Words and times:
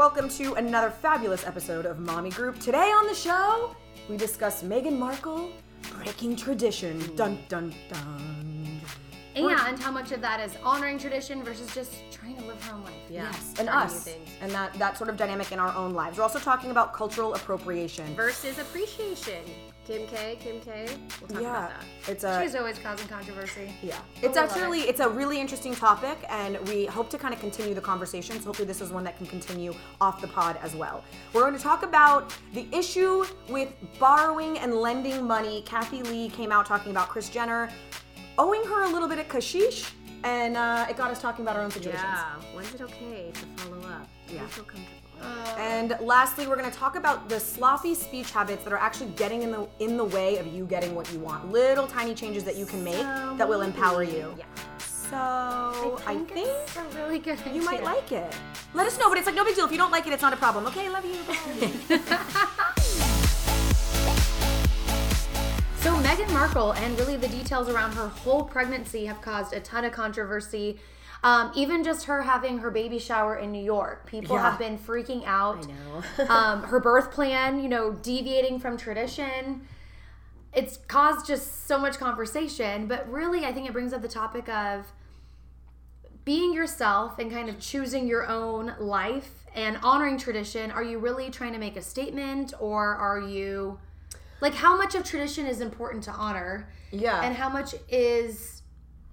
welcome 0.00 0.30
to 0.30 0.54
another 0.54 0.88
fabulous 0.88 1.46
episode 1.46 1.84
of 1.84 1.98
Mommy 1.98 2.30
Group. 2.30 2.58
Today 2.58 2.90
on 2.90 3.06
the 3.06 3.14
show, 3.14 3.76
we 4.08 4.16
discuss 4.16 4.62
Meghan 4.62 4.98
Markle 4.98 5.52
breaking 5.92 6.36
tradition. 6.36 6.98
Dun 7.16 7.38
dun 7.50 7.74
dun. 7.92 8.80
And 9.36 9.78
how 9.78 9.90
much 9.90 10.10
of 10.12 10.22
that 10.22 10.40
is 10.40 10.56
honoring 10.64 10.98
tradition 10.98 11.44
versus 11.44 11.74
just 11.74 11.92
trying 12.10 12.38
to 12.38 12.44
live 12.46 12.64
her 12.64 12.76
own 12.76 12.84
life. 12.84 12.94
Yes, 13.10 13.52
and 13.58 13.68
trying 13.68 13.88
new 13.88 13.94
us, 13.94 14.04
things. 14.04 14.30
and 14.40 14.50
that 14.52 14.72
that 14.78 14.96
sort 14.96 15.10
of 15.10 15.18
dynamic 15.18 15.52
in 15.52 15.58
our 15.58 15.76
own 15.76 15.92
lives. 15.92 16.16
We're 16.16 16.24
also 16.24 16.38
talking 16.38 16.70
about 16.70 16.94
cultural 16.94 17.34
appropriation. 17.34 18.14
versus 18.14 18.58
appreciation. 18.58 19.44
Kim 19.86 20.06
K, 20.06 20.36
Kim 20.40 20.60
K. 20.60 20.86
We'll 21.20 21.28
talk 21.28 21.42
yeah, 21.42 21.66
about 21.66 21.70
that. 21.70 22.10
it's 22.10 22.24
a 22.24 22.40
She's 22.42 22.54
always 22.54 22.78
causing 22.78 23.08
controversy. 23.08 23.72
Yeah, 23.82 23.98
it's 24.16 24.22
we 24.22 24.28
love 24.28 24.36
actually 24.50 24.80
it's 24.82 25.00
a 25.00 25.08
really 25.08 25.40
interesting 25.40 25.74
topic, 25.74 26.18
and 26.28 26.58
we 26.68 26.86
hope 26.86 27.10
to 27.10 27.18
kind 27.18 27.34
of 27.34 27.40
continue 27.40 27.74
the 27.74 27.80
conversation. 27.80 28.38
So 28.38 28.46
hopefully, 28.46 28.68
this 28.68 28.80
is 28.80 28.90
one 28.90 29.04
that 29.04 29.16
can 29.16 29.26
continue 29.26 29.74
off 30.00 30.20
the 30.20 30.28
pod 30.28 30.58
as 30.62 30.76
well. 30.76 31.02
We're 31.32 31.42
going 31.42 31.56
to 31.56 31.62
talk 31.62 31.82
about 31.82 32.34
the 32.52 32.66
issue 32.72 33.24
with 33.48 33.72
borrowing 33.98 34.58
and 34.58 34.74
lending 34.74 35.26
money. 35.26 35.62
Kathie 35.62 36.02
Lee 36.02 36.28
came 36.28 36.52
out 36.52 36.66
talking 36.66 36.90
about 36.90 37.08
Kris 37.08 37.28
Jenner 37.28 37.70
owing 38.38 38.64
her 38.64 38.84
a 38.84 38.88
little 38.88 39.08
bit 39.08 39.18
of 39.18 39.28
kashish, 39.28 39.90
and 40.24 40.56
uh, 40.56 40.86
it 40.88 40.96
got 40.96 41.10
us 41.10 41.20
talking 41.20 41.44
about 41.44 41.56
our 41.56 41.62
own 41.62 41.70
situations. 41.70 42.02
Yeah. 42.04 42.34
When's 42.54 42.74
it 42.74 42.80
okay 42.82 43.32
to 43.32 43.62
follow 43.62 43.80
up? 43.88 44.08
Yeah. 44.28 44.42
you 44.42 44.48
feel 44.48 44.64
comfortable? 44.64 44.99
And 45.58 45.96
lastly, 46.00 46.46
we're 46.46 46.56
going 46.56 46.70
to 46.70 46.76
talk 46.76 46.96
about 46.96 47.28
the 47.28 47.38
sloppy 47.38 47.94
speech 47.94 48.30
habits 48.30 48.64
that 48.64 48.72
are 48.72 48.78
actually 48.78 49.10
getting 49.10 49.42
in 49.42 49.50
the 49.50 49.68
in 49.78 49.96
the 49.96 50.04
way 50.04 50.38
of 50.38 50.46
you 50.46 50.64
getting 50.66 50.94
what 50.94 51.12
you 51.12 51.18
want. 51.18 51.50
Little 51.52 51.86
tiny 51.86 52.14
changes 52.14 52.44
that 52.44 52.56
you 52.56 52.66
can 52.66 52.82
make 52.82 52.94
So 52.94 53.34
that 53.36 53.48
will 53.48 53.62
empower 53.62 54.02
you. 54.02 54.34
Yeah. 54.38 54.44
So 54.78 56.00
I 56.06 56.24
think, 56.28 56.48
it's 56.48 56.76
a 56.76 56.84
really 56.94 57.18
good 57.18 57.38
idea. 57.40 57.54
you 57.54 57.62
might 57.64 57.82
like 57.82 58.12
it. 58.12 58.32
Let 58.74 58.86
us 58.86 58.98
know, 58.98 59.08
but 59.08 59.18
it's 59.18 59.26
like 59.26 59.34
no 59.34 59.44
big 59.44 59.56
deal. 59.56 59.64
If 59.64 59.72
you 59.72 59.78
don't 59.78 59.90
like 59.90 60.06
it, 60.06 60.12
it's 60.12 60.22
not 60.22 60.32
a 60.32 60.36
problem. 60.36 60.66
Okay, 60.66 60.88
love 60.88 61.04
you. 61.04 61.18
Bye. 61.26 62.00
So 65.80 65.94
Meghan 66.02 66.30
Markle 66.34 66.72
and 66.74 66.98
really 66.98 67.16
the 67.16 67.26
details 67.28 67.70
around 67.70 67.92
her 67.92 68.08
whole 68.08 68.44
pregnancy 68.44 69.06
have 69.06 69.22
caused 69.22 69.54
a 69.54 69.60
ton 69.60 69.86
of 69.86 69.92
controversy. 69.92 70.78
Um, 71.22 71.52
even 71.54 71.84
just 71.84 72.06
her 72.06 72.22
having 72.22 72.58
her 72.58 72.70
baby 72.70 72.98
shower 72.98 73.36
in 73.36 73.52
New 73.52 73.62
York, 73.62 74.06
people 74.06 74.36
Yeah. 74.36 74.50
have 74.50 74.58
been 74.58 74.78
freaking 74.78 75.24
out. 75.26 75.66
I 75.66 76.22
know. 76.22 76.28
um, 76.34 76.62
her 76.64 76.80
birth 76.80 77.10
plan, 77.10 77.62
you 77.62 77.68
know, 77.68 77.92
deviating 77.92 78.58
from 78.58 78.76
tradition. 78.78 79.66
It's 80.52 80.78
caused 80.88 81.26
just 81.26 81.66
so 81.66 81.78
much 81.78 81.98
conversation, 81.98 82.86
but 82.86 83.08
really, 83.10 83.44
I 83.44 83.52
think 83.52 83.68
it 83.68 83.72
brings 83.72 83.92
up 83.92 84.02
the 84.02 84.08
topic 84.08 84.48
of 84.48 84.86
being 86.24 86.52
yourself 86.52 87.18
and 87.18 87.30
kind 87.30 87.48
of 87.48 87.58
choosing 87.58 88.06
your 88.06 88.26
own 88.26 88.74
life 88.78 89.44
and 89.54 89.78
honoring 89.82 90.18
tradition. 90.18 90.70
Are 90.70 90.82
you 90.82 90.98
really 90.98 91.30
trying 91.30 91.52
to 91.52 91.58
make 91.58 91.76
a 91.76 91.82
statement, 91.82 92.54
or 92.58 92.94
are 92.94 93.20
you 93.20 93.78
like 94.40 94.54
how 94.54 94.76
much 94.76 94.94
of 94.94 95.04
tradition 95.04 95.46
is 95.46 95.60
important 95.60 96.02
to 96.04 96.12
honor, 96.12 96.68
yeah. 96.90 97.20
and 97.22 97.36
how 97.36 97.48
much 97.48 97.74
is 97.88 98.59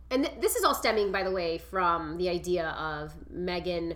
And 0.10 0.24
th- 0.26 0.40
this 0.40 0.56
is 0.56 0.64
all 0.64 0.74
stemming, 0.76 1.12
by 1.12 1.24
the 1.24 1.32
way, 1.32 1.58
from 1.58 2.18
the 2.18 2.30
idea 2.30 2.70
of 2.70 3.14
Meghan, 3.34 3.96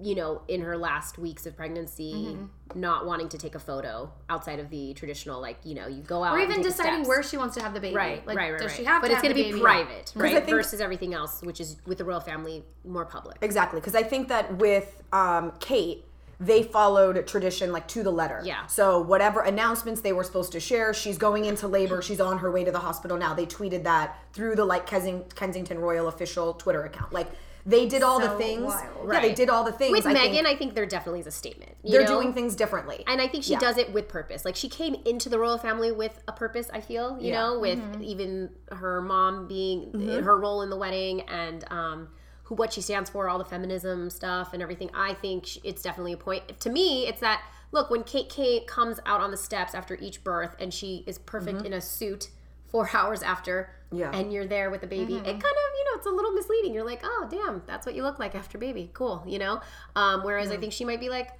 you 0.00 0.14
know, 0.14 0.42
in 0.46 0.60
her 0.60 0.76
last 0.78 1.18
weeks 1.18 1.44
of 1.46 1.56
pregnancy, 1.56 2.12
Mm-hmm. 2.36 2.80
not 2.80 3.04
wanting 3.06 3.28
to 3.30 3.38
take 3.38 3.54
a 3.56 3.58
photo 3.58 4.12
outside 4.28 4.60
of 4.60 4.70
the 4.70 4.94
traditional, 4.94 5.40
like, 5.40 5.58
you 5.64 5.74
know, 5.74 5.88
you 5.88 6.02
go 6.02 6.22
out 6.22 6.34
or 6.34 6.38
even 6.38 6.62
deciding 6.62 7.04
where 7.08 7.22
she 7.22 7.36
wants 7.36 7.56
to 7.56 7.62
have 7.62 7.74
the 7.74 7.80
baby. 7.80 7.96
Right, 7.96 8.24
like, 8.26 8.36
right, 8.36 8.52
right, 8.52 8.60
Does 8.60 8.68
right. 8.70 8.76
she 8.76 8.84
have 8.84 9.02
but 9.02 9.10
it's 9.10 9.22
going 9.22 9.34
to 9.34 9.42
be 9.42 9.58
private, 9.58 10.12
right? 10.14 10.34
think- 10.44 10.50
Versus 10.50 10.80
everything 10.80 11.14
else, 11.14 11.42
which 11.42 11.60
is 11.60 11.76
with 11.86 11.98
the 11.98 12.04
royal 12.04 12.20
family 12.20 12.64
more 12.84 13.04
public. 13.06 13.38
exactly, 13.40 13.80
because 13.80 13.96
I 13.96 14.04
think 14.04 14.28
that 14.28 14.56
with 14.58 15.02
um, 15.12 15.52
Kate, 15.58 16.04
they 16.40 16.62
followed 16.62 17.26
tradition 17.26 17.72
like 17.72 17.88
to 17.88 18.02
the 18.02 18.10
letter. 18.12 18.40
Yeah. 18.44 18.66
So 18.66 19.00
whatever 19.00 19.40
announcements 19.42 20.00
they 20.02 20.12
were 20.12 20.22
supposed 20.24 20.52
to 20.52 20.60
share, 20.60 20.94
she's 20.94 21.18
going 21.18 21.44
into 21.46 21.66
labor. 21.66 22.00
She's 22.00 22.20
on 22.20 22.38
her 22.38 22.50
way 22.50 22.62
to 22.64 22.70
the 22.70 22.78
hospital 22.78 23.16
now. 23.16 23.34
They 23.34 23.46
tweeted 23.46 23.82
that 23.84 24.16
through 24.32 24.54
the 24.56 24.64
like 24.64 24.88
Kensing- 24.88 25.34
Kensington 25.34 25.78
Royal 25.80 26.06
official 26.08 26.54
Twitter 26.54 26.84
account. 26.84 27.12
Like 27.12 27.28
they 27.66 27.86
did 27.88 28.02
all 28.02 28.20
the 28.20 28.30
things. 28.30 28.62
wild. 28.64 29.12
Yeah, 29.12 29.20
they 29.20 29.34
did 29.34 29.50
all 29.50 29.64
the 29.64 29.72
things. 29.72 29.90
With 29.92 30.06
I 30.06 30.14
Meghan, 30.14 30.30
think 30.30 30.46
I 30.46 30.54
think 30.54 30.74
there 30.74 30.86
definitely 30.86 31.20
is 31.20 31.26
a 31.26 31.30
statement. 31.32 31.72
they're 31.84 32.02
know? 32.04 32.20
doing 32.20 32.32
things 32.32 32.54
differently. 32.54 33.02
And 33.08 33.20
I 33.20 33.26
think 33.26 33.42
she 33.44 33.52
Yeah. 33.54 33.58
does 33.58 33.76
it 33.76 33.92
with 33.92 34.08
purpose. 34.08 34.44
Like 34.44 34.54
she 34.56 34.68
came 34.68 34.94
into 35.04 35.28
the 35.28 35.38
royal 35.40 35.58
family 35.58 35.90
with 35.92 36.18
a 36.28 36.32
purpose. 36.32 36.70
I 36.72 36.80
feel, 36.80 37.18
you 37.20 37.32
Yeah. 37.32 37.40
know, 37.42 37.58
with 37.58 37.80
even 38.00 38.50
her 38.70 39.02
mom 39.02 39.48
being 39.48 39.92
her 40.22 40.38
role 40.38 40.62
in 40.62 40.70
the 40.70 40.76
wedding 40.76 41.22
and 41.22 41.64
um, 41.70 42.08
who 42.48 42.54
what 42.54 42.72
she 42.72 42.80
stands 42.80 43.10
for, 43.10 43.28
all 43.28 43.36
the 43.36 43.44
feminism 43.44 44.08
stuff 44.08 44.54
and 44.54 44.62
everything. 44.62 44.88
I 44.94 45.12
think 45.12 45.62
it's 45.66 45.82
definitely 45.82 46.14
a 46.14 46.16
point. 46.16 46.60
To 46.60 46.70
me, 46.70 47.06
it's 47.06 47.20
that 47.20 47.42
look 47.72 47.90
when 47.90 48.02
Kate 48.04 48.30
Kate 48.30 48.66
comes 48.66 48.98
out 49.04 49.20
on 49.20 49.30
the 49.30 49.36
steps 49.36 49.74
after 49.74 49.98
each 50.00 50.24
birth 50.24 50.56
and 50.58 50.72
she 50.72 51.04
is 51.06 51.18
perfect 51.18 51.66
in 51.66 51.74
a 51.74 51.80
suit 51.80 52.30
four 52.66 52.88
hours 52.94 53.22
after. 53.22 53.70
Yeah. 53.92 54.10
And 54.14 54.32
you're 54.32 54.46
there 54.46 54.70
with 54.70 54.80
the 54.80 54.86
baby. 54.86 55.16
It 55.16 55.24
kind 55.24 55.34
of, 55.34 55.42
you 55.42 55.84
know, 55.84 55.96
it's 55.96 56.06
a 56.06 56.10
little 56.10 56.32
misleading. 56.32 56.72
You're 56.72 56.86
like, 56.86 57.00
oh, 57.04 57.28
damn, 57.30 57.62
that's 57.66 57.84
what 57.84 57.94
you 57.94 58.02
look 58.02 58.18
like 58.18 58.34
after 58.34 58.56
baby. 58.56 58.90
Cool, 58.94 59.22
you 59.26 59.38
know? 59.38 59.60
Um, 59.94 60.22
whereas 60.24 60.50
I 60.50 60.56
think 60.56 60.72
she 60.72 60.86
might 60.86 61.00
be 61.00 61.10
like, 61.10 61.30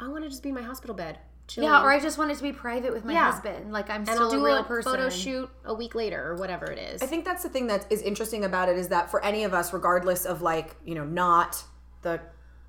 I 0.00 0.08
want 0.08 0.24
to 0.24 0.30
just 0.30 0.42
be 0.42 0.48
in 0.48 0.54
my 0.54 0.62
hospital 0.62 0.96
bed. 0.96 1.18
Chilling. 1.46 1.68
Yeah, 1.68 1.82
or 1.82 1.90
I 1.92 2.00
just 2.00 2.16
wanted 2.16 2.36
to 2.38 2.42
be 2.42 2.52
private 2.52 2.92
with 2.92 3.04
my 3.04 3.12
Yeah. 3.12 3.30
husband. 3.30 3.70
Like 3.72 3.90
I'm 3.90 3.96
and 4.02 4.08
still 4.08 4.22
I'll 4.24 4.30
do 4.30 4.40
a 4.40 4.44
real 4.44 4.56
a 4.58 4.64
person. 4.64 4.92
photo 4.92 5.10
shoot 5.10 5.50
a 5.64 5.74
week 5.74 5.94
later 5.94 6.30
or 6.30 6.36
whatever 6.36 6.66
it 6.66 6.78
is. 6.78 7.02
I 7.02 7.06
think 7.06 7.24
that's 7.24 7.42
the 7.42 7.48
thing 7.50 7.66
that 7.66 7.86
is 7.90 8.00
interesting 8.02 8.44
about 8.44 8.68
it 8.68 8.78
is 8.78 8.88
that 8.88 9.10
for 9.10 9.22
any 9.22 9.44
of 9.44 9.52
us, 9.52 9.72
regardless 9.72 10.24
of 10.24 10.40
like, 10.40 10.76
you 10.84 10.94
know, 10.94 11.04
not 11.04 11.62
the 12.02 12.20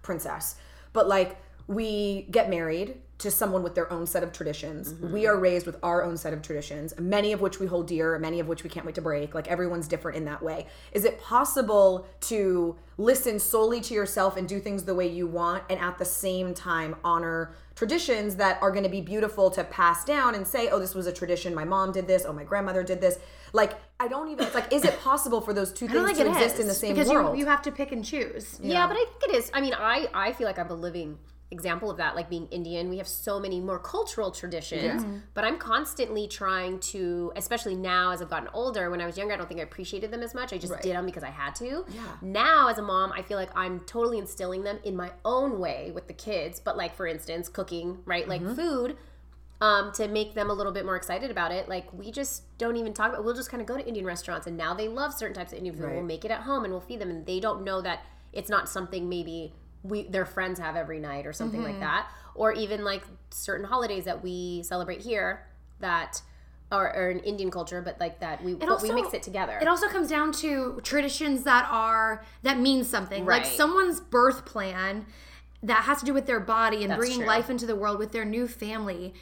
princess, 0.01 0.55
but 0.91 1.07
like 1.07 1.37
we 1.67 2.27
get 2.31 2.49
married 2.49 2.97
to 3.17 3.31
someone 3.31 3.63
with 3.63 3.75
their 3.75 3.91
own 3.93 4.05
set 4.05 4.23
of 4.23 4.33
traditions. 4.33 4.91
Mm-hmm. 4.91 5.13
We 5.13 5.25
are 5.25 5.39
raised 5.39 5.65
with 5.65 5.77
our 5.81 6.03
own 6.03 6.17
set 6.17 6.33
of 6.33 6.41
traditions, 6.41 6.93
many 6.99 7.31
of 7.31 7.39
which 7.39 7.61
we 7.61 7.65
hold 7.65 7.87
dear, 7.87 8.19
many 8.19 8.41
of 8.41 8.47
which 8.49 8.63
we 8.63 8.69
can't 8.69 8.85
wait 8.85 8.95
to 8.95 9.01
break. 9.01 9.33
Like 9.33 9.47
everyone's 9.47 9.87
different 9.87 10.17
in 10.17 10.25
that 10.25 10.43
way. 10.43 10.67
Is 10.91 11.05
it 11.05 11.21
possible 11.21 12.07
to 12.21 12.75
listen 12.97 13.39
solely 13.39 13.79
to 13.81 13.93
yourself 13.93 14.35
and 14.35 14.49
do 14.49 14.59
things 14.59 14.83
the 14.83 14.93
way 14.93 15.07
you 15.07 15.27
want 15.27 15.63
and 15.69 15.79
at 15.79 15.97
the 15.97 16.03
same 16.03 16.53
time 16.53 16.97
honor 17.05 17.53
traditions 17.75 18.35
that 18.37 18.61
are 18.61 18.71
going 18.71 18.83
to 18.83 18.89
be 18.89 19.01
beautiful 19.01 19.51
to 19.51 19.63
pass 19.63 20.03
down 20.05 20.35
and 20.35 20.47
say, 20.47 20.69
"Oh, 20.69 20.79
this 20.79 20.95
was 20.95 21.07
a 21.07 21.13
tradition. 21.13 21.53
My 21.53 21.65
mom 21.65 21.91
did 21.91 22.07
this. 22.07 22.25
Oh, 22.25 22.33
my 22.33 22.43
grandmother 22.43 22.83
did 22.83 23.01
this." 23.01 23.19
Like 23.53 23.73
I 23.99 24.07
don't 24.07 24.29
even. 24.29 24.45
It's 24.45 24.55
like, 24.55 24.73
is 24.73 24.83
it 24.83 24.99
possible 25.01 25.41
for 25.41 25.53
those 25.53 25.71
two 25.71 25.87
things 25.87 26.05
think 26.05 26.17
to 26.17 26.25
it 26.25 26.31
exist 26.31 26.59
in 26.59 26.67
the 26.67 26.73
same 26.73 26.93
because 26.93 27.09
world? 27.09 27.37
You, 27.37 27.43
you 27.43 27.49
have 27.49 27.61
to 27.63 27.71
pick 27.71 27.91
and 27.91 28.03
choose. 28.03 28.59
yeah, 28.61 28.87
but 28.87 28.95
I 28.97 29.05
think 29.05 29.23
it 29.29 29.35
is. 29.35 29.51
I 29.53 29.61
mean, 29.61 29.73
I 29.73 30.07
I 30.13 30.33
feel 30.33 30.47
like 30.47 30.59
I'm 30.59 30.69
a 30.69 30.73
living 30.73 31.17
example 31.55 31.89
of 31.89 31.97
that. 31.97 32.15
Like 32.15 32.29
being 32.29 32.47
Indian, 32.51 32.89
we 32.89 32.97
have 32.97 33.07
so 33.07 33.39
many 33.39 33.59
more 33.59 33.79
cultural 33.79 34.29
traditions. 34.29 35.03
But 35.33 35.43
I'm 35.43 35.57
constantly 35.57 36.27
trying 36.27 36.79
to, 36.91 37.31
especially 37.35 37.75
now 37.75 38.11
as 38.11 38.21
I've 38.21 38.29
gotten 38.29 38.49
older. 38.53 38.91
When 38.91 39.01
I 39.01 39.07
was 39.07 39.17
younger, 39.17 39.33
I 39.33 39.37
don't 39.37 39.47
think 39.47 39.59
I 39.59 39.63
appreciated 39.63 40.11
them 40.11 40.21
as 40.21 40.35
much. 40.35 40.53
I 40.53 40.57
just 40.59 40.71
Right. 40.73 40.83
did 40.83 40.95
them 40.95 41.05
because 41.07 41.23
I 41.23 41.29
had 41.31 41.55
to. 41.55 41.85
Yeah. 41.89 42.01
Now 42.21 42.67
as 42.67 42.77
a 42.77 42.83
mom, 42.83 43.11
I 43.11 43.23
feel 43.23 43.37
like 43.39 43.49
I'm 43.57 43.79
totally 43.81 44.19
instilling 44.19 44.61
them 44.63 44.77
in 44.83 44.95
my 44.95 45.11
own 45.23 45.59
way 45.59 45.91
with 45.95 46.07
the 46.07 46.13
kids. 46.13 46.59
But 46.59 46.77
like 46.77 46.95
for 46.95 47.07
instance, 47.07 47.49
cooking, 47.49 47.99
right? 48.05 48.27
Like 48.27 48.41
food. 48.55 48.97
um, 49.61 49.93
to 49.93 50.09
make 50.09 50.33
them 50.33 50.49
a 50.49 50.53
little 50.53 50.73
bit 50.73 50.83
more 50.83 50.97
excited 50.97 51.31
about 51.31 51.49
it. 51.53 51.69
Like 51.69 51.91
we 51.93 52.11
just 52.11 52.43
don't 52.57 52.75
even 52.75 52.93
talk 52.93 53.09
about. 53.13 53.23
We'll 53.23 53.33
just 53.33 53.49
kind 53.49 53.61
of 53.61 53.67
go 53.67 53.77
to 53.77 53.87
Indian 53.87 54.05
restaurants, 54.05 54.47
and 54.47 54.57
now 54.57 54.73
they 54.73 54.89
love 54.89 55.13
certain 55.13 55.33
types 55.33 55.53
of 55.53 55.57
Indian 55.59 55.75
food. 55.77 55.83
Right. 55.85 55.95
We'll 55.95 56.03
make 56.03 56.25
it 56.25 56.29
at 56.31 56.41
home, 56.41 56.65
and 56.65 56.73
we'll 56.73 56.81
feed 56.81 56.99
them, 56.99 57.09
and 57.09 57.25
they 57.25 57.39
don't 57.39 57.63
know 57.63 57.79
that 57.81 58.01
it's 58.33 58.49
not 58.49 58.67
something 58.67 59.07
maybe 59.07 59.53
we 59.87 60.03
their 60.07 60.25
friends 60.25 60.59
have 60.59 60.75
every 60.75 60.99
night 60.99 61.25
or 61.25 61.33
something 61.33 61.61
Mm-hmm. 61.61 61.71
like 61.71 61.79
that, 61.79 62.09
or 62.33 62.51
even 62.53 62.83
like 62.83 63.03
certain 63.29 63.65
holidays 63.65 64.05
that 64.05 64.23
we 64.23 64.63
celebrate 64.63 65.01
here 65.01 65.45
that 65.79 66.21
are, 66.71 66.89
are 66.93 67.09
in 67.11 67.19
Indian 67.19 67.51
culture, 67.51 67.81
but 67.81 67.99
like 67.99 68.19
that 68.21 68.43
we 68.43 68.55
but 68.55 68.81
we 68.81 68.91
mix 68.91 69.13
it 69.13 69.21
together. 69.23 69.57
It 69.61 69.67
also 69.67 69.87
comes 69.87 70.09
down 70.09 70.31
to 70.33 70.79
traditions 70.83 71.43
that 71.43 71.67
are 71.71 72.25
that 72.41 72.59
mean 72.59 72.83
something. 72.83 73.25
Like 73.25 73.45
someone's 73.45 73.99
birth 73.99 74.45
plan 74.45 75.05
that 75.63 75.83
has 75.83 75.99
to 75.99 76.05
do 76.05 76.13
with 76.13 76.25
their 76.25 76.39
body 76.39 76.81
and 76.83 76.91
That's 76.91 76.99
bringing 76.99 77.19
true. 77.19 77.27
life 77.27 77.49
into 77.49 77.65
the 77.65 77.75
world 77.75 77.97
with 77.99 78.11
their 78.11 78.25
new 78.25 78.47
family. 78.47 79.13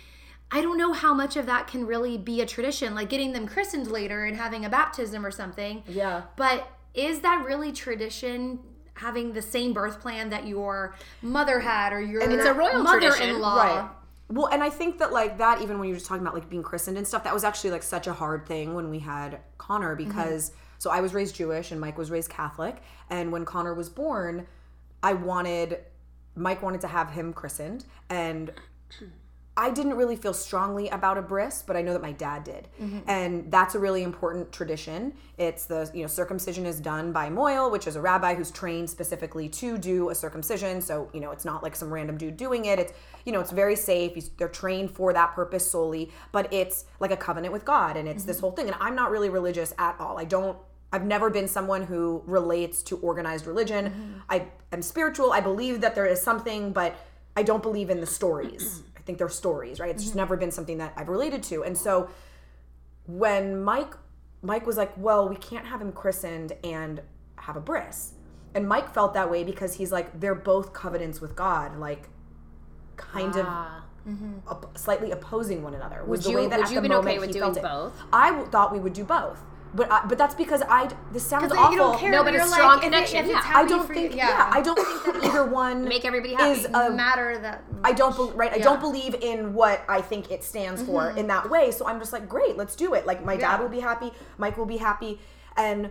I 0.51 0.61
don't 0.61 0.77
know 0.77 0.93
how 0.93 1.13
much 1.13 1.35
of 1.35 1.45
that 1.47 1.67
can 1.67 1.87
really 1.87 2.17
be 2.17 2.39
a 2.41 2.45
tradition, 2.45 2.93
like 2.95 3.09
getting 3.09 3.33
them 3.33 3.47
christened 3.47 3.87
later 3.87 4.25
and 4.25 4.37
having 4.37 4.65
a 4.65 4.69
baptism 4.69 5.25
or 5.25 5.31
something. 5.31 5.83
Yeah. 5.87 6.23
But 6.35 6.67
is 6.93 7.21
that 7.21 7.43
really 7.45 7.71
tradition? 7.71 8.59
Having 8.95 9.33
the 9.33 9.41
same 9.41 9.73
birth 9.73 9.99
plan 9.99 10.29
that 10.29 10.47
your 10.47 10.95
mother 11.21 11.59
had, 11.59 11.93
or 11.93 12.01
your 12.01 12.21
it's 12.21 12.45
a 12.45 12.53
royal 12.53 12.83
mother-in-law, 12.83 13.55
Right. 13.55 13.89
Well, 14.29 14.47
and 14.47 14.63
I 14.63 14.69
think 14.69 14.99
that 14.99 15.11
like 15.11 15.37
that, 15.37 15.61
even 15.61 15.79
when 15.79 15.87
you 15.87 15.93
were 15.93 15.97
just 15.97 16.07
talking 16.07 16.23
about 16.23 16.33
like 16.33 16.49
being 16.49 16.63
christened 16.63 16.97
and 16.97 17.07
stuff, 17.07 17.23
that 17.23 17.33
was 17.33 17.43
actually 17.43 17.71
like 17.71 17.83
such 17.83 18.07
a 18.07 18.13
hard 18.13 18.45
thing 18.45 18.73
when 18.73 18.89
we 18.89 18.99
had 18.99 19.39
Connor 19.57 19.95
mm-hmm. 19.95 20.07
because 20.07 20.51
so 20.77 20.89
I 20.89 21.01
was 21.01 21.13
raised 21.13 21.35
Jewish 21.35 21.71
and 21.71 21.79
Mike 21.79 21.97
was 21.97 22.09
raised 22.09 22.29
Catholic, 22.29 22.81
and 23.09 23.31
when 23.31 23.45
Connor 23.45 23.73
was 23.73 23.89
born, 23.89 24.47
I 25.01 25.13
wanted 25.13 25.79
Mike 26.35 26.61
wanted 26.61 26.81
to 26.81 26.87
have 26.87 27.11
him 27.11 27.33
christened, 27.33 27.85
and 28.09 28.51
I 29.55 29.69
didn't 29.69 29.93
really 29.97 30.15
feel 30.15 30.33
strongly 30.33 30.89
about 30.89 31.19
a 31.19 31.21
bris, 31.21 31.63
but 31.65 31.77
I 31.77 31.83
know 31.83 31.93
that 31.93 32.01
my 32.01 32.11
dad 32.11 32.43
did, 32.43 32.67
Mm-hmm. 32.81 32.99
and 33.07 33.51
that's 33.51 33.75
a 33.75 33.79
really 33.79 34.01
important 34.01 34.51
tradition. 34.51 35.13
It's 35.37 35.65
the 35.65 35.89
you 35.93 36.01
know 36.01 36.07
circumcision 36.07 36.65
is 36.65 36.79
done 36.79 37.11
by 37.11 37.29
mohel, 37.29 37.71
which 37.71 37.85
is 37.85 37.95
a 37.95 38.01
rabbi 38.01 38.33
who's 38.33 38.49
trained 38.49 38.89
specifically 38.89 39.47
to 39.49 39.77
do 39.77 40.09
a 40.09 40.15
circumcision. 40.15 40.81
So 40.81 41.07
you 41.13 41.19
know 41.19 41.29
it's 41.29 41.45
not 41.45 41.61
like 41.61 41.75
some 41.75 41.93
random 41.93 42.17
dude 42.17 42.35
doing 42.35 42.65
it. 42.65 42.79
It's 42.79 42.93
you 43.25 43.31
know 43.31 43.39
it's 43.41 43.51
very 43.51 43.75
safe. 43.75 44.15
He's, 44.15 44.29
they're 44.37 44.47
trained 44.47 44.89
for 44.89 45.13
that 45.13 45.35
purpose 45.35 45.69
solely, 45.69 46.11
but 46.31 46.51
it's 46.51 46.85
like 46.99 47.11
a 47.11 47.17
covenant 47.17 47.53
with 47.53 47.63
God, 47.63 47.95
and 47.95 48.07
it's 48.07 48.23
this 48.23 48.37
Mm-hmm. 48.37 48.41
whole 48.41 48.51
thing. 48.53 48.67
And 48.67 48.75
I'm 48.79 48.95
not 48.95 49.11
really 49.11 49.29
religious 49.29 49.71
at 49.77 49.95
all. 49.99 50.17
I 50.17 50.25
don't. 50.25 50.57
I've 50.91 51.05
never 51.05 51.29
been 51.29 51.47
someone 51.47 51.83
who 51.83 52.23
relates 52.25 52.81
to 52.83 52.97
organized 52.97 53.45
religion. 53.45 53.85
Mm-hmm. 53.85 54.19
I 54.29 54.47
am 54.71 54.81
spiritual. 54.81 55.31
I 55.31 55.41
believe 55.41 55.81
that 55.81 55.93
there 55.95 56.05
is 56.07 56.21
something, 56.21 56.71
but 56.71 56.95
I 57.35 57.43
don't 57.43 57.61
believe 57.63 57.89
in 57.91 57.99
the 57.99 58.07
stories. 58.07 58.81
I 59.03 59.05
think 59.05 59.17
they're 59.17 59.27
stories, 59.29 59.79
right? 59.81 59.89
It's 59.89 60.01
Mm-hmm. 60.01 60.07
just 60.07 60.15
never 60.15 60.37
been 60.37 60.51
something 60.51 60.77
that 60.77 60.93
I've 60.95 61.09
related 61.09 61.43
to. 61.43 61.63
And 61.63 61.77
so 61.77 62.09
when 63.05 63.61
Mike 63.61 63.93
Mike 64.41 64.65
was 64.65 64.77
like, 64.77 64.91
"Well, 64.97 65.27
we 65.29 65.35
can't 65.35 65.65
have 65.65 65.81
him 65.81 65.91
christened 65.91 66.53
and 66.63 67.01
have 67.37 67.55
a 67.57 67.59
bris." 67.61 68.13
And 68.55 68.67
Mike 68.67 68.93
felt 68.93 69.13
that 69.13 69.29
way 69.29 69.43
because 69.43 69.75
he's 69.75 69.91
like 69.91 70.19
they're 70.21 70.35
both 70.35 70.71
covenants 70.73 71.19
with 71.19 71.35
God, 71.35 71.77
like 71.77 72.07
kind 72.95 73.33
Ah. 73.35 73.83
of 74.05 74.13
op- 74.47 74.77
slightly 74.77 75.11
opposing 75.11 75.63
one 75.63 75.73
another. 75.73 76.03
Was 76.05 76.19
Would 76.19 76.23
the 76.23 76.29
you- 76.31 76.37
way 76.37 76.47
that 76.47 76.57
would 76.59 76.65
at 76.67 76.71
you 76.71 76.75
the 76.75 76.81
been 76.81 76.91
moment 76.91 77.07
okay 77.09 77.19
with 77.19 77.27
he 77.29 77.33
doing 77.33 77.53
felt 77.53 77.57
it. 77.57 77.63
both? 77.63 78.01
I 78.13 78.29
w- 78.31 78.49
thought 78.49 78.71
we 78.71 78.79
would 78.79 78.93
do 78.93 79.03
both. 79.03 79.41
But 79.75 79.91
I, 79.91 80.05
but 80.05 80.17
that's 80.17 80.35
because 80.35 80.61
I 80.61 80.89
this 81.11 81.25
sounds 81.25 81.51
awful. 81.51 81.71
you 81.71 81.77
don't 81.77 81.97
care. 81.97 82.11
No, 82.11 82.23
but 82.23 82.33
you're 82.33 82.43
a 82.43 82.45
like, 82.45 82.53
strong 82.53 82.77
if 82.77 82.83
it- 82.83 82.85
connection, 82.85 83.25
if 83.25 83.31
yeah. 83.31 83.41
I 83.45 83.65
don't 83.65 83.87
think 83.87 84.11
you- 84.11 84.17
yeah. 84.17 84.49
I 84.53 84.61
don't 84.61 84.75
think 84.75 85.21
that 85.21 85.23
either 85.23 85.45
one 85.49 85.85
Make 85.85 86.05
everybody 86.05 86.35
happy. 86.35 86.59
is 86.59 86.65
a 86.65 86.91
matter 86.91 87.37
that 87.39 87.63
I 87.83 87.91
don't 87.91 88.15
bel 88.15 88.31
right. 88.31 88.53
I 88.53 88.59
don't 88.59 88.79
believe 88.79 89.15
in 89.15 89.53
what 89.53 89.83
I 89.89 90.01
think 90.01 90.31
it 90.31 90.43
stands 90.43 90.83
for 90.83 91.03
mm-hmm. 91.03 91.17
in 91.17 91.27
that 91.27 91.49
way. 91.49 91.71
So 91.71 91.87
I'm 91.87 91.99
just 91.99 92.13
like, 92.13 92.29
great, 92.29 92.55
let's 92.55 92.75
do 92.75 92.93
it. 92.93 93.07
Like 93.07 93.25
my 93.25 93.35
dad 93.35 93.59
will 93.59 93.69
be 93.69 93.79
happy, 93.79 94.11
Mike 94.37 94.57
will 94.57 94.65
be 94.65 94.77
happy, 94.77 95.19
and 95.57 95.89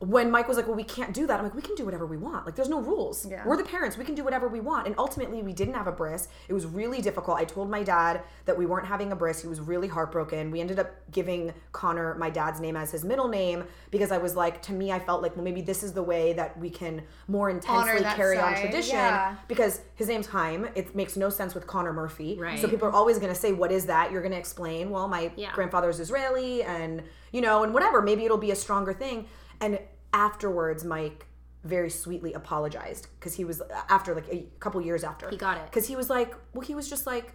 when 0.00 0.30
Mike 0.30 0.46
was 0.46 0.56
like, 0.56 0.66
well, 0.68 0.76
we 0.76 0.84
can't 0.84 1.12
do 1.12 1.26
that. 1.26 1.38
I'm 1.38 1.44
like, 1.44 1.56
we 1.56 1.62
can 1.62 1.74
do 1.74 1.84
whatever 1.84 2.06
we 2.06 2.16
want. 2.16 2.46
Like 2.46 2.54
there's 2.54 2.68
no 2.68 2.80
rules. 2.80 3.26
Yeah. 3.28 3.44
We're 3.44 3.56
the 3.56 3.64
parents. 3.64 3.96
We 3.96 4.04
can 4.04 4.14
do 4.14 4.22
whatever 4.22 4.46
we 4.46 4.60
want. 4.60 4.86
And 4.86 4.94
ultimately, 4.96 5.42
we 5.42 5.52
didn't 5.52 5.74
have 5.74 5.88
a 5.88 5.92
bris. 5.92 6.28
It 6.48 6.52
was 6.52 6.66
really 6.66 7.02
difficult. 7.02 7.36
I 7.36 7.44
told 7.44 7.68
my 7.68 7.82
dad 7.82 8.22
that 8.44 8.56
we 8.56 8.64
weren't 8.64 8.86
having 8.86 9.10
a 9.10 9.16
bris. 9.16 9.42
He 9.42 9.48
was 9.48 9.60
really 9.60 9.88
heartbroken. 9.88 10.52
We 10.52 10.60
ended 10.60 10.78
up 10.78 10.92
giving 11.10 11.52
Connor 11.72 12.14
my 12.14 12.30
dad's 12.30 12.60
name 12.60 12.76
as 12.76 12.92
his 12.92 13.04
middle 13.04 13.26
name 13.26 13.64
because 13.90 14.12
I 14.12 14.18
was 14.18 14.36
like, 14.36 14.62
to 14.62 14.72
me, 14.72 14.92
I 14.92 15.00
felt 15.00 15.20
like, 15.20 15.34
well, 15.34 15.44
maybe 15.44 15.62
this 15.62 15.82
is 15.82 15.92
the 15.92 16.02
way 16.02 16.32
that 16.34 16.56
we 16.60 16.70
can 16.70 17.02
more 17.26 17.50
intensely 17.50 18.04
carry 18.04 18.38
on 18.38 18.54
tradition 18.54 18.94
Yeah. 18.94 19.34
because 19.48 19.80
his 19.96 20.06
name's 20.06 20.28
Haim. 20.28 20.68
It 20.76 20.94
makes 20.94 21.16
no 21.16 21.28
sense 21.28 21.54
with 21.56 21.66
Connor 21.66 21.92
Murphy. 21.92 22.36
Right. 22.38 22.58
So 22.60 22.68
people 22.68 22.86
are 22.86 22.92
always 22.92 23.18
going 23.18 23.32
to 23.32 23.38
say, 23.38 23.52
"What 23.52 23.72
is 23.72 23.86
that?" 23.86 24.12
You're 24.12 24.22
going 24.22 24.32
to 24.32 24.38
explain, 24.38 24.90
"Well, 24.90 25.08
my 25.08 25.32
Yeah. 25.34 25.52
grandfather's 25.54 25.98
Israeli, 25.98 26.62
and 26.62 27.02
you 27.32 27.40
know, 27.40 27.64
and 27.64 27.74
whatever. 27.74 28.00
Maybe 28.00 28.24
it'll 28.24 28.38
be 28.38 28.52
a 28.52 28.56
stronger 28.56 28.92
thing." 28.92 29.26
And 29.60 29.78
afterwards, 30.12 30.84
Mike 30.84 31.26
very 31.64 31.90
sweetly 31.90 32.32
apologized 32.32 33.08
because 33.18 33.34
he 33.34 33.44
was 33.44 33.60
uh, 33.60 33.66
after 33.88 34.14
like 34.14 34.28
a 34.32 34.46
couple 34.60 34.80
years 34.80 35.04
after 35.04 35.28
He 35.28 35.36
got 35.36 35.58
it. 35.58 35.64
because 35.66 35.86
he 35.86 35.96
was 35.96 36.08
like, 36.08 36.34
well, 36.54 36.62
he 36.62 36.74
was 36.74 36.88
just 36.88 37.06
like, 37.06 37.32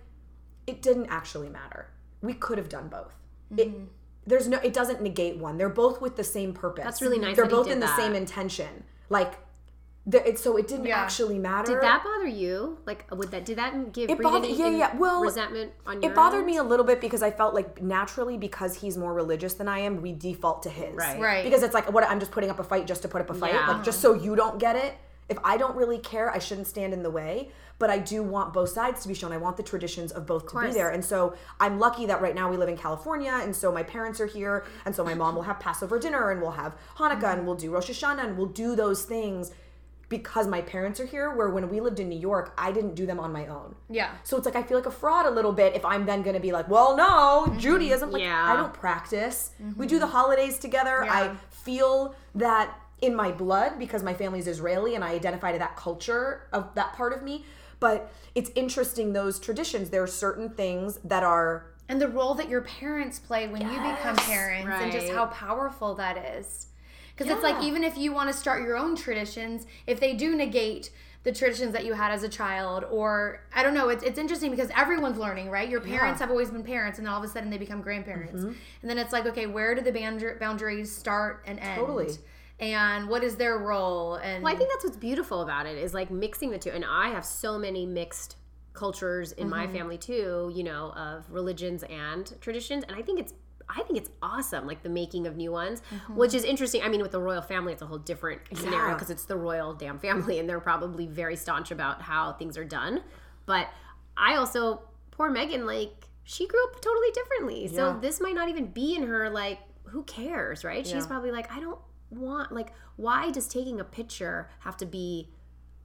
it 0.66 0.82
didn't 0.82 1.08
actually 1.08 1.50
matter. 1.50 1.90
We 2.22 2.34
could 2.34 2.58
have 2.58 2.70
done 2.70 2.88
both. 2.88 3.14
It 3.56 3.70
mm-hmm. 3.70 3.86
there's 4.26 4.48
no 4.48 4.60
it 4.60 4.74
doesn't 4.74 5.02
negate 5.02 5.38
one. 5.38 5.58
They're 5.58 5.70
both 5.70 6.02
with 6.02 6.16
the 6.16 6.24
same 6.24 6.54
purpose. 6.54 6.86
That's 6.86 7.02
really 7.02 7.20
nice 7.20 7.36
They're 7.36 7.46
that 7.46 7.52
he 7.52 7.56
both 7.56 7.68
in 7.70 7.80
the 7.80 7.96
same 7.98 8.16
intention. 8.16 8.86
Like, 9.10 9.38
the, 10.06 10.28
it, 10.28 10.38
so 10.38 10.58
it 10.58 10.68
didn't 10.68 10.86
Yeah. 10.86 11.00
actually 11.00 11.40
matter. 11.40 11.72
Did 11.74 11.82
that 11.82 12.04
bother 12.04 12.28
you? 12.28 12.78
Like, 12.86 13.06
would 13.12 13.32
that 13.32 13.46
did 13.46 13.58
that 13.58 13.94
give 13.94 14.10
It 14.10 14.18
breed 14.18 14.24
bothered- 14.24 14.44
any 14.50 14.58
yeah, 14.60 14.68
yeah, 14.68 14.98
well, 14.98 15.22
resentment 15.22 15.72
on 15.86 16.02
your 16.02 16.12
It 16.12 16.16
bothered 16.16 16.40
end? 16.40 16.48
me 16.48 16.58
a 16.58 16.64
little 16.64 16.86
bit 16.86 17.00
because 17.00 17.24
I 17.24 17.32
felt 17.32 17.54
like 17.54 17.82
naturally 17.82 18.38
because 18.38 18.76
he's 18.76 18.98
more 18.98 19.14
religious 19.14 19.54
than 19.54 19.70
I 19.70 19.80
am, 19.80 20.02
we 20.02 20.12
default 20.12 20.64
to 20.64 20.70
his. 20.70 20.94
Right. 20.96 21.20
Right. 21.22 21.44
Because 21.46 21.64
it's 21.64 21.74
like 21.74 21.92
what 21.94 22.04
I'm 22.04 22.20
just 22.20 22.32
putting 22.32 22.50
up 22.50 22.60
a 22.60 22.64
fight 22.66 22.86
just 22.86 23.02
to 23.04 23.08
put 23.08 23.22
up 23.22 23.30
a 23.30 23.34
fight, 23.34 23.54
Yeah. 23.54 23.68
like 23.68 23.84
just 23.84 24.02
so 24.02 24.14
you 24.14 24.36
don't 24.36 24.60
get 24.60 24.76
it. 24.76 24.94
If 25.30 25.38
I 25.42 25.56
don't 25.56 25.76
really 25.78 26.00
care, 26.00 26.30
I 26.30 26.40
shouldn't 26.40 26.68
stand 26.68 26.94
in 26.94 27.02
the 27.02 27.10
way. 27.10 27.50
But 27.80 27.90
I 27.90 27.98
do 27.98 28.22
want 28.24 28.54
both 28.54 28.70
sides 28.70 29.02
to 29.04 29.08
be 29.08 29.14
shown. 29.14 29.32
I 29.32 29.38
want 29.38 29.56
the 29.58 29.64
traditions 29.64 30.12
of 30.12 30.26
both 30.26 30.48
to 30.52 30.60
be 30.60 30.72
there. 30.72 30.90
And 30.90 31.04
so 31.04 31.34
I'm 31.60 31.80
lucky 31.80 32.06
that 32.06 32.22
right 32.22 32.36
now 32.36 32.50
we 32.50 32.56
live 32.58 32.70
in 32.70 32.78
California, 32.78 33.32
and 33.42 33.56
so 33.56 33.72
my 33.72 33.84
parents 33.84 34.20
are 34.22 34.26
here, 34.28 34.64
and 34.86 34.94
so 34.96 35.04
my 35.04 35.14
mom 35.16 35.36
will 35.36 35.42
have 35.44 35.60
Passover 35.60 35.98
dinner, 35.98 36.30
and 36.30 36.42
we'll 36.42 36.52
have 36.52 36.76
Hanukkah, 36.98 37.34
and 37.34 37.46
we'll 37.48 37.56
do 37.56 37.72
Rosh 37.72 37.90
Hashanah, 37.90 38.24
and 38.26 38.38
we'll 38.38 38.48
do 38.48 38.76
those 38.76 39.04
things 39.04 39.52
because 40.14 40.48
my 40.48 40.62
parents 40.62 41.00
are 41.00 41.08
here. 41.08 41.36
Where 41.36 41.50
when 41.50 41.68
we 41.70 41.80
lived 41.80 42.00
in 42.00 42.08
New 42.08 42.20
York, 42.20 42.54
I 42.56 42.72
didn't 42.72 42.94
do 42.94 43.08
them 43.08 43.20
on 43.20 43.34
my 43.34 43.48
own. 43.48 43.74
Yeah. 43.90 44.12
So 44.24 44.38
it's 44.38 44.46
like 44.46 44.56
I 44.56 44.62
feel 44.62 44.78
like 44.78 44.86
a 44.86 44.92
fraud 44.92 45.26
a 45.26 45.32
little 45.32 45.52
bit 45.52 45.76
if 45.76 45.84
I'm 45.84 46.06
then 46.06 46.22
going 46.22 46.36
to 46.36 46.40
be 46.40 46.52
like, 46.52 46.70
well, 46.70 46.96
no, 46.96 47.48
mm-hmm. 47.48 47.58
Judaism. 47.58 48.12
Like 48.12 48.22
Yeah. 48.22 48.54
I 48.54 48.56
don't 48.56 48.74
practice. 48.74 49.52
We 49.60 49.66
mm-hmm. 49.66 49.84
do 49.88 50.00
the 50.00 50.06
holidays 50.06 50.60
together. 50.60 51.04
I 51.04 51.36
feel 51.50 52.14
that 52.36 52.78
in 53.02 53.16
my 53.16 53.32
blood 53.32 53.80
because 53.80 54.04
my 54.04 54.14
family's 54.14 54.48
Israeli 54.48 54.94
and 54.94 55.04
I 55.04 55.14
identify 55.14 55.52
to 55.52 55.58
that 55.58 55.76
culture 55.76 56.48
of 56.54 56.76
that 56.76 56.94
part 56.94 57.12
of 57.12 57.24
me. 57.24 57.44
But 57.80 58.14
it's 58.36 58.52
interesting 58.54 59.14
those 59.14 59.40
traditions. 59.40 59.90
There 59.90 60.04
are 60.04 60.08
certain 60.08 60.50
things 60.50 61.00
that 61.04 61.24
are 61.24 61.74
and 61.90 62.00
the 62.00 62.08
role 62.08 62.36
that 62.36 62.50
your 62.50 62.62
parents 62.62 63.20
play 63.20 63.48
when 63.48 63.62
you 63.62 63.68
become 63.68 64.16
Yes, 64.16 64.26
parents 64.26 64.70
and 64.80 64.92
just 64.92 65.12
how 65.12 65.26
powerful 65.26 65.96
that 65.96 66.18
is 66.38 66.68
because 67.16 67.32
it's 67.32 67.44
like 67.44 67.62
even 67.64 67.84
if 67.84 67.98
you 67.98 68.12
want 68.14 68.32
to 68.32 68.38
start 68.38 68.62
your 68.64 68.76
own 68.78 68.96
traditions 68.96 69.66
if 69.88 70.00
they 70.00 70.14
do 70.14 70.36
negate 70.36 70.92
the 71.24 71.32
traditions 71.32 71.72
that 71.72 71.86
you 71.86 71.94
had 71.94 72.12
as 72.12 72.24
a 72.24 72.30
child 72.30 72.84
or 72.92 73.42
i 73.56 73.64
don't 73.64 73.74
know 73.74 73.90
it's, 73.90 74.04
it's 74.04 74.18
interesting 74.20 74.52
because 74.52 74.70
everyone's 74.76 75.18
learning 75.18 75.50
right 75.50 75.70
your 75.70 75.80
parents 75.82 76.20
have 76.20 76.30
always 76.30 76.50
been 76.50 76.64
parents 76.64 76.98
and 76.98 77.08
then 77.08 77.14
all 77.14 77.24
of 77.24 77.30
a 77.30 77.32
sudden 77.32 77.50
they 77.50 77.58
become 77.58 77.82
grandparents 77.82 78.42
Mm-hmm. 78.44 78.54
and 78.82 78.90
then 78.90 78.98
it's 78.98 79.14
like 79.14 79.26
okay 79.28 79.46
where 79.46 79.74
do 79.76 79.82
the 79.82 79.92
boundar- 79.92 80.40
boundaries 80.40 80.94
start 80.94 81.44
and 81.48 81.60
end 81.60 81.76
Totally. 81.78 82.10
and 82.60 83.08
what 83.08 83.24
is 83.24 83.36
their 83.38 83.58
role 83.58 84.16
and 84.16 84.44
Well, 84.44 84.54
I 84.54 84.58
think 84.58 84.70
that's 84.72 84.84
what's 84.84 84.98
beautiful 84.98 85.42
about 85.42 85.66
it 85.66 85.78
is 85.78 85.94
like 85.94 86.12
mixing 86.12 86.50
the 86.52 86.60
two. 86.60 86.70
And 86.72 86.84
I 86.86 87.10
have 87.10 87.26
so 87.26 87.58
many 87.58 87.86
mixed 87.86 88.36
cultures 88.74 89.32
in 89.34 89.50
my 89.50 89.66
Mm-hmm. 89.66 89.76
family 89.76 89.98
too, 89.98 90.52
you 90.56 90.64
know, 90.64 90.92
of 90.96 91.26
religions 91.32 91.84
and 91.90 92.32
traditions. 92.42 92.84
And 92.88 92.96
I 92.98 93.02
think 93.02 93.20
it's 93.20 93.34
I 93.70 93.82
think 93.84 93.98
it's 93.98 94.10
awesome, 94.22 94.68
like 94.68 94.84
the 94.84 94.90
making 94.90 95.28
of 95.28 95.36
new 95.36 95.52
ones, 95.52 95.82
which 96.10 96.34
is 96.34 96.44
interesting. 96.44 96.82
I 96.84 96.90
mean, 96.90 97.02
with 97.02 97.12
the 97.12 97.20
royal 97.22 97.42
family, 97.42 97.74
it's 97.74 97.82
a 97.82 97.86
whole 97.86 97.98
different 97.98 98.42
scenario 98.54 98.78
Mm-hmm. 98.78 98.88
Yeah. 98.90 98.94
because 98.94 99.10
it's 99.10 99.26
the 99.26 99.38
royal 99.38 99.74
damn 99.74 100.00
family, 100.00 100.40
and 100.40 100.48
they're 100.50 100.60
probably 100.60 101.08
very 101.08 101.36
staunch 101.36 101.72
about 101.72 102.02
how 102.02 102.34
things 102.34 102.58
are 102.58 102.66
done. 102.66 103.02
But 103.46 103.68
I 104.18 104.36
also, 104.36 104.82
poor 105.12 105.32
Meghan, 105.32 105.66
like 105.66 106.08
she 106.24 106.48
grew 106.48 106.64
up 106.66 106.82
totally 106.82 107.12
differently. 107.12 107.68
So 107.68 107.90
Yeah. 107.92 107.98
this 108.00 108.22
might 108.22 108.36
not 108.36 108.50
even 108.50 108.68
be 108.68 108.96
in 108.96 109.04
her. 109.08 109.30
Like, 109.30 109.60
who 109.86 110.04
cares, 110.04 110.64
right? 110.64 110.86
She's 110.88 111.06
probably 111.08 111.32
like, 111.32 111.52
I 111.52 111.60
don't 111.60 111.80
want 112.10 112.52
like 112.52 112.72
why 112.96 113.32
does 113.32 113.48
taking 113.48 113.80
a 113.80 113.84
picture 113.84 114.48
have 114.60 114.78
to 114.78 114.86
be 114.86 115.30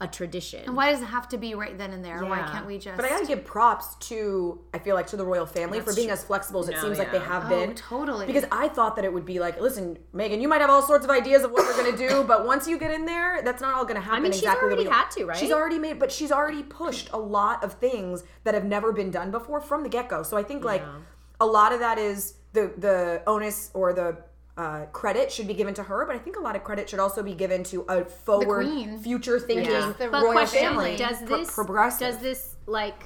a 0.01 0.07
tradition 0.07 0.63
and 0.65 0.77
why 0.77 0.93
does 0.93 1.03
it 1.03 1.07
have 1.07 1.29
to 1.29 1.37
be 1.37 1.57
right 1.57 1.77
then 1.77 1.91
and 1.91 2.05
there 2.05 2.25
why 2.25 2.39
can't 2.53 2.67
we 2.67 2.79
just 2.79 2.95
but 2.97 3.05
I 3.05 3.09
gotta 3.09 3.27
give 3.27 3.45
props 3.45 3.97
to 4.09 4.61
I 4.73 4.79
feel 4.79 4.95
like 4.95 5.09
to 5.09 5.17
the 5.17 5.25
royal 5.25 5.45
family 5.45 5.81
for 5.81 5.93
being 5.93 6.07
true. 6.07 6.13
as 6.13 6.23
flexible 6.23 6.61
as 6.61 6.69
it 6.69 6.73
No, 6.77 6.83
seems 6.83 6.99
like 6.99 7.11
they 7.11 7.19
have 7.19 7.47
oh, 7.47 7.49
been. 7.49 7.75
totally 7.75 8.25
Because 8.27 8.45
I 8.53 8.69
thought 8.69 8.95
that 8.95 9.05
it 9.05 9.13
would 9.13 9.25
be 9.25 9.41
like, 9.41 9.61
listen, 9.61 9.99
Meghan, 10.15 10.41
you 10.41 10.47
might 10.47 10.61
have 10.61 10.71
all 10.71 10.83
sorts 10.83 11.05
of 11.05 11.11
ideas 11.11 11.43
of 11.43 11.51
what 11.51 11.65
you're 11.65 11.85
gonna 11.85 11.97
do, 11.97 12.23
but 12.23 12.47
once 12.47 12.69
you 12.69 12.79
get 12.79 12.93
in 12.93 13.07
there, 13.07 13.43
that's 13.43 13.61
not 13.61 13.75
all 13.75 13.85
gonna 13.85 14.01
happen. 14.01 14.19
I 14.19 14.23
mean, 14.23 14.31
she's 14.31 14.43
exactly 14.43 14.69
the 14.69 14.75
already 14.77 14.89
way 14.89 14.95
had 14.95 15.11
to, 15.11 15.25
right? 15.25 15.37
She's 15.37 15.51
already 15.51 15.79
made, 15.81 15.99
but 15.99 16.13
she's 16.13 16.31
already 16.31 16.63
pushed 16.63 17.11
a 17.13 17.19
lot 17.19 17.65
of 17.65 17.73
things 17.75 18.23
that 18.45 18.55
have 18.55 18.65
never 18.65 18.93
been 18.93 19.11
done 19.11 19.33
before 19.33 19.61
from 19.61 19.83
the 19.83 19.89
get 19.89 20.09
go. 20.09 20.23
So 20.23 20.37
I 20.37 20.45
think 20.45 20.65
like 20.65 20.83
Yeah. 20.83 20.99
a 21.41 21.47
lot 21.47 21.73
of 21.73 21.81
that 21.81 21.99
is 21.99 22.35
the 22.53 22.71
the 22.79 23.23
onus 23.27 23.71
or 23.75 23.93
the 23.93 24.17
uh, 24.59 24.87
credit 24.87 25.31
should 25.33 25.47
be 25.47 25.55
given 25.55 25.73
to 25.75 25.83
her, 25.85 26.05
but 26.05 26.15
I 26.17 26.19
think 26.19 26.37
a 26.37 26.41
lot 26.41 26.57
of 26.57 26.65
credit 26.65 26.91
should 26.91 26.99
also 26.99 27.23
be 27.23 27.33
given 27.35 27.63
to 27.65 27.83
a 27.89 28.05
forward, 28.05 28.67
future 29.01 29.39
thinking 29.39 29.71
Yeah. 29.71 29.93
the 29.97 30.11
royal 30.11 30.33
question 30.33 30.59
family. 30.61 30.97
does 30.97 31.21
this 31.21 31.55
progressive. 31.55 32.01
does 32.09 32.19
this 32.19 32.57
like 32.67 33.05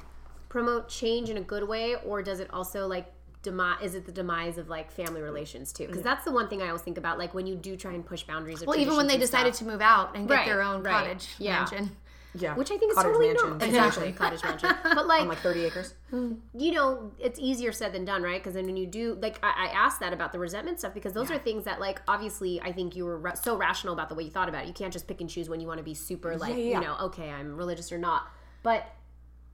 promote 0.49 0.89
change 0.89 1.29
in 1.31 1.37
a 1.37 1.41
good 1.43 1.69
way 1.69 1.95
or 2.07 2.23
does 2.23 2.41
it 2.41 2.49
also 2.53 2.87
like 2.87 3.07
demise 3.43 3.83
is 3.83 3.95
it 3.95 4.07
the 4.07 4.13
demise 4.13 4.57
of 4.59 4.69
like 4.69 4.91
family 4.93 5.21
relations 5.23 5.73
too 5.73 5.87
because 5.87 6.03
that's 6.03 6.25
the 6.25 6.31
one 6.31 6.47
thing 6.49 6.63
i 6.63 6.67
always 6.69 6.83
think 6.83 6.97
about 6.99 7.19
like 7.19 7.33
when 7.35 7.45
you 7.47 7.57
do 7.57 7.77
try 7.77 7.93
and 7.93 8.05
push 8.07 8.23
boundaries 8.23 8.61
of 8.63 8.69
well 8.69 8.79
even 8.79 8.95
when 8.97 9.07
they 9.09 9.17
decided 9.19 9.53
stuff. 9.55 9.67
to 9.67 9.73
move 9.73 9.81
out 9.81 10.15
and 10.15 10.29
get 10.29 10.35
Right, 10.35 10.47
their 10.47 10.63
own 10.63 10.83
right. 10.83 10.93
cottage 11.07 11.29
Yeah. 11.39 11.59
mansion 11.59 11.97
yeah, 12.35 12.55
which 12.55 12.71
i 12.71 12.77
think 12.77 12.91
is 12.91 12.97
Cottage 12.97 13.13
totally 13.13 13.29
mansion. 13.29 13.49
normal 13.51 13.69
exactly 13.69 14.13
cottage 14.13 14.43
mansion 14.43 14.71
but 14.83 15.07
like 15.07 15.23
on 15.23 15.29
like 15.29 15.39
30 15.39 15.65
acres. 15.65 15.95
you 16.57 16.73
know, 16.73 17.13
it's 17.19 17.39
easier 17.39 17.73
said 17.73 17.93
than 17.93 18.05
done, 18.05 18.23
right? 18.23 18.41
Because 18.41 18.55
then 18.55 18.67
when 18.67 18.77
you 18.77 18.87
do, 18.87 19.19
like, 19.21 19.39
I, 19.43 19.69
I 19.69 19.73
asked 19.73 20.01
that 20.01 20.13
about 20.13 20.33
the 20.33 20.39
resentment 20.39 20.79
stuff 20.79 20.95
because 20.95 21.13
those 21.13 21.31
are 21.31 21.39
things 21.39 21.65
that, 21.65 21.81
like, 21.81 22.01
obviously, 22.07 22.61
I 22.61 22.73
think 22.73 22.95
you 22.97 23.05
were 23.05 23.19
ra- 23.19 23.35
so 23.35 23.57
rational 23.57 23.95
about 23.95 24.09
the 24.09 24.15
way 24.15 24.25
you 24.25 24.31
thought 24.31 24.49
about 24.49 24.65
it. 24.65 24.69
You 24.69 24.75
can't 24.75 24.93
just 24.93 25.07
pick 25.07 25.21
and 25.21 25.29
choose 25.29 25.49
when 25.49 25.61
you 25.61 25.67
want 25.67 25.79
to 25.79 25.85
be 25.85 25.95
super, 25.95 26.37
like, 26.37 26.51
yeah, 26.51 26.57
yeah. 26.57 26.81
you 26.81 26.87
know, 26.87 26.97
okay, 27.03 27.31
I'm 27.31 27.57
religious 27.57 27.91
or 27.93 27.99
not. 27.99 28.31
But 28.63 28.87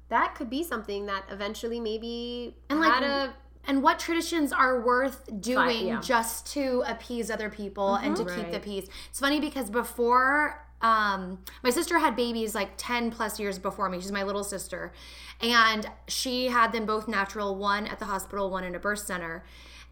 that 0.08 0.34
could 0.34 0.50
be 0.50 0.62
something 0.62 1.06
that 1.06 1.24
eventually 1.30 1.80
maybe 1.80 2.56
And, 2.70 2.80
like, 2.80 3.02
a 3.02 3.34
and 3.66 3.82
what 3.82 3.98
traditions 3.98 4.52
are 4.52 4.80
worth 4.80 5.28
doing 5.40 5.88
yeah. 5.88 6.00
just 6.00 6.46
to 6.54 6.82
appease 6.86 7.30
other 7.30 7.50
people 7.50 7.96
and 7.96 8.16
to 8.16 8.24
keep 8.24 8.50
the 8.50 8.60
peace. 8.60 8.88
It's 9.10 9.20
funny 9.20 9.40
because 9.40 9.68
before 9.68 10.66
um, 10.80 11.38
my 11.62 11.70
sister 11.70 11.98
had 11.98 12.14
babies 12.14 12.54
like 12.54 12.70
10 12.76 13.10
plus 13.10 13.40
years 13.40 13.58
before 13.58 13.88
me. 13.88 14.00
She's 14.00 14.12
my 14.12 14.22
little 14.22 14.44
sister. 14.44 14.92
And 15.40 15.88
she 16.06 16.46
had 16.46 16.72
them 16.72 16.86
both 16.86 17.08
natural, 17.08 17.54
one 17.56 17.86
at 17.86 17.98
the 17.98 18.04
hospital, 18.04 18.50
one 18.50 18.64
in 18.64 18.74
a 18.74 18.78
birth 18.78 19.00
center. 19.00 19.44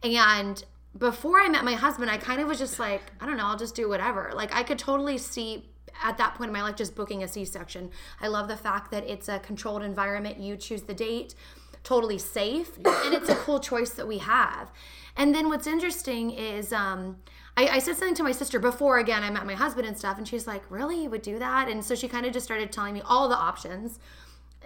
And 0.03 0.63
before 0.97 1.41
I 1.41 1.49
met 1.49 1.65
my 1.65 1.75
husband, 1.75 2.11
I 2.11 2.19
kind 2.19 2.41
of 2.41 2.49
was 2.49 2.59
just 2.59 2.79
like, 2.79 3.03
I 3.21 3.27
don't 3.27 3.37
know, 3.37 3.47
I'll 3.47 3.59
just 3.59 3.75
do 3.75 3.89
whatever. 3.89 4.33
Like, 4.35 4.55
I 4.55 4.63
could 4.63 4.79
totally 4.79 5.19
see 5.19 5.65
at 6.03 6.19
that 6.19 6.35
point 6.35 6.49
in 6.49 6.53
my 6.53 6.63
life 6.63 6.77
just 6.77 6.95
booking 6.95 7.23
a 7.23 7.29
C 7.29 7.45
section. 7.45 7.91
I 8.21 8.29
love 8.29 8.49
the 8.49 8.57
fact 8.57 8.91
that 8.91 9.05
it's 9.09 9.29
a 9.29 9.39
controlled 9.39 9.83
environment. 9.83 10.39
You 10.39 10.57
choose 10.57 10.83
the 10.83 10.95
date, 10.95 11.35
totally 11.83 12.19
safe, 12.19 12.77
and 12.77 13.15
it's 13.15 13.29
a 13.29 13.35
cool 13.37 13.61
choice 13.61 13.91
that 13.91 14.07
we 14.07 14.19
have. 14.19 14.71
And 15.17 15.35
then 15.35 15.49
what's 15.49 15.67
interesting 15.67 16.31
is, 16.31 16.73
um, 16.73 17.17
I, 17.57 17.69
I, 17.69 17.79
said 17.79 17.97
something 17.97 18.15
to 18.17 18.23
my 18.23 18.33
sister 18.33 18.59
before 18.59 18.99
again 18.99 19.23
I 19.23 19.31
met 19.31 19.47
my 19.47 19.55
husband 19.55 19.87
and 19.87 19.97
stuff, 19.97 20.19
and 20.19 20.29
she's 20.29 20.47
like, 20.47 20.63
"Really, 20.71 21.03
you 21.05 21.11
would 21.11 21.23
do 21.23 21.39
that?" 21.39 21.69
And 21.69 21.85
so 21.85 21.95
she 21.95 22.09
kind 22.09 22.27
of 22.27 22.33
just 22.33 22.45
started 22.45 22.71
telling 22.71 22.93
me 22.95 23.03
all 23.05 23.29
the 23.29 23.37
options, 23.37 23.99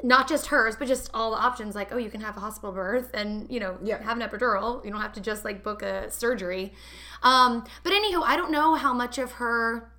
not 0.03 0.29
just 0.29 0.47
hers, 0.47 0.77
but 0.77 0.89
just 0.89 1.11
all 1.15 1.31
the 1.31 1.37
options. 1.37 1.75
Like, 1.75 1.93
oh, 1.93 1.99
you 1.99 2.11
can 2.11 2.21
have 2.21 2.37
a 2.37 2.41
hospital 2.41 2.73
birth, 2.73 3.11
and 3.15 3.49
you 3.51 3.61
know, 3.61 3.79
Yeah. 3.83 4.03
have 4.03 4.19
an 4.19 4.29
epidural. 4.29 4.85
You 4.85 4.91
don't 4.91 5.01
have 5.01 5.13
to 5.15 5.21
just 5.21 5.45
like 5.45 5.63
book 5.63 5.83
a 5.83 6.11
surgery. 6.11 6.73
Um, 7.23 7.65
but 7.85 7.93
anywho, 7.93 8.23
I 8.25 8.37
don't 8.37 8.51
know 8.51 8.75
how 8.75 8.93
much 8.93 9.19
of 9.19 9.33
her. 9.33 9.91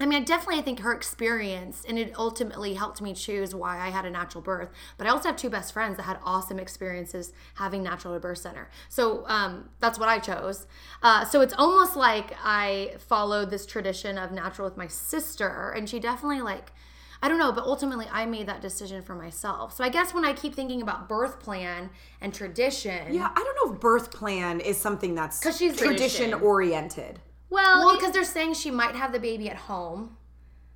I 0.00 0.06
mean, 0.06 0.22
I 0.22 0.24
definitely 0.24 0.60
I 0.60 0.62
think 0.62 0.80
her 0.80 0.92
experience, 0.94 1.84
and 1.88 1.98
it 1.98 2.12
ultimately 2.16 2.74
helped 2.74 3.00
me 3.02 3.14
choose 3.14 3.54
why 3.54 3.78
I 3.80 3.90
had 3.90 4.04
a 4.04 4.10
natural 4.10 4.42
birth. 4.42 4.70
But 4.96 5.06
I 5.06 5.10
also 5.10 5.28
have 5.28 5.36
two 5.36 5.50
best 5.50 5.72
friends 5.72 5.96
that 5.96 6.04
had 6.04 6.18
awesome 6.24 6.60
experiences 6.60 7.32
having 7.54 7.82
natural 7.82 8.18
birth 8.20 8.38
center. 8.38 8.70
So 8.88 9.24
um, 9.26 9.70
that's 9.80 9.98
what 9.98 10.08
I 10.08 10.18
chose. 10.20 10.66
Uh, 11.02 11.24
so 11.24 11.40
it's 11.40 11.54
almost 11.58 11.96
like 11.96 12.32
I 12.44 12.94
followed 12.98 13.50
this 13.50 13.66
tradition 13.66 14.18
of 14.18 14.30
natural 14.30 14.68
with 14.68 14.76
my 14.76 14.86
sister, 14.86 15.72
and 15.76 15.88
she 15.88 15.98
definitely 15.98 16.42
like. 16.42 16.72
I 17.20 17.26
don't 17.26 17.38
know, 17.38 17.50
but 17.50 17.64
ultimately 17.64 18.06
I 18.12 18.26
made 18.26 18.46
that 18.46 18.60
decision 18.60 19.02
for 19.02 19.16
myself. 19.16 19.74
So 19.74 19.82
I 19.82 19.88
guess 19.88 20.14
when 20.14 20.24
I 20.24 20.32
keep 20.32 20.54
thinking 20.54 20.82
about 20.82 21.08
birth 21.08 21.40
plan 21.40 21.90
and 22.20 22.32
tradition, 22.32 23.12
Yeah, 23.12 23.28
I 23.34 23.42
don't 23.42 23.56
know 23.68 23.74
if 23.74 23.80
birth 23.80 24.12
plan 24.12 24.60
is 24.60 24.76
something 24.76 25.16
that's 25.16 25.40
'Cause 25.40 25.58
she's 25.58 25.76
tradition 25.76 26.32
oriented. 26.32 27.20
Well, 27.50 27.84
well, 27.86 27.96
because 27.96 28.12
they're 28.12 28.24
saying 28.24 28.54
she 28.54 28.70
might 28.70 28.94
have 28.94 29.12
the 29.12 29.20
baby 29.20 29.48
at 29.48 29.56
home. 29.56 30.16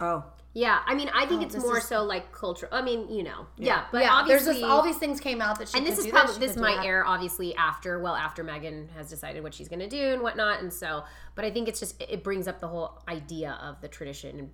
Oh, 0.01 0.25
yeah. 0.55 0.81
I 0.87 0.95
mean, 0.95 1.11
I 1.15 1.27
think 1.27 1.43
oh, 1.43 1.45
it's 1.45 1.57
more 1.57 1.79
is- 1.79 1.85
so 1.85 2.03
like 2.03 2.33
cultural. 2.33 2.73
I 2.75 2.83
mean, 2.83 3.09
you 3.11 3.23
know, 3.23 3.47
yeah. 3.57 3.85
but 3.93 4.03
yeah, 4.03 4.23
there's 4.27 4.43
obviously, 4.43 4.61
just 4.61 4.65
all 4.73 4.83
these 4.83 4.99
things 4.99 5.21
came 5.21 5.41
out 5.41 5.59
that 5.59 5.69
she 5.69 5.79
and 5.79 5.87
this 5.87 5.99
is 5.99 6.07
probably 6.07 6.39
this 6.39 6.57
might 6.57 6.85
air 6.85 7.07
obviously 7.07 7.55
after 7.57 7.99
well 8.01 8.15
after 8.15 8.43
Meghan 8.45 8.91
has 8.97 9.09
decided 9.09 9.43
what 9.43 9.55
she's 9.55 9.69
going 9.69 9.81
to 9.81 9.89
do 9.89 10.13
and 10.13 10.23
whatnot, 10.23 10.61
and 10.61 10.73
so. 10.73 11.05
But 11.35 11.45
I 11.45 11.51
think 11.51 11.69
it's 11.69 11.81
just 11.81 12.01
it 12.03 12.23
brings 12.25 12.49
up 12.49 12.61
the 12.61 12.69
whole 12.69 13.01
idea 13.09 13.59
of 13.63 13.81
the 13.81 13.89
tradition 13.89 14.39
and 14.39 14.51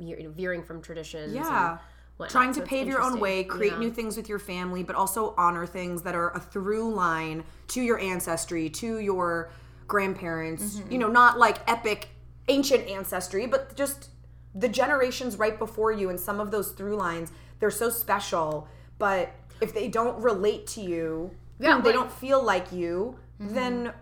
veer- 0.00 0.30
veering 0.30 0.62
from 0.62 0.82
traditions. 0.82 1.32
yeah. 1.34 1.70
and 1.72 1.78
whatnot, 2.16 2.30
Trying 2.32 2.54
to 2.54 2.60
it's 2.62 2.68
pave 2.70 2.88
your 2.88 3.00
own 3.02 3.20
way, 3.20 3.44
create 3.44 3.72
Yeah. 3.74 3.78
new 3.78 3.90
things 3.90 4.16
with 4.16 4.28
your 4.28 4.38
family, 4.38 4.82
but 4.82 4.96
also 4.96 5.34
honor 5.36 5.66
things 5.66 6.02
that 6.02 6.14
are 6.14 6.30
a 6.30 6.40
through 6.40 6.92
line 6.94 7.44
to 7.68 7.82
your 7.82 7.98
ancestry, 8.00 8.68
to 8.70 8.98
your 8.98 9.50
grandparents. 9.86 10.76
Mm-hmm. 10.76 10.92
You 10.92 10.98
know, 10.98 11.08
not 11.08 11.38
like 11.38 11.58
epic 11.70 12.08
ancient 12.48 12.86
ancestry, 12.88 13.46
but 13.46 13.76
just 13.76 14.10
the 14.54 14.68
generations 14.68 15.36
right 15.38 15.58
before 15.58 15.92
you 15.92 16.08
and 16.10 16.18
some 16.18 16.40
of 16.40 16.50
those 16.50 16.70
through 16.72 16.96
lines, 16.96 17.32
they're 17.58 17.70
so 17.70 17.90
special, 17.90 18.68
but 18.98 19.30
if 19.60 19.74
they 19.74 19.88
don't 19.88 20.20
relate 20.22 20.66
to 20.68 20.80
you, 20.80 21.30
Yeah, 21.58 21.78
they 21.80 21.86
like- 21.86 21.94
don't 21.94 22.12
feel 22.12 22.42
like 22.42 22.72
you, 22.72 23.18
then 23.38 23.92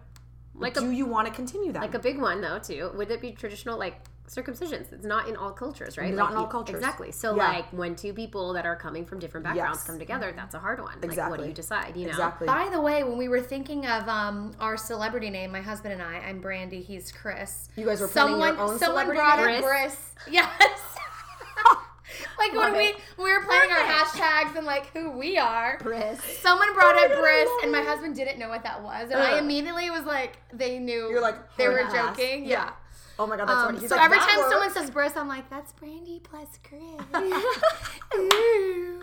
Like 0.55 0.77
a- 0.77 0.81
do 0.81 0.91
you 0.93 1.07
want 1.07 1.27
to 1.27 1.35
continue 1.35 1.73
that? 1.73 1.83
Like 1.83 1.95
a 1.95 1.99
big 1.99 2.21
one 2.21 2.41
though 2.41 2.59
too. 2.61 2.91
Would 2.95 3.11
it 3.11 3.21
be 3.21 3.33
traditional 3.33 3.79
like 3.79 4.01
circumcisions? 4.29 4.93
It's 4.93 5.05
not 5.05 5.29
in 5.29 5.37
all 5.37 5.51
cultures, 5.51 5.97
right? 5.99 6.13
Not 6.13 6.25
Like 6.25 6.33
in 6.33 6.37
all 6.39 6.47
cultures. 6.47 6.77
Exactly. 6.77 7.13
So 7.13 7.37
Yeah. 7.37 7.49
like 7.49 7.67
when 7.73 7.95
two 7.95 8.13
people 8.13 8.53
that 8.55 8.65
are 8.67 8.77
coming 8.77 9.05
from 9.05 9.19
different 9.19 9.45
backgrounds 9.45 9.79
Yes. 9.81 9.87
come 9.87 9.99
together, 9.99 10.33
that's 10.35 10.55
a 10.55 10.59
hard 10.59 10.81
one. 10.81 10.99
Like 11.03 11.17
what 11.31 11.41
do 11.41 11.47
you 11.47 11.53
decide? 11.53 11.97
You 11.97 12.05
know. 12.05 12.11
exactly. 12.11 12.47
By 12.47 12.69
the 12.71 12.81
way, 12.81 13.05
when 13.05 13.19
we 13.19 13.29
were 13.29 13.41
thinking 13.43 13.87
of 13.87 14.09
um, 14.09 14.53
our 14.61 14.77
celebrity 14.77 15.31
name, 15.31 15.53
my 15.53 15.61
husband 15.61 15.93
and 15.95 16.03
I, 16.03 16.17
I'm 16.19 16.41
Brandy, 16.41 16.81
he's 16.81 17.13
Chris. 17.13 17.69
You 17.77 17.87
guys 17.87 18.01
were 18.01 18.09
planning 18.09 18.39
your 18.41 18.59
own 18.59 18.79
someone 18.79 19.07
brought 19.09 19.45
name? 19.45 19.63
up 19.63 19.65
Chris. 19.65 19.97
Yes. 20.31 20.49
like 22.39 22.53
when 22.53 22.57
Love 22.71 22.73
we 22.77 22.85
it. 22.89 22.97
when 23.17 23.25
we 23.27 23.33
were 23.37 23.45
planning 23.45 23.71
our 23.71 23.79
hashtags 23.85 24.57
and 24.57 24.67
like 24.67 24.87
who 24.93 25.11
we 25.11 25.37
are. 25.39 25.79
Chris. 25.79 26.21
Someone 26.41 26.73
brought 26.75 26.97
up 26.97 27.19
Briss, 27.19 27.49
and 27.63 27.73
my 27.73 27.83
husband 27.83 28.15
didn't 28.15 28.39
know 28.39 28.49
what 28.49 28.63
that 28.63 28.83
was, 28.83 29.11
and 29.11 29.21
I 29.21 29.39
immediately 29.39 29.91
was 29.91 30.05
like, 30.05 30.39
they 30.53 30.79
knew. 30.79 31.09
You're 31.11 31.21
like, 31.21 31.57
they 31.57 31.69
were 31.69 31.83
hard 31.85 31.95
ass. 31.97 32.17
joking. 32.17 32.45
Yeah. 32.45 32.51
Yeah. 32.51 32.71
Oh 33.19 33.27
my 33.27 33.37
god, 33.37 33.49
that's 33.49 33.59
Um, 33.59 33.67
funny. 33.67 33.81
He's 33.81 33.89
so 33.91 33.97
like, 33.97 34.05
every 34.07 34.19
"That 34.19 34.29
time 34.29 34.51
someone 34.51 34.73
says 34.73 34.91
Briss, 34.91 35.17
I'm 35.17 35.29
like, 35.29 35.49
that's 35.51 35.73
Brandy 35.73 36.21
plus 36.23 36.59
Chris. 36.63 36.81
Ooh. 38.17 39.03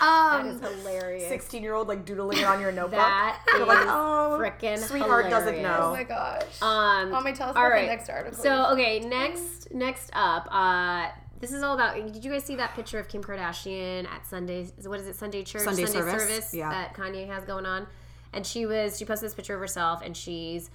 Um, 0.00 0.46
is 0.46 0.60
hilarious. 0.60 1.28
16 1.28 1.60
year 1.62 1.74
old 1.74 1.88
like 1.88 2.04
doodling 2.04 2.44
on 2.44 2.60
your 2.60 2.70
notebook. 2.70 3.00
That 3.00 3.40
You're 3.56 3.66
like, 3.66 3.86
oh, 3.88 4.38
frickin' 4.40 4.78
sweetheart 4.78 5.28
doesn't 5.28 5.54
hilarious. 5.54 5.80
oh 5.82 5.92
my 5.92 6.04
gosh. 6.04 6.62
Um, 6.62 7.10
Want 7.10 7.24
me 7.24 7.32
tell 7.32 7.50
us 7.50 7.56
all 7.56 7.62
about 7.62 7.72
right. 7.72 7.82
the 7.82 7.86
next 7.88 8.08
article? 8.08 8.38
So 8.40 8.66
okay, 8.74 9.00
next 9.00 9.72
next 9.74 10.10
up, 10.12 10.46
uh, 10.52 11.08
this 11.40 11.52
is 11.52 11.62
all 11.64 11.74
about. 11.74 11.94
Did 12.12 12.24
you 12.24 12.30
guys 12.30 12.44
see 12.44 12.54
that 12.56 12.74
picture 12.74 13.00
of 13.00 13.08
Kim 13.08 13.22
Kardashian 13.24 14.06
at 14.08 14.24
Sunday? 14.26 14.68
What 14.84 15.00
is 15.00 15.06
it? 15.08 15.16
Sunday 15.16 15.42
church, 15.42 15.62
Sunday 15.62 15.86
service? 15.86 16.54
Yeah. 16.54 16.70
that 16.70 16.94
Kanye 16.94 17.26
has 17.26 17.44
going 17.44 17.66
on, 17.66 17.88
and 18.32 18.46
she 18.46 18.66
was 18.66 18.98
she 18.98 19.04
posted 19.04 19.26
this 19.26 19.34
picture 19.34 19.54
of 19.54 19.60
herself, 19.60 20.00
and 20.04 20.16
she's 20.16 20.70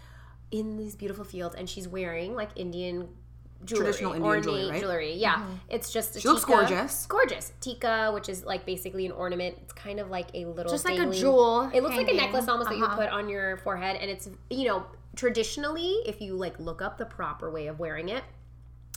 in 0.54 0.78
these 0.78 0.96
beautiful 0.96 1.26
fields, 1.26 1.56
and 1.56 1.70
she's 1.70 1.88
wearing 1.88 2.34
like 2.36 2.52
Indian. 2.56 3.10
Jewelry, 3.66 3.86
Traditional 3.86 4.12
Indian 4.12 4.28
ornate 4.30 4.44
jewelry, 4.44 4.70
right? 4.72 4.82
jewelry. 4.82 5.14
Yeah, 5.14 5.46
it's 5.70 5.90
just 5.90 6.18
a 6.18 6.20
She 6.20 6.28
looks 6.28 6.44
gorgeous. 6.44 7.06
Gorgeous. 7.06 7.54
Tika, 7.62 8.12
which 8.14 8.28
is 8.28 8.44
like 8.44 8.66
basically 8.66 9.06
an 9.06 9.14
ornament. 9.14 9.56
It's 9.62 9.72
kind 9.72 10.02
of 10.02 10.10
like 10.10 10.28
a 10.34 10.44
little 10.44 10.70
Just 10.70 10.84
like 10.84 11.00
a 11.00 11.10
jewel 11.10 11.70
It 11.74 11.82
looks 11.82 11.96
like 11.96 12.10
a 12.10 12.14
necklace 12.14 12.50
almost 12.50 12.70
that 12.70 12.78
you 12.78 12.84
Uh-huh. 12.84 12.98
put 12.98 13.08
on 13.10 13.30
your 13.30 13.56
forehead, 13.58 13.96
and 14.02 14.12
it's 14.12 14.30
you 14.50 14.68
know 14.68 14.86
traditionally, 15.16 15.92
if 16.06 16.20
you 16.20 16.36
like 16.36 16.60
look 16.60 16.82
up 16.82 16.98
the 16.98 17.06
proper 17.06 17.50
way 17.50 17.68
of 17.68 17.80
wearing 17.80 18.10
it, 18.10 18.24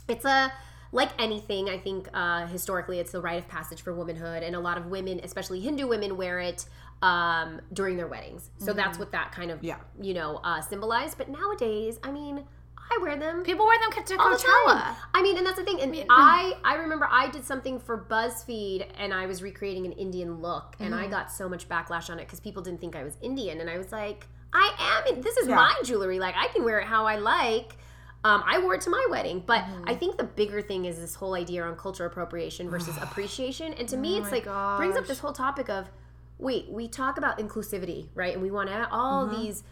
it's 0.08 0.24
a 0.24 0.52
like 0.92 1.10
anything 1.18 1.68
i 1.68 1.76
think 1.76 2.08
uh, 2.14 2.46
historically 2.46 3.00
it's 3.00 3.10
the 3.12 3.20
rite 3.20 3.38
of 3.38 3.48
passage 3.48 3.82
for 3.82 3.92
womanhood 3.92 4.42
and 4.44 4.54
a 4.54 4.60
lot 4.60 4.78
of 4.78 4.86
women 4.86 5.20
especially 5.24 5.58
hindu 5.60 5.86
women 5.86 6.16
wear 6.16 6.38
it 6.38 6.64
um, 7.02 7.60
during 7.72 7.96
their 7.96 8.06
weddings 8.06 8.50
so 8.58 8.72
that's 8.72 8.98
what 8.98 9.12
that 9.12 9.30
kind 9.32 9.50
of 9.50 9.62
Yeah. 9.62 9.76
you 10.00 10.14
know 10.14 10.36
uh, 10.42 10.60
symbolized 10.60 11.18
but 11.18 11.28
nowadays 11.28 11.98
i 12.02 12.10
mean 12.10 12.42
i 12.90 12.98
wear 13.02 13.16
them 13.16 13.42
People 13.42 13.66
wear 13.66 13.78
them 13.80 14.04
to 14.04 14.16
all 14.18 14.34
Coachella. 14.34 14.94
I 15.12 15.20
mean, 15.22 15.36
and 15.36 15.44
that's 15.44 15.56
the 15.58 15.64
thing. 15.64 15.80
And 15.80 15.92
I, 16.08 16.52
I 16.64 16.76
remember 16.76 17.08
I 17.10 17.28
did 17.30 17.44
something 17.44 17.80
for 17.80 17.98
BuzzFeed, 18.08 18.86
and 18.96 19.12
I 19.12 19.26
was 19.26 19.42
recreating 19.42 19.86
an 19.86 19.92
Indian 19.92 20.40
look, 20.40 20.76
and 20.78 20.94
Mm-hmm. 20.94 21.02
I 21.04 21.08
got 21.08 21.32
so 21.32 21.48
much 21.48 21.68
backlash 21.68 22.10
on 22.10 22.20
it 22.20 22.26
because 22.26 22.38
people 22.38 22.62
didn't 22.62 22.80
think 22.80 22.94
I 22.94 23.02
was 23.02 23.16
Indian, 23.22 23.60
and 23.60 23.68
I 23.68 23.76
was 23.76 23.90
like, 23.90 24.28
I 24.52 25.02
am. 25.10 25.20
This 25.20 25.36
is 25.36 25.48
Yeah. 25.48 25.56
my 25.56 25.74
jewelry. 25.84 26.20
Like 26.20 26.36
I 26.36 26.46
can 26.46 26.62
wear 26.64 26.78
it 26.78 26.86
how 26.86 27.06
I 27.06 27.16
like. 27.16 27.76
Um, 28.22 28.44
I 28.46 28.60
wore 28.60 28.74
it 28.76 28.82
to 28.82 28.90
my 28.90 29.04
wedding, 29.10 29.42
but 29.44 29.62
Mm-hmm. 29.64 29.88
I 29.88 29.94
think 29.96 30.16
the 30.16 30.24
bigger 30.24 30.62
thing 30.62 30.84
is 30.84 30.96
this 31.00 31.16
whole 31.16 31.34
idea 31.34 31.64
on 31.64 31.74
cultural 31.76 32.08
appropriation 32.08 32.70
versus 32.70 32.96
appreciation. 33.02 33.72
And 33.74 33.88
to 33.88 33.96
me, 33.96 34.16
it's 34.18 34.28
Oh 34.28 34.30
like 34.30 34.76
brings 34.78 34.96
up 34.96 35.08
this 35.08 35.18
whole 35.18 35.32
topic 35.32 35.68
of 35.68 35.90
wait, 36.38 36.68
we 36.68 36.86
talk 36.88 37.16
about 37.18 37.38
inclusivity, 37.38 38.08
right? 38.14 38.32
And 38.34 38.42
we 38.42 38.50
want 38.50 38.68
to 38.68 38.88
all 38.90 39.26
Mm-hmm. 39.26 39.42
these 39.42 39.64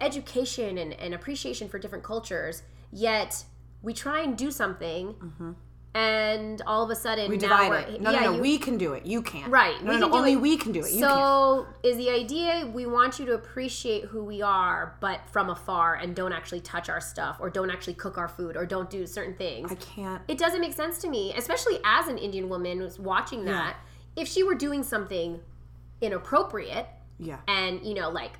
education 0.00 0.76
and, 0.78 0.92
and 0.94 1.14
appreciation 1.14 1.68
for 1.68 1.78
different 1.78 2.04
cultures, 2.04 2.62
yet 2.92 3.44
we 3.82 3.94
try 3.94 4.20
and 4.20 4.36
do 4.36 4.50
something, 4.50 5.14
and 5.94 6.62
all 6.66 6.84
of 6.84 6.90
a 6.90 6.94
sudden 6.94 7.24
Mm-hmm. 7.24 7.30
We 7.32 7.36
now 7.38 7.62
divide 7.62 7.88
it. 7.94 8.00
No, 8.00 8.10
yeah, 8.10 8.20
no, 8.20 8.24
no. 8.26 8.34
you- 8.36 8.40
we 8.42 8.58
can 8.58 8.76
do 8.78 8.92
it. 8.92 9.04
You 9.06 9.22
can't. 9.22 9.50
Right, 9.50 9.82
No, 9.82 9.90
we 9.94 9.98
no, 9.98 10.08
no. 10.08 10.14
Only 10.16 10.32
it. 10.34 10.40
we 10.40 10.56
can 10.56 10.70
do 10.72 10.80
it. 10.84 10.92
You 10.92 11.00
can't. 11.00 11.10
so 11.12 11.66
is 11.82 11.96
the 11.96 12.10
idea 12.10 12.70
we 12.72 12.86
want 12.86 13.18
you 13.18 13.26
to 13.26 13.34
appreciate 13.34 14.04
who 14.04 14.22
we 14.22 14.40
are, 14.42 14.96
but 15.00 15.20
from 15.32 15.50
afar, 15.50 15.94
and 15.96 16.14
don't 16.14 16.32
actually 16.32 16.60
touch 16.60 16.88
our 16.88 17.00
stuff, 17.00 17.38
or 17.40 17.50
don't 17.50 17.70
actually 17.70 17.94
cook 17.94 18.18
our 18.18 18.28
food, 18.28 18.56
or 18.56 18.64
don't 18.66 18.88
do 18.90 19.06
certain 19.06 19.34
things. 19.34 19.72
I 19.72 19.74
can't. 19.76 20.22
It 20.28 20.38
doesn't 20.38 20.60
make 20.60 20.74
sense 20.74 20.98
to 20.98 21.08
me, 21.08 21.34
especially 21.36 21.78
as 21.84 22.06
an 22.06 22.18
Indian 22.18 22.48
woman 22.48 22.78
who's 22.80 22.98
watching 22.98 23.44
that. 23.46 23.76
If 24.14 24.28
she 24.28 24.42
were 24.42 24.54
doing 24.54 24.82
something 24.82 25.40
inappropriate 26.00 26.86
Yeah. 27.18 27.38
and 27.48 27.84
you 27.84 27.94
know 27.94 28.10
like 28.10 28.32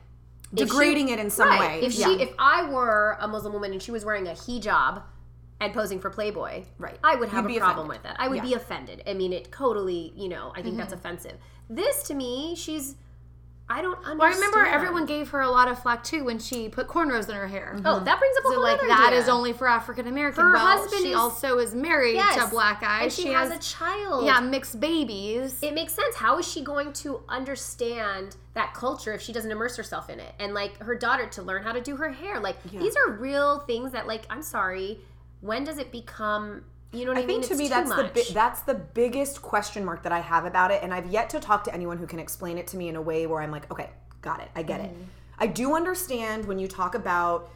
if 0.53 0.59
she- 0.59 0.65
Degrading 0.65 1.09
it 1.11 1.19
in 1.21 1.31
some 1.31 1.49
right, 1.49 1.61
way. 1.61 1.87
If 1.87 1.95
yeah. 1.95 2.07
she, 2.07 2.23
if 2.23 2.33
I 2.39 2.69
were 2.69 3.17
a 3.21 3.29
Muslim 3.29 3.53
woman 3.53 3.73
and 3.73 3.81
she 3.81 3.93
was 3.93 4.05
wearing 4.05 4.27
a 4.27 4.33
hijab 4.33 5.03
and 5.61 5.73
posing 5.73 6.01
for 6.01 6.11
Playboy, 6.11 6.65
Right. 6.79 6.99
I 7.05 7.15
would 7.15 7.29
have 7.29 7.49
You'd 7.49 7.59
a 7.59 7.61
problem 7.61 7.87
offended. 7.87 8.03
with 8.11 8.17
that. 8.17 8.21
I 8.21 8.27
would 8.29 8.39
Yeah. 8.39 8.43
be 8.43 8.55
offended. 8.55 9.03
I 9.07 9.15
mean, 9.15 9.33
it 9.33 9.53
totally, 9.53 10.13
you 10.17 10.29
know, 10.29 10.53
I 10.57 10.63
think 10.63 10.77
that's 10.77 10.93
mm-hmm. 10.93 10.99
offensive. 11.07 11.35
This 11.69 12.03
to 12.05 12.15
me, 12.15 12.57
she's, 12.57 12.97
I 13.73 13.81
don't 13.83 13.95
understand. 13.99 14.19
Well, 14.19 14.29
I 14.29 14.35
remember 14.35 14.67
everyone 14.67 15.07
gave 15.07 15.29
her 15.31 15.41
a 15.43 15.49
lot 15.51 15.69
of 15.69 15.81
flack 15.81 16.03
too 16.03 16.25
when 16.25 16.41
she 16.41 16.69
put 16.69 16.89
cornrows 16.89 17.29
in 17.29 17.37
her 17.37 17.47
hair. 17.47 17.73
Mm-hmm. 17.77 17.87
Oh, 17.87 18.01
that 18.01 18.19
brings 18.19 18.37
up 18.37 18.45
a 18.45 18.49
So 18.49 18.55
whole 18.55 18.63
like 18.65 18.79
other 18.81 18.89
that 18.89 19.07
idea. 19.09 19.21
is 19.21 19.29
only 19.29 19.53
for 19.53 19.69
African 19.69 20.09
American. 20.09 20.43
Her 20.43 20.53
Well, 20.55 20.67
husband 20.79 21.03
she 21.03 21.11
is- 21.13 21.17
also 21.17 21.59
is 21.59 21.73
married 21.75 22.17
Yes. 22.17 22.43
to 22.45 22.51
black 22.51 22.81
guys. 22.81 23.03
and 23.05 23.13
she, 23.13 23.29
has, 23.33 23.51
a 23.53 23.59
child. 23.59 24.25
yeah 24.27 24.41
mixed 24.41 24.81
babies. 24.81 25.63
it 25.63 25.73
makes 25.73 25.95
sense. 25.95 26.17
How 26.17 26.39
is 26.39 26.47
she 26.51 26.63
going 26.65 26.93
to 26.95 27.23
understand 27.29 28.37
that 28.55 28.75
culture 28.75 29.13
if 29.13 29.23
she 29.23 29.33
doesn't 29.33 29.51
immerse 29.53 29.77
herself 29.77 30.11
in 30.11 30.19
it? 30.19 30.35
And 30.41 30.53
like 30.53 30.77
her 30.79 30.97
daughter 30.97 31.27
to 31.29 31.43
learn 31.43 31.63
how 31.63 31.71
to 31.73 31.81
do 31.81 31.97
her 31.97 32.11
hair. 32.11 32.41
Like 32.41 32.61
these 32.65 32.97
are 32.97 33.13
real 33.13 33.61
things 33.61 33.93
that 33.93 34.07
like 34.09 34.25
I'm 34.31 34.43
sorry, 34.43 34.99
when 35.41 35.63
does 35.65 35.79
it 35.79 35.93
become 35.93 36.65
You 36.93 37.05
know 37.05 37.13
what 37.13 37.19
I, 37.19 37.23
I 37.23 37.27
mean? 37.27 37.37
think 37.43 37.47
to 37.47 37.53
It's 37.53 37.59
me 37.63 37.69
that's 37.69 37.89
the 37.95 38.11
bi- 38.15 38.33
that's 38.35 38.61
the 38.63 38.75
biggest 38.75 39.43
question 39.43 39.85
mark 39.85 40.03
that 40.03 40.13
I 40.13 40.21
have 40.21 40.45
about 40.45 40.71
it, 40.73 40.83
and 40.83 40.93
I've 40.93 41.07
yet 41.07 41.31
to 41.31 41.41
talk 41.41 41.63
to 41.65 41.75
anyone 41.75 41.99
who 41.99 42.07
can 42.07 42.19
explain 42.19 42.59
it 42.59 42.67
to 42.69 42.77
me 42.77 42.89
in 42.89 42.97
a 42.97 43.03
way 43.03 43.27
where 43.27 43.41
I'm 43.43 43.51
like, 43.53 43.71
okay, 43.71 43.91
got 44.23 44.41
it, 44.41 44.49
I 44.57 44.63
get 44.63 44.81
Mm-hmm. 44.81 45.01
it. 45.03 45.07
I 45.39 45.47
do 45.47 45.75
understand 45.75 46.47
when 46.47 46.59
you 46.59 46.69
talk 46.69 46.95
about 46.95 47.49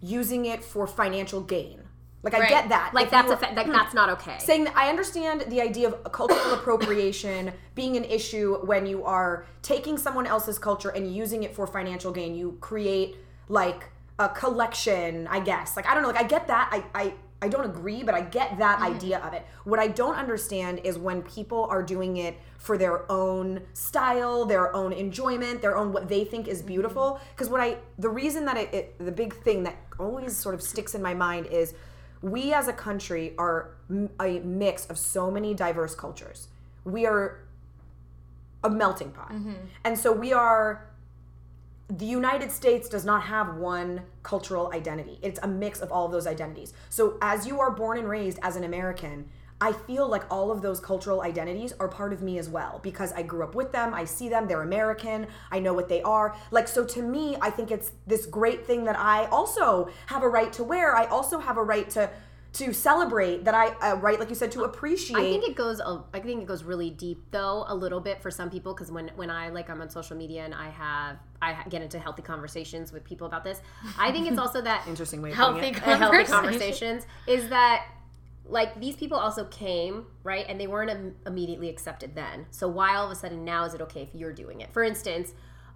using 0.00 0.46
it 0.46 0.64
for 0.64 0.86
financial 0.86 1.40
gain. 1.42 1.82
Like 2.22 2.34
I 2.34 2.48
get 2.48 2.68
that. 2.70 2.92
like 2.92 3.04
If 3.06 3.10
that's 3.12 3.28
were- 3.28 3.36
fa- 3.36 3.52
like 3.54 3.66
that's 3.66 3.94
not 3.94 4.10
okay. 4.10 4.36
saying 4.40 4.64
that 4.64 4.76
I 4.76 4.88
understand 4.90 5.42
the 5.48 5.60
idea 5.62 5.88
of 5.90 6.12
cultural 6.12 6.52
appropriation 6.54 7.52
being 7.74 7.96
an 7.96 8.04
issue 8.04 8.58
when 8.66 8.84
you 8.86 9.04
are 9.04 9.46
taking 9.62 9.96
someone 9.96 10.26
else's 10.26 10.58
culture 10.58 10.90
and 10.90 11.14
using 11.14 11.44
it 11.44 11.54
for 11.54 11.66
financial 11.66 12.12
gain. 12.12 12.34
You 12.34 12.58
create 12.60 13.16
like 13.48 13.84
a 14.18 14.28
collection, 14.28 15.26
I 15.28 15.40
guess. 15.40 15.76
Like 15.76 15.86
I 15.86 15.94
don't 15.94 16.02
know, 16.02 16.10
like 16.10 16.20
I 16.20 16.24
get 16.24 16.46
that. 16.48 16.68
I 16.72 16.84
I 16.94 17.14
I 17.42 17.48
don't 17.48 17.64
agree, 17.64 18.02
but 18.02 18.14
I 18.14 18.20
get 18.20 18.58
that 18.58 18.78
mm-hmm. 18.78 18.94
idea 18.94 19.18
of 19.20 19.32
it. 19.32 19.46
What 19.64 19.78
I 19.78 19.88
don't 19.88 20.14
understand 20.14 20.80
is 20.84 20.98
when 20.98 21.22
people 21.22 21.64
are 21.70 21.82
doing 21.82 22.18
it 22.18 22.38
for 22.58 22.76
their 22.76 23.10
own 23.10 23.62
style, 23.72 24.44
their 24.44 24.74
own 24.76 24.92
enjoyment, 24.92 25.62
their 25.62 25.76
own 25.76 25.92
what 25.92 26.08
they 26.08 26.24
think 26.24 26.48
is 26.48 26.60
beautiful. 26.60 27.12
Mm-hmm. 27.12 27.24
Because 27.30 27.48
what 27.48 27.60
I 27.60 27.78
the 27.98 28.10
reason 28.10 28.44
that 28.44 28.56
it, 28.56 28.74
it 28.74 28.98
the 28.98 29.12
big 29.12 29.34
thing 29.34 29.62
that 29.62 29.76
always 29.98 30.36
sort 30.36 30.54
of 30.54 30.62
sticks 30.62 30.94
in 30.94 31.02
my 31.02 31.14
mind 31.14 31.46
is 31.46 31.74
we 32.22 32.52
as 32.52 32.68
a 32.68 32.72
country 32.72 33.34
are 33.38 33.70
m- 33.88 34.10
a 34.20 34.40
mix 34.40 34.86
of 34.86 34.98
so 34.98 35.30
many 35.30 35.54
diverse 35.54 35.94
cultures. 35.94 36.48
We 36.84 37.06
are 37.06 37.40
a 38.62 38.68
melting 38.68 39.12
pot. 39.12 39.32
Mm-hmm. 39.32 39.54
And 39.84 39.98
so 39.98 40.12
we 40.12 40.34
are 40.34 40.89
the 41.90 42.06
United 42.06 42.52
States 42.52 42.88
does 42.88 43.04
not 43.04 43.22
have 43.22 43.56
one 43.56 44.02
cultural 44.22 44.70
identity. 44.72 45.18
It's 45.22 45.40
a 45.42 45.48
mix 45.48 45.80
of 45.80 45.90
all 45.90 46.06
of 46.06 46.12
those 46.12 46.26
identities. 46.26 46.72
So 46.88 47.18
as 47.20 47.46
you 47.46 47.58
are 47.58 47.70
born 47.70 47.98
and 47.98 48.08
raised 48.08 48.38
as 48.42 48.54
an 48.54 48.62
American, 48.62 49.28
I 49.60 49.72
feel 49.72 50.08
like 50.08 50.22
all 50.30 50.50
of 50.52 50.62
those 50.62 50.78
cultural 50.80 51.20
identities 51.20 51.74
are 51.80 51.88
part 51.88 52.12
of 52.12 52.22
me 52.22 52.38
as 52.38 52.48
well 52.48 52.80
because 52.82 53.12
I 53.12 53.22
grew 53.22 53.42
up 53.42 53.54
with 53.54 53.72
them, 53.72 53.92
I 53.92 54.04
see 54.04 54.28
them, 54.28 54.46
they're 54.46 54.62
American, 54.62 55.26
I 55.50 55.58
know 55.58 55.74
what 55.74 55.88
they 55.88 56.00
are. 56.02 56.34
Like 56.50 56.68
so 56.68 56.84
to 56.84 57.02
me, 57.02 57.36
I 57.42 57.50
think 57.50 57.70
it's 57.70 57.90
this 58.06 58.24
great 58.24 58.66
thing 58.66 58.84
that 58.84 58.98
I 58.98 59.26
also 59.26 59.90
have 60.06 60.22
a 60.22 60.28
right 60.28 60.52
to 60.54 60.64
wear. 60.64 60.96
I 60.96 61.06
also 61.06 61.38
have 61.40 61.58
a 61.58 61.62
right 61.62 61.90
to 61.90 62.08
to 62.52 62.72
celebrate 62.72 63.44
that 63.44 63.54
I 63.54 63.68
uh, 63.68 63.96
right 63.96 64.18
like 64.18 64.28
you 64.28 64.34
said 64.34 64.50
to 64.52 64.64
appreciate. 64.64 65.16
I 65.16 65.22
think 65.22 65.48
it 65.48 65.54
goes. 65.54 65.80
I 65.80 66.20
think 66.20 66.42
it 66.42 66.46
goes 66.46 66.64
really 66.64 66.90
deep 66.90 67.22
though, 67.30 67.64
a 67.68 67.74
little 67.74 68.00
bit 68.00 68.20
for 68.20 68.30
some 68.30 68.50
people. 68.50 68.74
Because 68.74 68.90
when 68.90 69.10
when 69.16 69.30
I 69.30 69.50
like 69.50 69.70
I'm 69.70 69.80
on 69.80 69.88
social 69.90 70.16
media 70.16 70.44
and 70.44 70.54
I 70.54 70.68
have 70.70 71.18
I 71.40 71.62
get 71.68 71.82
into 71.82 71.98
healthy 71.98 72.22
conversations 72.22 72.92
with 72.92 73.04
people 73.04 73.26
about 73.26 73.44
this. 73.44 73.60
I 73.98 74.10
think 74.10 74.28
it's 74.28 74.38
also 74.38 74.60
that 74.62 74.86
interesting 74.88 75.22
way 75.22 75.30
of 75.30 75.36
Healthy 75.36 75.74
uh, 75.76 75.96
healthy 75.96 76.24
conversations 76.32 77.06
is 77.26 77.48
that 77.50 77.86
like 78.46 78.80
these 78.80 78.96
people 78.96 79.16
also 79.16 79.44
came 79.44 80.06
right 80.24 80.44
and 80.48 80.60
they 80.60 80.66
weren't 80.66 80.90
Im- 80.90 81.14
immediately 81.24 81.68
accepted 81.68 82.16
then 82.16 82.46
so 82.50 82.66
why 82.66 82.96
all 82.96 83.04
of 83.06 83.12
a 83.12 83.14
sudden 83.14 83.44
now 83.44 83.64
is 83.64 83.74
it 83.74 83.80
okay 83.80 84.02
if 84.02 84.08
you're 84.12 84.32
doing 84.32 84.60
it 84.60 84.72
for 84.72 84.82
instance 84.82 85.32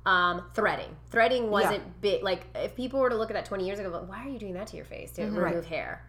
um, 0.06 0.42
threading 0.54 0.96
threading 1.08 1.50
wasn't 1.50 2.00
big 2.00 2.24
like 2.24 2.46
if 2.56 2.74
people 2.74 2.98
were 2.98 3.10
to 3.10 3.16
look 3.16 3.30
at 3.30 3.34
that 3.34 3.44
20 3.44 3.64
years 3.64 3.78
ago 3.78 3.90
like, 3.90 4.08
why 4.08 4.24
are 4.24 4.28
you 4.28 4.40
doing 4.40 4.54
that 4.54 4.66
to 4.68 4.76
your 4.76 4.84
face 4.84 5.12
to 5.12 5.22
remove 5.22 5.42
Right. 5.42 5.64
hair 5.64 6.04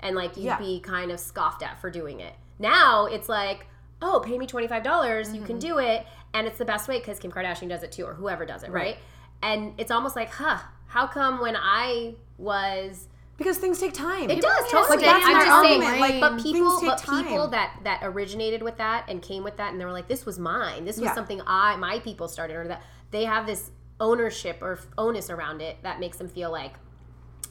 and 0.00 0.16
like 0.16 0.36
you'd 0.36 0.44
Yeah. 0.44 0.58
be 0.58 0.80
kind 0.80 1.10
of 1.10 1.20
scoffed 1.20 1.62
at 1.62 1.80
for 1.80 1.90
doing 1.90 2.20
it 2.20 2.34
now 2.58 3.06
it's 3.06 3.28
like 3.28 3.66
oh 4.02 4.22
pay 4.24 4.38
me 4.38 4.46
$25 4.46 5.34
you 5.34 5.40
can 5.42 5.56
mm-hmm. 5.56 5.58
do 5.58 5.78
it 5.78 6.06
and 6.32 6.46
it's 6.46 6.58
the 6.58 6.64
best 6.64 6.88
way 6.88 6.98
because 6.98 7.18
kim 7.18 7.30
kardashian 7.32 7.68
does 7.68 7.82
it 7.82 7.92
too 7.92 8.04
or 8.04 8.14
whoever 8.14 8.44
does 8.44 8.62
it 8.62 8.70
right, 8.70 8.98
and 9.42 9.72
it's 9.78 9.90
almost 9.90 10.16
like 10.16 10.30
huh 10.30 10.58
how 10.86 11.06
come 11.06 11.40
when 11.40 11.56
i 11.56 12.14
was 12.38 13.08
because 13.36 13.58
things 13.58 13.80
take 13.80 13.92
time. 13.92 14.30
it 14.30 14.40
does 14.40 14.70
totally. 14.70 14.96
like, 14.98 15.06
that's 15.06 15.26
I'm 15.26 15.34
just 15.34 15.62
saying, 15.62 16.00
like, 16.00 16.20
but 16.20 16.40
people, 16.40 16.80
but 16.82 17.02
people 17.02 17.48
that 17.48 17.80
that 17.82 18.00
originated 18.04 18.62
with 18.62 18.76
that 18.76 19.06
and 19.08 19.20
came 19.20 19.42
with 19.42 19.56
that, 19.56 19.72
and 19.72 19.80
they 19.80 19.84
were 19.84 19.92
like, 19.92 20.06
"This 20.06 20.24
was 20.24 20.38
mine. 20.38 20.84
This 20.84 20.96
was 20.96 21.06
Yeah. 21.06 21.14
something 21.14 21.42
I, 21.44 21.74
my 21.76 21.98
people 21.98 22.28
started," 22.28 22.54
or 22.54 22.68
that 22.68 22.82
they 23.10 23.24
have 23.24 23.46
this 23.46 23.72
ownership 23.98 24.62
or 24.62 24.78
onus 24.98 25.30
around 25.30 25.62
it 25.62 25.82
that 25.82 25.98
makes 26.00 26.16
them 26.18 26.28
feel 26.28 26.50
like 26.50 26.74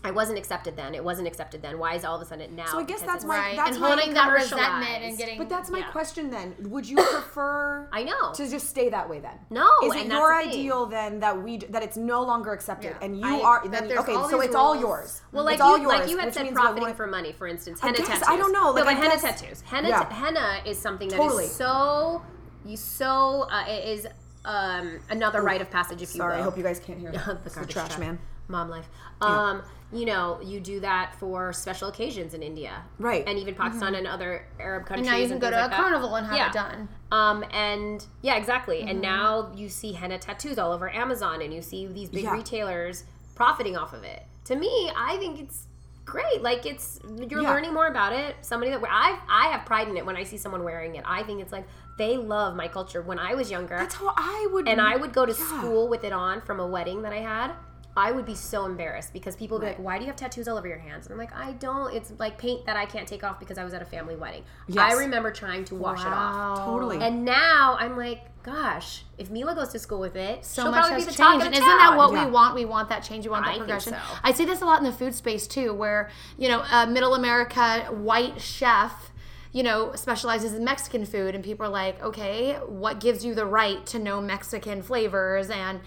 I 0.05 0.12
wasn't 0.12 0.38
accepted 0.38 0.75
then. 0.75 0.93
It 0.95 1.03
wasn't 1.03 1.27
accepted 1.27 1.62
then. 1.62 1.79
Why 1.79 1.93
is 1.95 2.03
all 2.03 2.15
of 2.17 2.22
a 2.22 2.25
sudden 2.25 2.43
it 2.43 2.51
now? 2.51 2.65
So 2.65 2.77
I 2.79 2.83
guess 2.83 3.00
because 3.00 3.13
that's 3.13 3.24
it's- 3.24 3.27
my- 3.27 3.38
Right. 3.38 3.55
that's 3.55 3.72
and 3.72 3.79
my 3.79 3.88
holding 3.88 4.13
that 4.15 4.27
resentment 4.33 5.03
and 5.03 5.17
getting 5.17 5.38
But 5.38 5.48
that's 5.48 5.69
my 5.69 5.79
Yeah. 5.79 5.91
question 5.91 6.29
then. 6.29 6.55
Would 6.60 6.88
you 6.89 6.98
prefer 7.12 7.88
I 7.91 8.04
know. 8.04 8.34
to 8.34 8.49
just 8.49 8.69
stay 8.69 8.89
that 8.89 9.10
way 9.10 9.19
then? 9.19 9.39
No, 9.49 9.69
Is 9.84 9.93
it 9.95 10.01
and 10.01 10.12
that's 10.12 10.19
your 10.19 10.30
the 10.43 10.49
ideal 10.49 10.86
then 10.88 11.19
that 11.21 11.41
we 11.41 11.58
that 11.58 11.84
it's 11.84 11.95
no 11.97 12.21
longer 12.21 12.51
accepted 12.51 12.95
Yeah. 12.99 13.06
and 13.06 13.17
you 13.17 13.25
I- 13.25 13.41
are 13.41 13.67
then 13.67 13.86
okay, 13.99 14.13
so 14.13 14.28
these 14.38 14.47
it's 14.47 14.56
all 14.56 14.75
yours. 14.75 15.21
Well, 15.32 15.45
like 15.45 15.54
it's 15.54 15.62
all 15.62 15.78
you, 15.78 15.84
yours, 15.84 15.99
like 16.01 16.10
you 16.10 16.17
had 16.17 16.34
said, 16.34 16.43
means 16.43 16.56
that 16.58 16.62
profiting 16.63 16.95
for 16.95 17.08
money, 17.08 17.32
for 17.32 17.47
instance, 17.47 17.80
henna 17.80 17.97
guess- 17.97 18.08
tattoos. 18.08 18.28
I 18.28 18.36
don't 18.36 18.51
know, 18.51 18.71
like, 18.71 18.84
no, 18.84 18.91
but 18.91 18.95
henna 18.97 19.10
guess- 19.21 19.21
tattoos. 19.39 19.62
Henna, 19.62 19.88
Yeah. 19.89 20.13
henna 20.13 20.62
is 20.65 20.78
something 20.78 21.08
that 21.10 21.15
is 21.15 21.21
Totally. 21.21 21.47
so 21.47 22.21
you 22.65 22.75
so 22.75 23.47
uh, 23.49 23.63
it 23.69 23.88
is 23.88 24.08
um, 24.45 24.99
another 25.10 25.41
rite 25.41 25.62
of 25.62 25.71
passage, 25.71 26.01
if 26.01 26.13
you 26.13 26.17
Sorry, 26.19 26.34
will. 26.36 26.41
I 26.41 26.43
hope 26.43 26.58
you 26.58 26.63
guys 26.63 26.78
can't 26.78 26.99
hear 26.99 27.12
that. 27.13 27.25
the 27.25 27.49
the 27.49 27.49
garbage 27.49 27.73
trash 27.73 27.97
man. 27.97 28.19
Mom 28.47 28.69
life. 28.69 28.88
Um, 29.21 29.62
you 29.91 30.06
know, 30.06 30.39
you 30.43 30.60
do 30.60 30.79
that 30.82 31.13
for 31.19 31.53
special 31.53 31.88
occasions 31.88 32.34
in 32.34 32.41
India, 32.41 32.84
Right. 32.99 33.23
And 33.27 33.38
even 33.39 33.53
Pakistan 33.56 33.95
and 33.95 34.08
other 34.08 34.45
Arab 34.60 34.86
countries. 34.86 35.08
and 35.08 35.15
now 35.15 35.21
you 35.21 35.27
can 35.27 35.39
go 35.39 35.49
to 35.49 35.56
like 35.56 35.67
a 35.67 35.69
that. 35.69 35.79
carnival 35.79 36.15
and 36.15 36.25
have 36.27 36.36
Yeah. 36.36 36.47
it 36.47 36.53
done. 36.53 36.89
Um, 37.12 37.43
and 37.51 38.06
yeah, 38.21 38.36
exactly. 38.36 38.82
And 38.82 39.01
now 39.01 39.51
you 39.56 39.69
see 39.69 39.93
henna 39.93 40.17
tattoos 40.17 40.58
all 40.58 40.71
over 40.71 40.89
Amazon, 40.89 41.41
and 41.41 41.53
you 41.53 41.62
see 41.62 41.86
these 41.88 42.10
big 42.10 42.23
Yeah. 42.23 42.34
retailers 42.34 43.03
profiting 43.36 43.77
off 43.77 43.93
of 43.93 44.03
it. 44.03 44.23
To 44.45 44.56
me, 44.56 44.91
I 44.97 45.17
think 45.17 45.39
it's 45.39 45.67
great. 46.06 46.41
Like 46.41 46.65
it's 46.65 46.99
you're 47.29 47.41
Yeah. 47.41 47.49
learning 47.51 47.73
more 47.73 47.88
about 47.88 48.13
it. 48.13 48.36
Somebody 48.41 48.71
that 48.71 48.82
I 48.89 49.17
I 49.29 49.47
have 49.49 49.65
pride 49.65 49.88
in 49.88 49.95
it 49.95 50.06
when 50.06 50.17
I 50.17 50.23
see 50.23 50.38
someone 50.38 50.63
wearing 50.63 50.95
it. 50.95 51.03
I 51.08 51.23
think 51.23 51.39
it's 51.39 51.51
like 51.53 51.65
they 51.97 52.17
love 52.17 52.56
my 52.56 52.67
culture. 52.67 53.01
When 53.01 53.19
I 53.19 53.36
was 53.36 53.49
younger, 53.51 53.77
That's 53.77 53.95
how 53.95 54.12
I 54.17 54.47
would 54.51 54.67
and 54.67 54.82
I 54.82 54.95
would 54.97 55.13
go 55.13 55.25
to 55.25 55.32
Yeah. 55.32 55.38
school 55.60 55.88
with 55.88 56.03
it 56.03 56.12
on 56.12 56.41
from 56.41 56.60
a 56.60 56.65
wedding 56.67 57.03
that 57.03 57.13
I 57.13 57.19
had, 57.19 57.51
I 57.95 58.12
would 58.12 58.25
be 58.25 58.34
so 58.36 58.65
embarrassed 58.65 59.13
because 59.13 59.36
people 59.36 59.58
would 59.58 59.62
be 59.62 59.67
Right. 59.67 59.77
like, 59.77 59.86
"Why 59.86 59.97
do 59.97 60.03
you 60.03 60.08
have 60.08 60.15
tattoos 60.15 60.47
all 60.47 60.58
over 60.58 60.67
your 60.67 60.79
hands?" 60.79 61.06
And 61.06 61.13
I'm 61.13 61.19
like, 61.19 61.36
"I 61.38 61.51
don't. 61.51 61.93
It's 61.93 62.12
like 62.17 62.38
paint 62.39 62.65
that 62.65 62.75
I 62.75 62.86
can't 62.86 63.08
take 63.08 63.23
off 63.23 63.39
because 63.39 63.58
I 63.60 63.63
was 63.63 63.73
at 63.73 63.82
a 63.82 63.86
family 63.86 64.15
wedding." 64.15 64.43
Yes. 64.67 64.93
I 64.93 64.97
remember 64.97 65.29
trying 65.32 65.63
to 65.65 65.75
wash 65.75 66.01
it 66.01 66.08
off, 66.12 66.65
Totally. 66.65 66.97
and 66.99 67.23
now 67.23 67.77
I'm 67.79 67.95
like, 67.95 68.21
"Gosh, 68.41 69.06
if 69.19 69.29
Mila 69.29 69.53
goes 69.53 69.69
to 69.69 69.79
school 69.79 69.99
with 69.99 70.15
it, 70.15 70.43
so 70.43 70.71
much 70.71 70.89
has 70.89 71.06
be 71.06 71.12
changed. 71.13 71.45
And 71.45 71.53
isn't 71.53 71.65
that 71.65 71.95
what 71.95 72.12
Yeah. 72.13 72.25
we 72.25 72.32
want? 72.32 72.56
We 72.56 72.65
want 72.65 72.89
that 72.89 73.03
change. 73.03 73.25
We 73.25 73.32
want 73.32 73.45
I 73.45 73.49
that 73.49 73.53
think 73.53 73.63
progression. 73.65 73.93
so. 73.93 73.99
I 74.23 74.32
see 74.34 74.45
this 74.45 74.62
a 74.62 74.65
lot 74.65 74.79
in 74.79 74.86
the 74.86 74.91
food 74.91 75.13
space 75.13 75.45
too, 75.47 75.71
where 75.73 76.10
you 76.38 76.49
know, 76.49 76.63
a 76.71 76.88
middle 76.88 77.13
America 77.15 77.82
white 77.91 78.41
chef. 78.41 79.12
You 79.56 79.62
know, 79.62 79.91
specializes 79.93 80.56
in 80.56 80.63
Mexican 80.63 81.06
food, 81.06 81.36
and 81.36 81.43
people 81.43 81.63
are 81.67 81.69
like, 81.69 82.01
okay, 82.03 82.53
what 82.65 82.99
gives 82.99 83.23
you 83.23 83.36
the 83.36 83.45
right 83.45 83.86
to 83.86 83.99
know 83.99 84.19
Mexican 84.19 84.82
flavors 84.82 85.51
and 85.51 85.79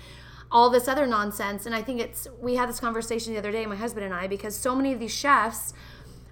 all 0.50 0.70
this 0.70 0.88
other 0.88 1.06
nonsense? 1.06 1.66
And 1.66 1.74
I 1.74 1.82
think 1.82 2.00
it's, 2.00 2.28
we 2.40 2.56
had 2.56 2.68
this 2.68 2.80
conversation 2.80 3.32
the 3.32 3.38
other 3.38 3.52
day, 3.52 3.66
my 3.66 3.76
husband 3.76 4.04
and 4.04 4.14
I, 4.14 4.26
because 4.26 4.56
so 4.56 4.74
many 4.74 4.92
of 4.92 5.00
these 5.00 5.14
chefs, 5.14 5.72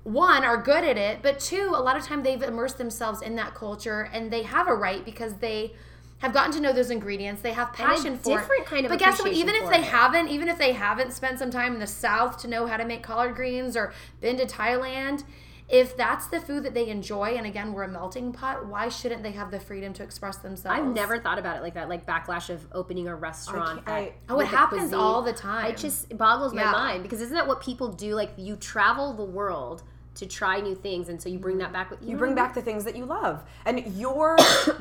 one 0.05 0.45
are 0.45 0.59
good 0.59 0.85
at 0.85 0.99
it 0.99 1.23
but 1.23 1.41
two 1.41 1.73
a 1.75 1.81
lot 1.81 1.97
of 1.97 2.05
time 2.05 2.23
they've 2.23 2.43
immersed 2.43 2.77
themselves 2.77 3.23
in 3.23 3.37
that 3.37 3.55
culture 3.55 4.11
and 4.13 4.31
they 4.31 4.43
have 4.43 4.69
a 4.69 4.75
right 4.75 5.03
because 5.05 5.35
they 5.37 5.73
have 6.19 6.33
gotten 6.33 6.53
to 6.53 6.61
know 6.61 6.75
those 6.75 6.91
ingredients 6.91 7.41
they 7.41 7.53
have 7.53 7.73
passion 7.73 8.17
for 8.19 8.39
different 8.39 8.63
it 8.63 8.67
kind 8.67 8.85
of 8.85 8.91
but 8.91 8.99
guess 8.99 9.19
what 9.21 9.33
even 9.33 9.55
if 9.55 9.69
they 9.71 9.79
it. 9.79 9.85
haven't 9.85 10.29
even 10.29 10.47
if 10.47 10.59
they 10.59 10.73
haven't 10.73 11.13
spent 11.13 11.39
some 11.39 11.51
time 11.51 11.73
in 11.73 11.81
the 11.81 11.87
south 11.87 12.37
to 12.39 12.47
know 12.47 12.67
how 12.67 12.77
to 12.77 12.85
make 12.85 13.03
collard 13.03 13.35
greens 13.35 13.77
or 13.79 13.95
been 14.21 14.37
to 14.37 14.45
thailand 14.45 15.25
if 15.69 15.97
that's 15.97 16.27
the 16.27 16.41
food 16.41 16.63
that 16.63 16.75
they 16.75 16.89
enjoy 16.89 17.29
and 17.37 17.47
again 17.47 17.73
we're 17.73 17.85
a 17.85 17.89
melting 17.89 18.33
pot 18.33 18.67
why 18.67 18.89
shouldn't 18.89 19.23
they 19.23 19.33
have 19.33 19.51
the 19.51 19.59
freedom 19.59 19.93
to 19.95 20.03
express 20.03 20.37
themselves 20.37 20.79
I've 20.79 20.87
never 20.95 21.19
thought 21.19 21.39
about 21.39 21.57
it 21.57 21.63
like 21.63 21.73
that, 21.75 21.89
like 21.89 22.05
backlash 22.07 22.51
of 22.51 22.67
opening 22.73 23.09
a 23.09 23.15
restaurant. 23.17 23.83
I- 23.87 24.01
that- 24.01 24.13
Oh, 24.29 24.41
it 24.41 24.47
happens 24.47 24.81
cuisine. 24.83 24.99
all 25.01 25.23
the 25.23 25.33
time. 25.33 25.71
It 25.71 25.79
just 25.79 26.17
boggles 26.19 26.53
my 26.53 26.65
mind 26.71 27.03
because 27.03 27.21
isn't 27.23 27.35
that 27.35 27.47
what 27.47 27.63
people 27.63 27.89
do? 27.89 28.15
Like 28.15 28.33
you 28.37 28.57
travel 28.57 29.15
the 29.15 29.25
world 29.25 29.83
to 30.17 30.27
try 30.27 30.61
new 30.61 30.77
things, 30.77 31.09
and 31.09 31.21
so 31.21 31.29
you 31.29 31.41
bring 31.41 31.59
that 31.59 31.73
back 31.73 31.91
with 31.91 32.01
you. 32.03 32.11
you 32.11 32.17
bring 32.17 32.37
back 32.37 32.55
the 32.55 32.63
things 32.63 32.85
that 32.85 32.95
you 32.97 33.05
love 33.05 33.43
and 33.65 33.85
your 33.97 34.37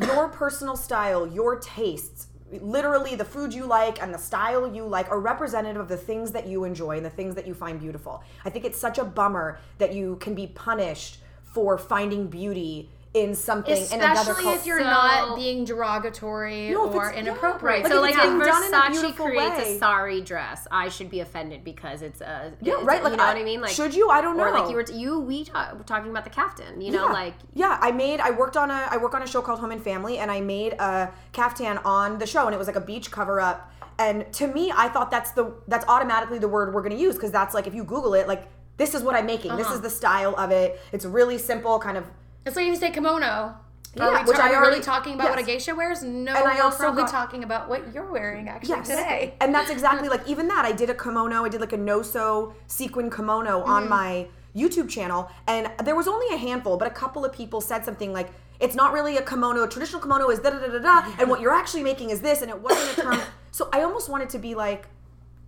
your 0.05 0.29
personal 0.29 0.75
style 0.75 1.25
your 1.25 1.57
tastes 1.59 2.27
literally 2.61 3.15
the 3.15 3.25
food 3.25 3.53
you 3.53 3.65
like 3.65 4.01
and 4.01 4.13
the 4.13 4.17
style 4.17 4.73
you 4.73 4.85
like 4.85 5.09
are 5.09 5.19
representative 5.19 5.81
of 5.81 5.87
the 5.87 5.97
things 5.97 6.31
that 6.31 6.47
you 6.47 6.63
enjoy 6.63 6.97
and 6.97 7.05
the 7.05 7.09
things 7.09 7.35
that 7.35 7.47
you 7.47 7.53
find 7.53 7.79
beautiful. 7.79 8.23
I 8.45 8.49
think 8.49 8.65
it's 8.65 8.79
such 8.79 8.97
a 8.97 9.03
bummer 9.03 9.59
that 9.77 9.93
you 9.93 10.17
can 10.17 10.35
be 10.35 10.47
punished 10.47 11.19
for 11.43 11.77
finding 11.77 12.27
beauty 12.27 12.89
in 13.13 13.35
something 13.35 13.77
in 13.77 14.01
another 14.01 14.21
especially 14.21 14.43
culture 14.43 14.59
if 14.59 14.65
you're 14.65 14.79
So- 14.79 14.85
not 14.85 15.35
being 15.35 15.65
derogatory 15.65 16.69
No, 16.71 16.89
if 16.89 16.95
or 16.95 17.09
it's- 17.09 17.13
yeah, 17.13 17.19
inappropriate 17.31 17.61
Right, 17.63 17.83
Like, 17.83 17.91
so 17.91 17.97
if 17.97 18.01
like 18.01 18.15
if 18.15 18.21
being 18.23 18.39
done 18.39 18.63
in 18.63 18.73
a 18.73 18.77
Versace 18.77 19.15
creates 19.15 19.57
way. 19.57 19.75
a 19.75 19.79
sari 19.79 20.21
dress, 20.21 20.67
I 20.71 20.89
should 20.89 21.11
be 21.11 21.19
offended 21.19 21.63
because 21.63 22.01
it's 22.01 22.21
a 22.21 22.53
yeah 22.61 22.73
it's- 22.73 22.85
right 22.87 23.03
like 23.03 23.11
you 23.11 23.17
know 23.17 23.25
what 23.27 23.37
I 23.37 23.43
mean? 23.43 23.61
Like 23.61 23.69
should 23.71 23.93
you 23.93 24.09
i 24.09 24.19
don't 24.19 24.35
know 24.35 24.45
or 24.45 24.51
like 24.51 24.69
you 24.69 24.75
were 24.75 24.83
t- 24.83 24.95
you 24.95 25.19
we 25.19 25.45
ta- 25.45 25.73
were 25.77 25.83
talking 25.83 26.09
about 26.09 26.23
the 26.23 26.31
caftan, 26.31 26.81
you 26.81 26.91
know, 26.91 27.05
yeah. 27.05 27.13
like 27.13 27.33
yeah 27.53 27.77
i 27.81 27.91
made 27.91 28.19
i 28.19 28.31
worked 28.31 28.57
on 28.57 28.71
a 28.71 28.87
i 28.89 28.97
work 28.97 29.13
on 29.13 29.21
a 29.21 29.27
show 29.27 29.41
called 29.43 29.59
home 29.59 29.71
and 29.71 29.83
family 29.83 30.17
and 30.17 30.31
i 30.31 30.41
made 30.41 30.73
a 30.73 31.11
caftan 31.33 31.77
on 31.85 32.17
the 32.17 32.25
show 32.25 32.45
and 32.47 32.55
it 32.55 32.57
was 32.57 32.67
like 32.67 32.75
a 32.75 32.81
beach 32.81 33.11
cover 33.11 33.39
up 33.39 33.71
and 33.99 34.25
to 34.33 34.47
me 34.47 34.71
i 34.75 34.87
thought 34.89 35.11
that's 35.11 35.31
the 35.31 35.53
that's 35.67 35.85
automatically 35.87 36.39
the 36.39 36.47
word 36.47 36.73
we're 36.73 36.81
going 36.81 36.95
to 36.95 37.01
use 37.01 37.13
because 37.15 37.31
that's 37.31 37.53
like 37.53 37.67
if 37.67 37.75
you 37.75 37.83
google 37.83 38.15
it 38.15 38.27
like 38.27 38.47
this 38.75 38.95
is 38.95 39.03
what 39.03 39.13
I'm 39.15 39.27
making. 39.27 39.55
This 39.55 39.67
Uh-huh. 39.67 39.75
is 39.75 39.81
the 39.81 39.89
style 39.91 40.33
of 40.35 40.49
it. 40.49 40.81
It's 40.91 41.05
really 41.05 41.37
simple, 41.37 41.77
kind 41.77 41.95
of. 41.95 42.05
It's 42.45 42.55
like 42.55 42.65
you 42.65 42.75
say 42.75 42.91
kimono. 42.91 43.55
Yeah, 43.95 44.07
are 44.07 44.23
we, 44.23 44.29
which 44.29 44.37
are 44.37 44.41
I 44.41 44.49
we 44.49 44.55
already- 44.55 44.71
really 44.71 44.83
talking 44.83 45.13
about 45.13 45.29
what 45.29 45.39
a 45.39 45.43
geisha 45.43 45.75
wears? 45.75 46.01
No, 46.01 46.33
And 46.33 46.47
I 46.47 46.55
we're 46.55 46.63
also 46.63 46.77
probably 46.79 47.03
got- 47.03 47.11
talking 47.11 47.43
about 47.43 47.69
what 47.69 47.93
you're 47.93 48.11
wearing 48.11 48.49
actually 48.49 48.69
Yes. 48.77 48.87
today. 48.87 49.35
And 49.39 49.53
that's 49.53 49.69
exactly 49.77 50.09
like 50.09 50.27
even 50.27 50.47
that. 50.47 50.65
I 50.65 50.71
did 50.71 50.89
a 50.89 50.95
kimono. 50.95 51.45
I 51.45 51.49
did 51.49 51.61
like 51.61 51.73
a 51.73 51.77
no-so 51.77 52.53
sequin 52.67 53.11
kimono 53.11 53.59
Mm-hmm. 53.61 53.69
on 53.69 53.87
my 53.89 54.27
YouTube 54.55 54.89
channel, 54.89 55.29
and 55.47 55.69
there 55.83 55.95
was 55.95 56.07
only 56.07 56.27
a 56.33 56.37
handful, 56.37 56.77
but 56.77 56.87
a 56.87 56.91
couple 56.91 57.23
of 57.25 57.31
people 57.33 57.59
said 57.61 57.83
something 57.85 58.13
like, 58.13 58.29
"It's 58.59 58.75
not 58.75 58.93
really 58.93 59.17
a 59.17 59.21
kimono. 59.23 59.63
A 59.63 59.67
traditional 59.67 59.99
kimono 60.01 60.29
is 60.29 60.39
da 60.39 60.49
da 60.51 60.59
da 60.59 60.67
da 60.67 60.79
da, 60.79 61.11
and 61.19 61.27
what 61.29 61.39
you're 61.41 61.53
actually 61.53 61.81
making 61.83 62.09
is 62.11 62.19
this, 62.21 62.41
and 62.43 62.49
it 62.51 62.59
wasn't 62.61 62.97
a 62.97 63.01
term." 63.01 63.19
so 63.51 63.69
I 63.73 63.81
almost 63.83 64.09
wanted 64.09 64.29
to 64.29 64.39
be 64.39 64.53
like, 64.55 64.87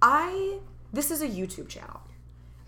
I 0.01 0.60
this 0.93 1.12
is 1.12 1.21
a 1.21 1.27
YouTube 1.27 1.67
channel. 1.67 1.99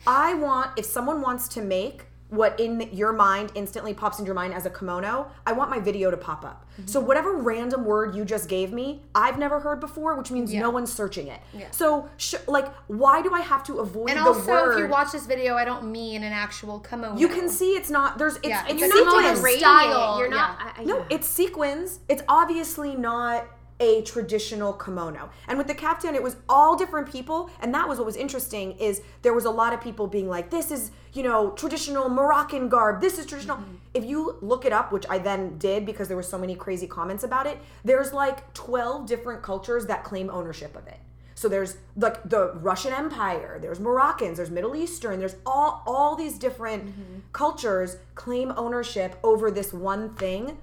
I 0.05 0.33
want 0.35 0.71
if 0.77 0.85
someone 0.85 1.21
wants 1.21 1.47
to 1.49 1.61
make 1.61 2.05
what 2.29 2.59
in 2.59 2.89
your 2.91 3.13
mind 3.13 3.51
instantly 3.55 3.93
pops 3.93 4.19
into 4.19 4.27
your 4.27 4.35
mind 4.35 4.53
as 4.53 4.65
a 4.65 4.69
kimono, 4.69 5.31
I 5.45 5.53
want 5.53 5.69
my 5.69 5.79
video 5.79 6.11
to 6.11 6.17
pop 6.17 6.43
up. 6.43 6.65
Mm-hmm. 6.73 6.87
So 6.87 6.99
whatever 6.99 7.37
random 7.37 7.85
word 7.85 8.13
you 8.15 8.25
just 8.25 8.49
gave 8.49 8.73
me, 8.73 9.01
I've 9.15 9.39
never 9.39 9.61
heard 9.61 9.79
before, 9.79 10.15
which 10.17 10.29
means 10.29 10.53
no 10.53 10.69
one's 10.69 10.91
searching 10.93 11.27
it. 11.27 11.39
So 11.71 12.09
sh- 12.17 12.35
like 12.47 12.67
why 12.87 13.21
do 13.21 13.33
I 13.33 13.39
have 13.39 13.63
to 13.65 13.79
avoid 13.79 14.09
And 14.09 14.19
the 14.19 14.23
also, 14.23 14.45
word? 14.51 14.73
if 14.73 14.79
you 14.79 14.87
watch 14.87 15.11
this 15.13 15.25
video, 15.25 15.55
I 15.55 15.63
don't 15.63 15.89
mean 15.89 16.23
an 16.23 16.33
actual 16.33 16.79
kimono. 16.81 17.17
you 17.17 17.29
can 17.29 17.47
see 17.49 17.71
it's 17.71 17.89
not 17.89 18.17
there's 18.17 18.35
it's, 18.37 18.47
Yeah, 18.49 18.65
it's 18.67 18.79
you're 18.79 18.89
You're 18.89 19.05
not 19.05 19.21
not 19.23 19.33
a 19.33 19.57
style. 19.57 20.19
You're 20.19 20.29
not. 20.29 20.57
yeah. 20.59 20.71
I, 20.77 20.81
I, 20.81 20.83
No, 20.83 20.97
yeah. 20.99 21.05
it's 21.11 21.27
sequins. 21.27 21.99
It's 22.09 22.23
obviously 22.27 22.95
not 22.95 23.45
a 23.79 24.01
traditional 24.01 24.73
kimono. 24.73 25.29
And 25.47 25.57
with 25.57 25.67
the 25.67 25.75
caftan, 25.75 26.15
it 26.15 26.23
was 26.23 26.37
all 26.49 26.75
different 26.75 27.11
people, 27.11 27.49
and 27.61 27.73
that 27.73 27.87
was 27.87 27.97
what 27.97 28.05
was 28.05 28.15
interesting. 28.15 28.71
Is 28.79 29.01
there 29.21 29.33
was 29.33 29.45
a 29.45 29.51
lot 29.51 29.73
of 29.73 29.81
people 29.81 30.07
being 30.07 30.27
like, 30.27 30.49
"This 30.49 30.71
is 30.71 30.91
you 31.13 31.23
know 31.23 31.51
traditional 31.51 32.09
Moroccan 32.09 32.69
garb. 32.69 33.01
This 33.01 33.19
is 33.19 33.25
traditional." 33.25 33.59
If 33.93 34.05
you 34.05 34.37
look 34.41 34.65
it 34.65 34.73
up, 34.73 34.91
which 34.91 35.05
I 35.09 35.17
then 35.19 35.57
did 35.57 35.85
because 35.85 36.07
there 36.07 36.17
were 36.17 36.23
so 36.23 36.37
many 36.37 36.55
crazy 36.55 36.87
comments 36.87 37.23
about 37.23 37.45
it, 37.45 37.59
there's 37.83 38.13
like 38.13 38.53
twelve 38.53 39.05
different 39.05 39.41
cultures 39.43 39.85
that 39.87 40.03
claim 40.03 40.29
ownership 40.29 40.75
of 40.75 40.87
it. 40.87 40.99
So 41.35 41.47
there's 41.47 41.77
like 41.95 42.27
the 42.27 42.53
Russian 42.55 42.93
Empire, 42.93 43.59
there's 43.61 43.79
Moroccans, 43.79 44.37
there's 44.37 44.49
Middle 44.49 44.75
Eastern, 44.75 45.19
there's 45.19 45.35
all 45.45 45.83
all 45.85 46.15
these 46.15 46.39
different 46.39 46.95
cultures 47.31 47.97
claim 48.15 48.51
ownership 48.57 49.19
over 49.23 49.51
this 49.51 49.71
one 49.71 50.15
thing 50.15 50.57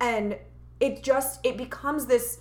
and 0.00 0.36
it 0.80 1.02
just 1.02 1.44
it 1.44 1.56
becomes 1.56 2.06
this 2.06 2.38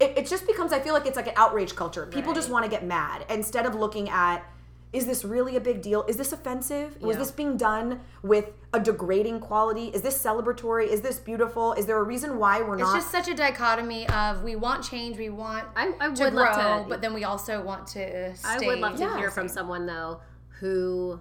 it, 0.00 0.18
it 0.18 0.26
just 0.26 0.46
becomes 0.46 0.72
I 0.72 0.80
feel 0.80 0.94
like 0.94 1.06
it's 1.06 1.16
like 1.16 1.26
an 1.28 1.34
outrage 1.36 1.74
culture. 1.74 2.06
People 2.06 2.32
just 2.32 2.50
want 2.50 2.64
to 2.64 2.70
get 2.70 2.84
mad 2.84 3.24
instead 3.30 3.66
of 3.66 3.74
looking 3.74 4.08
at 4.08 4.44
is 4.90 5.04
this 5.04 5.22
really 5.22 5.54
a 5.56 5.60
big 5.60 5.82
deal? 5.82 6.02
Is 6.08 6.16
this 6.16 6.32
offensive? 6.32 7.00
Was 7.02 7.18
this 7.18 7.30
being 7.30 7.58
done 7.58 8.00
with 8.22 8.46
a 8.72 8.80
degrading 8.80 9.40
quality? 9.40 9.88
Is 9.88 10.00
this 10.00 10.16
celebratory? 10.22 10.88
Is 10.88 11.02
this 11.02 11.18
beautiful? 11.18 11.74
Is 11.74 11.84
there 11.84 11.98
a 11.98 12.02
reason 12.02 12.38
why 12.38 12.62
we're 12.62 12.74
It's 12.74 12.82
not 12.84 12.96
it's 12.96 13.04
just 13.04 13.10
such 13.26 13.28
a 13.28 13.36
dichotomy 13.36 14.08
of 14.08 14.42
we 14.42 14.56
want 14.56 14.82
change, 14.82 15.18
we 15.18 15.28
want 15.28 15.66
I- 15.76 15.92
I 16.00 16.10
to 16.14 16.24
would 16.24 16.32
grow, 16.32 16.42
love 16.42 16.84
to- 16.84 16.88
but 16.88 17.02
then 17.02 17.12
we 17.12 17.24
also 17.24 17.60
want 17.62 17.86
to 17.88 18.34
stay. 18.34 18.48
I 18.48 18.66
would 18.66 18.78
love 18.78 18.96
to 18.96 19.16
hear 19.18 19.30
from 19.30 19.48
someone 19.48 19.84
though 19.84 20.20
who 20.60 21.20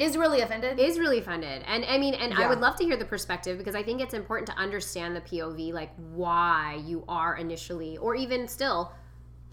Is 0.00 0.16
really 0.16 0.40
offended. 0.40 0.78
is 0.78 0.98
really 0.98 1.18
offended. 1.18 1.62
And 1.66 1.84
i 1.84 1.98
mean 1.98 2.14
and 2.14 2.34
i 2.34 2.48
would 2.48 2.60
love 2.60 2.76
to 2.76 2.84
hear 2.84 2.96
the 2.96 3.04
perspective 3.04 3.58
because 3.58 3.74
i 3.74 3.82
think 3.82 4.00
it's 4.00 4.14
important 4.14 4.48
to 4.48 4.56
understand 4.56 5.14
the 5.14 5.20
pov 5.20 5.72
like 5.72 5.90
why 6.12 6.80
you 6.84 7.04
are 7.08 7.36
initially 7.36 7.96
or 7.98 8.14
even 8.14 8.48
still 8.48 8.92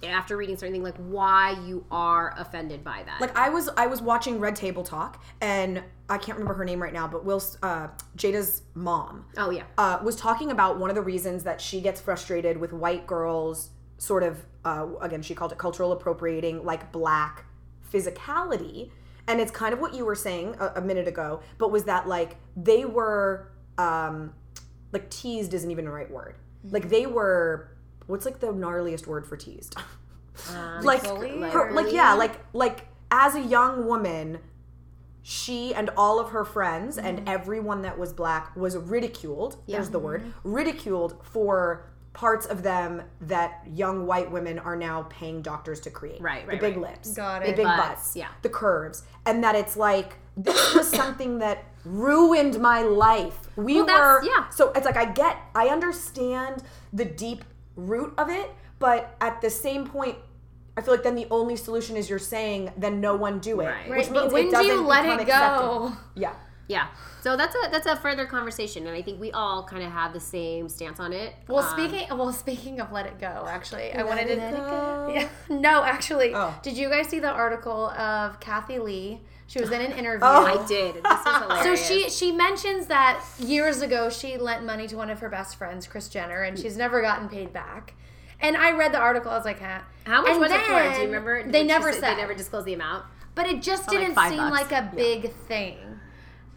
after 0.03 0.37
reading 0.37 0.55
certain 0.55 0.73
things 0.73 0.83
like 0.83 0.97
why 0.97 1.51
you 1.65 1.83
are 1.89 2.33
offended 2.37 2.83
by 2.83 3.03
that. 3.05 3.19
Like 3.19 3.35
I 3.35 3.49
was 3.49 3.69
I 3.77 3.87
was 3.87 4.01
watching 4.01 4.39
Red 4.39 4.55
Table 4.55 4.83
Talk 4.83 5.23
and 5.41 5.83
I 6.09 6.17
can't 6.17 6.37
remember 6.37 6.53
her 6.53 6.65
name 6.65 6.81
right 6.81 6.93
now, 6.93 7.07
but 7.07 7.25
Will 7.25 7.41
uh, 7.63 7.87
Jada's 8.15 8.63
mom 8.75 9.25
oh 9.37 9.49
yeah. 9.49 9.63
uh, 9.77 9.99
was 10.03 10.15
talking 10.15 10.51
about 10.51 10.77
one 10.77 10.89
of 10.89 10.95
the 10.95 11.01
reasons 11.01 11.43
that 11.43 11.59
she 11.59 11.81
gets 11.81 11.99
frustrated 11.99 12.57
with 12.57 12.73
white 12.73 13.07
girls 13.07 13.71
sort 13.97 14.23
of 14.23 14.45
uh, 14.63 14.85
again 15.01 15.21
she 15.21 15.33
called 15.33 15.51
it 15.51 15.57
cultural 15.57 15.91
appropriating 15.91 16.63
like 16.63 16.91
black 16.91 17.45
physicality 17.91 18.91
and 19.27 19.39
it's 19.39 19.51
kind 19.51 19.73
of 19.73 19.79
what 19.79 19.93
you 19.93 20.05
were 20.05 20.15
saying 20.15 20.55
a, 20.59 20.73
a 20.75 20.81
minute 20.81 21.07
ago 21.07 21.41
but 21.57 21.71
was 21.71 21.83
that 21.85 22.07
like 22.07 22.37
they 22.55 22.85
were 22.85 23.51
um 23.77 24.33
like 24.91 25.09
teased 25.09 25.53
isn't 25.53 25.71
even 25.71 25.85
the 25.85 25.91
right 25.91 26.09
word. 26.09 26.35
Like 26.69 26.89
they 26.89 27.05
were 27.05 27.69
what's 28.07 28.25
like 28.25 28.39
the 28.39 28.47
gnarliest 28.47 29.07
word 29.07 29.25
for 29.27 29.37
teased? 29.37 29.75
Um, 30.55 30.83
like 30.83 31.03
her, 31.03 31.71
like 31.71 31.91
yeah 31.91 32.13
like 32.13 32.39
like 32.53 32.87
as 33.09 33.33
a 33.33 33.41
young 33.41 33.87
woman 33.87 34.37
she 35.23 35.73
and 35.73 35.89
all 35.97 36.19
of 36.19 36.29
her 36.29 36.45
friends 36.45 36.99
and 36.99 37.27
everyone 37.27 37.81
that 37.81 37.97
was 37.97 38.13
black 38.13 38.55
was 38.55 38.77
ridiculed 38.77 39.57
there's 39.67 39.89
the 39.89 39.97
word 39.97 40.31
ridiculed 40.43 41.19
for 41.23 41.89
parts 42.17 42.47
of 42.47 42.63
them 42.63 43.03
that 43.21 43.61
young 43.71 44.07
white 44.07 44.31
women 44.31 44.57
are 44.57 44.75
now 44.75 45.03
paying 45.07 45.39
doctors 45.43 45.79
to 45.79 45.91
create 45.91 46.19
Right, 46.19 46.47
right. 46.47 46.59
the 46.59 46.67
big 46.67 46.77
right. 46.77 46.89
lips 46.93 47.13
Got 47.13 47.43
it. 47.43 47.49
the 47.51 47.53
big 47.57 47.65
Butts, 47.65 47.77
butts 47.87 48.15
yeah. 48.15 48.29
the 48.41 48.49
curves 48.49 49.03
and 49.27 49.43
that 49.43 49.53
it's 49.53 49.77
like 49.77 50.15
this 50.35 50.73
was 50.73 50.89
something 50.89 51.37
that 51.39 51.63
ruined 51.85 52.59
my 52.59 52.81
life 52.81 53.37
we 53.55 53.75
Well, 53.75 53.85
that's- 53.85 54.23
were 54.23 54.23
yeah. 54.27 54.49
so 54.49 54.71
it's 54.71 54.85
like 54.85 54.97
I 54.97 55.05
get, 55.05 55.37
I 55.53 55.67
understand 55.67 56.63
the 56.91 57.05
deep 57.05 57.43
root 57.75 58.13
of 58.17 58.31
it, 58.31 58.49
but 58.79 59.15
at 59.21 59.39
the 59.41 59.51
same 59.51 59.85
point, 59.85 60.15
I 60.75 60.81
feel 60.81 60.95
like 60.95 61.03
then 61.03 61.13
the 61.15 61.27
only 61.29 61.55
solution 61.55 61.95
is 61.97 62.09
you're 62.09 62.17
saying, 62.19 62.71
then 62.77 62.99
no 62.99 63.15
one 63.15 63.37
do 63.39 63.61
it, 63.61 63.65
Right. 63.67 63.89
which 63.89 63.89
Right, 64.07 64.11
means 64.11 64.23
but 64.25 64.31
when 64.33 64.47
it 64.47 64.51
doesn't 64.51 64.71
you 64.71 64.81
let 64.81 65.03
become 65.03 65.19
it 65.19 65.21
accepted. 65.23 65.61
go? 65.67 65.91
Yeah, 66.15 66.33
yeah 66.67 66.87
so 67.21 67.35
that's 67.37 67.55
a 67.55 67.69
that's 67.71 67.85
a 67.87 67.95
further 67.95 68.25
conversation 68.25 68.85
and 68.87 68.95
i 68.95 69.01
think 69.01 69.19
we 69.19 69.31
all 69.31 69.63
kind 69.63 69.83
of 69.83 69.91
have 69.91 70.11
the 70.13 70.19
same 70.19 70.67
stance 70.67 70.99
on 70.99 71.13
it 71.13 71.33
Well, 71.47 71.63
Um, 71.63 71.71
speaking 71.79 72.07
well, 72.17 72.31
speaking 72.33 72.79
of 72.81 72.91
let 72.91 73.05
it 73.05 73.19
go, 73.19 73.45
actually, 73.49 73.93
I 73.93 74.03
wanted 74.03 74.27
to. 74.27 74.33
it 74.33 74.55
go. 74.57 75.11
Yeah, 75.13 75.29
no, 75.49 75.83
actually, 75.83 76.33
Oh. 76.35 76.53
did 76.61 76.77
you 76.77 76.89
guys 76.89 77.07
see 77.07 77.19
the 77.19 77.29
article 77.31 77.87
of 77.91 78.39
Kathie 78.39 78.79
Lee? 78.79 79.21
She 79.47 79.59
was 79.61 79.71
in 79.71 79.79
an 79.81 79.91
interview. 80.01 80.27
Oh. 80.27 80.45
i 80.45 80.67
did 80.67 80.95
this 80.95 81.03
was 81.03 81.63
So 81.67 81.75
she 81.75 82.09
she 82.09 82.31
mentions 82.33 82.87
that 82.87 83.23
years 83.39 83.81
ago 83.81 84.09
she 84.09 84.37
lent 84.37 84.65
money 84.65 84.87
to 84.87 84.97
one 84.97 85.09
of 85.09 85.19
her 85.19 85.29
best 85.29 85.55
friends, 85.55 85.87
Kris 85.87 86.09
Jenner, 86.09 86.41
and 86.43 86.59
she's 86.59 86.75
never 86.77 87.01
gotten 87.01 87.29
paid 87.29 87.53
back. 87.53 87.93
And 88.41 88.55
I 88.57 88.71
read 88.71 88.91
the 88.93 88.99
article. 88.99 89.31
I 89.31 89.35
was 89.37 89.45
like, 89.45 89.59
huh? 89.61 89.79
how 90.05 90.21
much 90.21 90.31
And 90.31 90.39
was 90.41 90.51
it 90.51 90.61
for 90.61 90.83
do 90.93 90.99
you 90.99 91.05
remember 91.07 91.49
They 91.49 91.63
never 91.63 91.91
say- 91.93 91.99
said. 92.01 92.11
they 92.17 92.21
never 92.21 92.33
disclosed 92.35 92.65
the 92.67 92.73
amount 92.73 93.05
But 93.35 93.47
it 93.47 93.61
just 93.61 93.87
like 93.87 93.97
didn't 93.97 94.15
five 94.15 94.29
seem 94.29 94.37
bucks. 94.39 94.51
like 94.61 94.71
a 94.73 94.91
big 94.95 95.33
thing. 95.47 95.77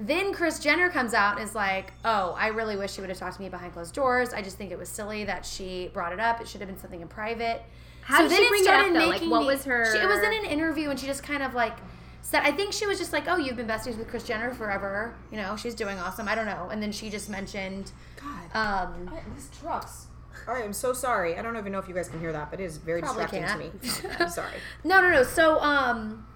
Then 0.03 0.33
Kris 0.33 0.59
Jenner 0.59 0.89
comes 0.89 1.13
out 1.13 1.39
and 1.39 1.47
is 1.47 1.55
like, 1.55 1.93
"Oh, 2.07 2.35
I 2.39 2.49
really 2.49 2.75
wish 2.77 2.95
she 2.95 3.03
would 3.03 3.11
have 3.11 3.19
talked 3.19 3.37
to 3.37 3.43
me 3.43 3.51
behind 3.51 3.75
closed 3.75 3.95
doors. 3.95 4.33
I 4.33 4.41
just 4.41 4.57
think 4.57 4.73
it 4.73 4.79
was 4.79 4.89
silly 4.89 5.25
that 5.25 5.45
she 5.45 5.91
brought 5.93 6.13
it 6.15 6.19
up. 6.19 6.41
It 6.41 6.49
should 6.49 6.61
have 6.63 6.69
been 6.71 6.79
something 6.79 7.01
in 7.03 7.09
private." 7.09 7.63
How 8.03 8.23
did 8.27 8.33
she 8.33 8.49
bring 8.49 8.65
it 8.65 8.69
up, 8.71 8.93
though? 8.93 9.09
Like, 9.09 9.23
what 9.23 9.45
was 9.47 9.65
her- 9.67 9.93
She, 9.93 9.99
it 9.99 10.09
was 10.09 10.19
in 10.21 10.33
an 10.33 10.47
interview, 10.47 10.89
and 10.91 10.99
she 10.99 11.07
just 11.07 11.23
kind 11.23 11.43
of 11.43 11.53
like 11.55 11.77
said, 12.23 12.43
"I 12.45 12.51
think 12.51 12.73
she 12.73 12.87
was 12.87 12.99
just 12.99 13.13
like, 13.13 13.29
oh, 13.29 13.37
you've 13.37 13.57
been 13.57 13.67
besties 13.69 13.99
with 13.99 14.09
Kris 14.09 14.25
Jenner 14.25 14.55
forever. 14.55 15.15
You 15.31 15.37
know, 15.37 15.55
she's 15.57 15.75
doing 15.75 15.99
awesome. 15.99 16.27
I 16.29 16.35
don't 16.35 16.47
know." 16.47 16.71
And 16.73 16.83
then 16.83 16.93
she 16.93 17.11
just 17.11 17.29
mentioned, 17.29 17.93
God, 18.17 18.57
um, 18.89 19.11
these 19.35 19.51
trucks. 19.61 20.07
I 20.49 20.63
am 20.63 20.73
so 20.73 20.95
sorry. 20.95 21.37
I 21.37 21.43
don't 21.43 21.57
even 21.59 21.71
know 21.73 21.79
if 21.79 21.87
you 21.89 21.95
guys 21.95 22.09
can 22.09 22.19
hear 22.21 22.33
that, 22.33 22.51
but 22.51 22.59
it 22.59 22.65
is 22.65 22.79
very 22.79 23.03
Probably 23.03 23.25
distracting 23.27 23.71
to 23.83 24.09
me. 24.09 24.15
I'm 24.19 24.31
sorry. 24.31 24.55
No, 24.83 25.03
no, 25.03 25.11
no. 25.11 25.23
So, 25.23 25.61
um, 25.61 26.27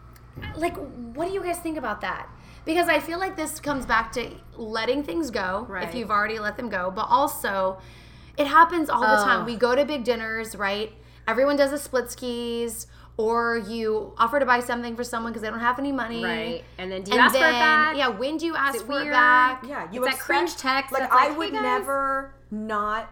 like, 0.54 0.76
what 0.76 1.28
do 1.28 1.32
you 1.34 1.42
guys 1.42 1.58
think 1.58 1.78
about 1.78 2.02
that? 2.02 2.28
Because 2.64 2.88
I 2.88 2.98
feel 2.98 3.18
like 3.18 3.36
this 3.36 3.60
comes 3.60 3.84
back 3.86 4.12
to 4.12 4.30
letting 4.56 5.02
things 5.02 5.30
go 5.30 5.66
Right. 5.68 5.86
if 5.86 5.94
you've 5.94 6.10
already 6.10 6.38
let 6.38 6.56
them 6.56 6.68
go, 6.68 6.90
but 6.90 7.06
also 7.10 7.78
it 8.36 8.46
happens 8.46 8.88
all 8.90 9.00
the 9.02 9.22
time. 9.22 9.42
Oh. 9.42 9.44
We 9.44 9.56
go 9.56 9.74
to 9.74 9.84
big 9.84 10.04
dinners, 10.04 10.56
right? 10.56 10.92
Everyone 11.28 11.56
does 11.56 11.72
a 11.72 11.78
split 11.78 12.10
skis, 12.10 12.86
or 13.16 13.56
you 13.58 14.12
offer 14.18 14.40
to 14.40 14.46
buy 14.46 14.58
something 14.60 14.96
for 14.96 15.04
someone 15.04 15.32
because 15.32 15.42
they 15.42 15.50
don't 15.50 15.60
have 15.60 15.78
any 15.78 15.92
money, 15.92 16.24
right 16.24 16.64
and 16.78 16.90
then 16.90 17.02
do 17.02 17.12
you 17.12 17.16
And 17.16 17.24
ask 17.26 17.32
then, 17.34 17.42
for 17.42 17.48
it 17.48 17.52
back 17.60 17.96
yeah, 17.96 18.08
when 18.08 18.36
do 18.38 18.44
you 18.46 18.56
ask 18.56 18.74
it 18.76 18.82
for 18.82 19.00
it 19.00 19.10
back? 19.10 19.62
Yeah, 19.66 19.88
you 19.92 20.04
It's 20.04 20.16
that 20.16 20.20
cringe 20.20 20.56
text 20.56 20.90
Like, 20.92 21.02
that's 21.02 21.14
I 21.14 21.28
like, 21.28 21.38
would 21.38 21.54
"Hey, 21.54 21.60
never 21.60 22.34
not 22.50 23.08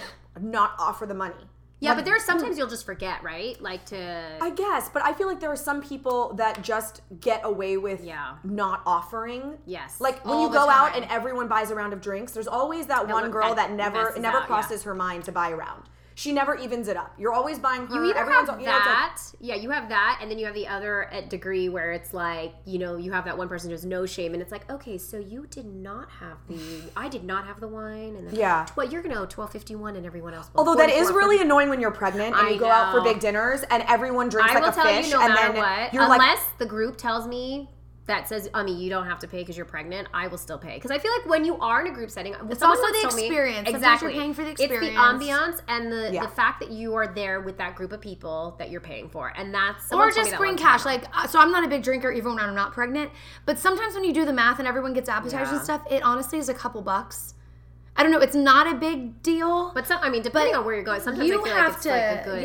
not 0.40 0.74
offer 0.78 1.04
the 1.04 1.14
money. 1.14 1.34
Yeah, 1.80 1.90
Like, 1.90 1.98
but 1.98 2.04
are 2.16 2.20
sometimes 2.20 2.54
hmm. 2.54 2.58
you'll 2.58 2.68
just 2.68 2.84
forget, 2.84 3.22
right? 3.22 3.60
Like 3.60 3.86
to 3.86 4.36
I 4.40 4.50
guess, 4.50 4.90
but 4.90 5.02
I 5.02 5.14
feel 5.14 5.26
like 5.26 5.40
there 5.40 5.50
are 5.50 5.56
some 5.56 5.82
people 5.82 6.34
that 6.34 6.62
just 6.62 7.00
get 7.20 7.40
away 7.44 7.78
with 7.78 8.04
Yeah. 8.04 8.36
not 8.44 8.82
offering. 8.86 9.58
Yes. 9.66 10.00
Like 10.00 10.24
when 10.26 10.40
you 10.40 10.50
go 10.50 10.68
out 10.68 10.94
and 10.94 11.06
everyone 11.06 11.48
buys 11.48 11.70
a 11.70 11.74
round 11.74 11.92
of 11.92 12.00
drinks, 12.00 12.32
there's 12.32 12.46
always 12.46 12.86
that 12.86 13.08
one 13.08 13.30
girl 13.30 13.54
that 13.54 13.70
that 13.70 13.72
never 13.72 14.18
never 14.18 14.38
out, 14.38 14.42
yeah. 14.42 14.46
crosses 14.46 14.82
her 14.82 14.94
mind 14.94 15.24
to 15.24 15.32
buy 15.32 15.48
a 15.48 15.56
round. 15.56 15.84
She 16.20 16.32
never 16.32 16.54
evens 16.54 16.86
it 16.88 16.98
up. 16.98 17.14
You're 17.16 17.32
always 17.32 17.58
buying 17.58 17.86
her. 17.86 17.94
you 17.94 18.10
either 18.10 18.18
everyone's, 18.18 18.50
have 18.50 18.60
you 18.60 18.66
know, 18.66 18.76
it's 18.76 18.84
like- 18.84 18.94
that, 18.94 19.22
yeah, 19.40 19.54
you 19.54 19.70
have 19.70 19.88
that, 19.88 20.18
and 20.20 20.30
then 20.30 20.38
you 20.38 20.44
have 20.44 20.54
the 20.54 20.68
other 20.68 21.10
uh, 21.10 21.22
degree 21.22 21.70
where 21.70 21.92
it's 21.92 22.12
like, 22.12 22.52
you 22.66 22.78
know, 22.78 22.98
you 22.98 23.10
have 23.12 23.24
that 23.24 23.38
one 23.38 23.48
person 23.48 23.70
who's 23.70 23.86
no 23.86 24.04
shame, 24.04 24.34
and 24.34 24.42
it's 24.42 24.52
like, 24.52 24.70
okay, 24.70 24.98
so 24.98 25.16
you 25.16 25.46
did 25.48 25.64
not 25.64 26.10
have 26.10 26.36
the, 26.46 26.60
I 26.94 27.08
did 27.08 27.24
not 27.24 27.46
have 27.46 27.58
the 27.58 27.68
wine, 27.68 28.16
and 28.16 28.28
then, 28.28 28.34
Yeah. 28.34 28.66
what 28.74 28.92
you're 28.92 29.00
gonna 29.02 29.26
twelve 29.28 29.50
fifty 29.50 29.74
one, 29.74 29.96
and 29.96 30.04
everyone 30.04 30.34
else. 30.34 30.50
Although 30.54 30.74
that 30.74 30.90
is 30.90 31.08
44 31.08 31.16
really 31.18 31.40
annoying 31.40 31.70
when 31.70 31.80
you're 31.80 31.90
pregnant 31.90 32.36
and 32.36 32.46
I 32.48 32.50
you 32.50 32.58
go 32.58 32.68
out 32.68 32.92
for 32.92 33.00
big 33.00 33.18
dinners 33.20 33.62
and 33.70 33.82
everyone 33.88 34.28
drinks 34.28 34.52
I 34.52 34.58
like 34.60 34.76
a 34.76 34.82
fish 34.82 35.10
no 35.12 35.22
and 35.22 35.34
then 35.34 35.56
what, 35.56 35.94
you're 35.94 36.02
unless 36.02 36.20
like 36.20 36.58
the 36.58 36.66
group 36.66 36.98
tells 36.98 37.26
me 37.26 37.70
that 38.10 38.28
says, 38.28 38.48
I 38.52 38.62
mean, 38.62 38.78
you 38.78 38.90
don't 38.90 39.06
have 39.06 39.18
to 39.20 39.28
pay 39.28 39.38
because 39.38 39.56
you're 39.56 39.64
pregnant, 39.66 40.08
I 40.12 40.26
will 40.26 40.38
still 40.38 40.58
pay. 40.58 40.74
Because 40.74 40.90
I 40.90 40.98
feel 40.98 41.10
like 41.12 41.26
when 41.28 41.44
you 41.44 41.56
are 41.58 41.80
in 41.80 41.86
a 41.90 41.94
group 41.94 42.10
setting, 42.10 42.34
It's 42.50 42.62
also 42.62 42.82
the 42.86 42.92
me- 42.92 43.04
experience. 43.04 43.56
Sometimes 43.68 43.76
Exactly. 43.76 44.12
you're 44.12 44.20
paying 44.22 44.34
for 44.34 44.44
the 44.44 44.50
experience. 44.50 44.86
It's 44.88 44.94
the 44.96 45.00
ambiance 45.00 45.60
and 45.68 45.92
the, 45.92 46.10
Yeah. 46.12 46.22
the 46.22 46.28
fact 46.28 46.60
that 46.60 46.70
you 46.70 46.94
are 46.94 47.06
there 47.06 47.40
with 47.40 47.56
that 47.58 47.74
group 47.76 47.92
of 47.92 48.00
people 48.00 48.56
that 48.58 48.70
you're 48.70 48.80
paying 48.80 49.08
for. 49.08 49.32
And 49.36 49.54
that's. 49.54 49.92
or 49.92 50.06
me 50.08 50.12
just 50.14 50.36
bring 50.36 50.56
cash. 50.56 50.84
Like, 50.84 51.04
uh, 51.16 51.26
so 51.26 51.38
I'm 51.40 51.50
not 51.52 51.64
a 51.64 51.68
big 51.68 51.82
drinker 51.82 52.10
even 52.10 52.34
when 52.34 52.44
I'm 52.44 52.54
not 52.54 52.72
pregnant. 52.72 53.10
But 53.46 53.58
sometimes 53.58 53.94
when 53.94 54.04
you 54.04 54.12
do 54.12 54.24
the 54.24 54.32
math 54.32 54.58
and 54.58 54.66
everyone 54.68 54.92
gets 54.92 55.08
appetizers 55.08 55.48
Yeah. 55.48 55.54
and 55.56 55.62
stuff, 55.64 55.82
it 55.90 56.02
honestly 56.02 56.38
is 56.38 56.48
a 56.48 56.54
couple 56.54 56.82
bucks. 56.82 57.34
I 57.96 58.02
don't 58.02 58.12
know. 58.12 58.18
It's 58.20 58.34
not 58.36 58.66
a 58.66 58.74
big 58.76 59.22
deal. 59.22 59.72
But 59.74 59.86
some, 59.86 59.98
I 60.02 60.10
mean, 60.10 60.22
depending 60.22 60.54
on 60.54 60.64
where 60.64 60.74
you're 60.74 60.84
going, 60.84 61.00
sometimes 61.00 61.28
you 61.28 61.42
have 61.44 61.72
like 61.74 61.80
to, 61.82 61.88
like 61.90 62.20
a 62.20 62.24
good. 62.24 62.42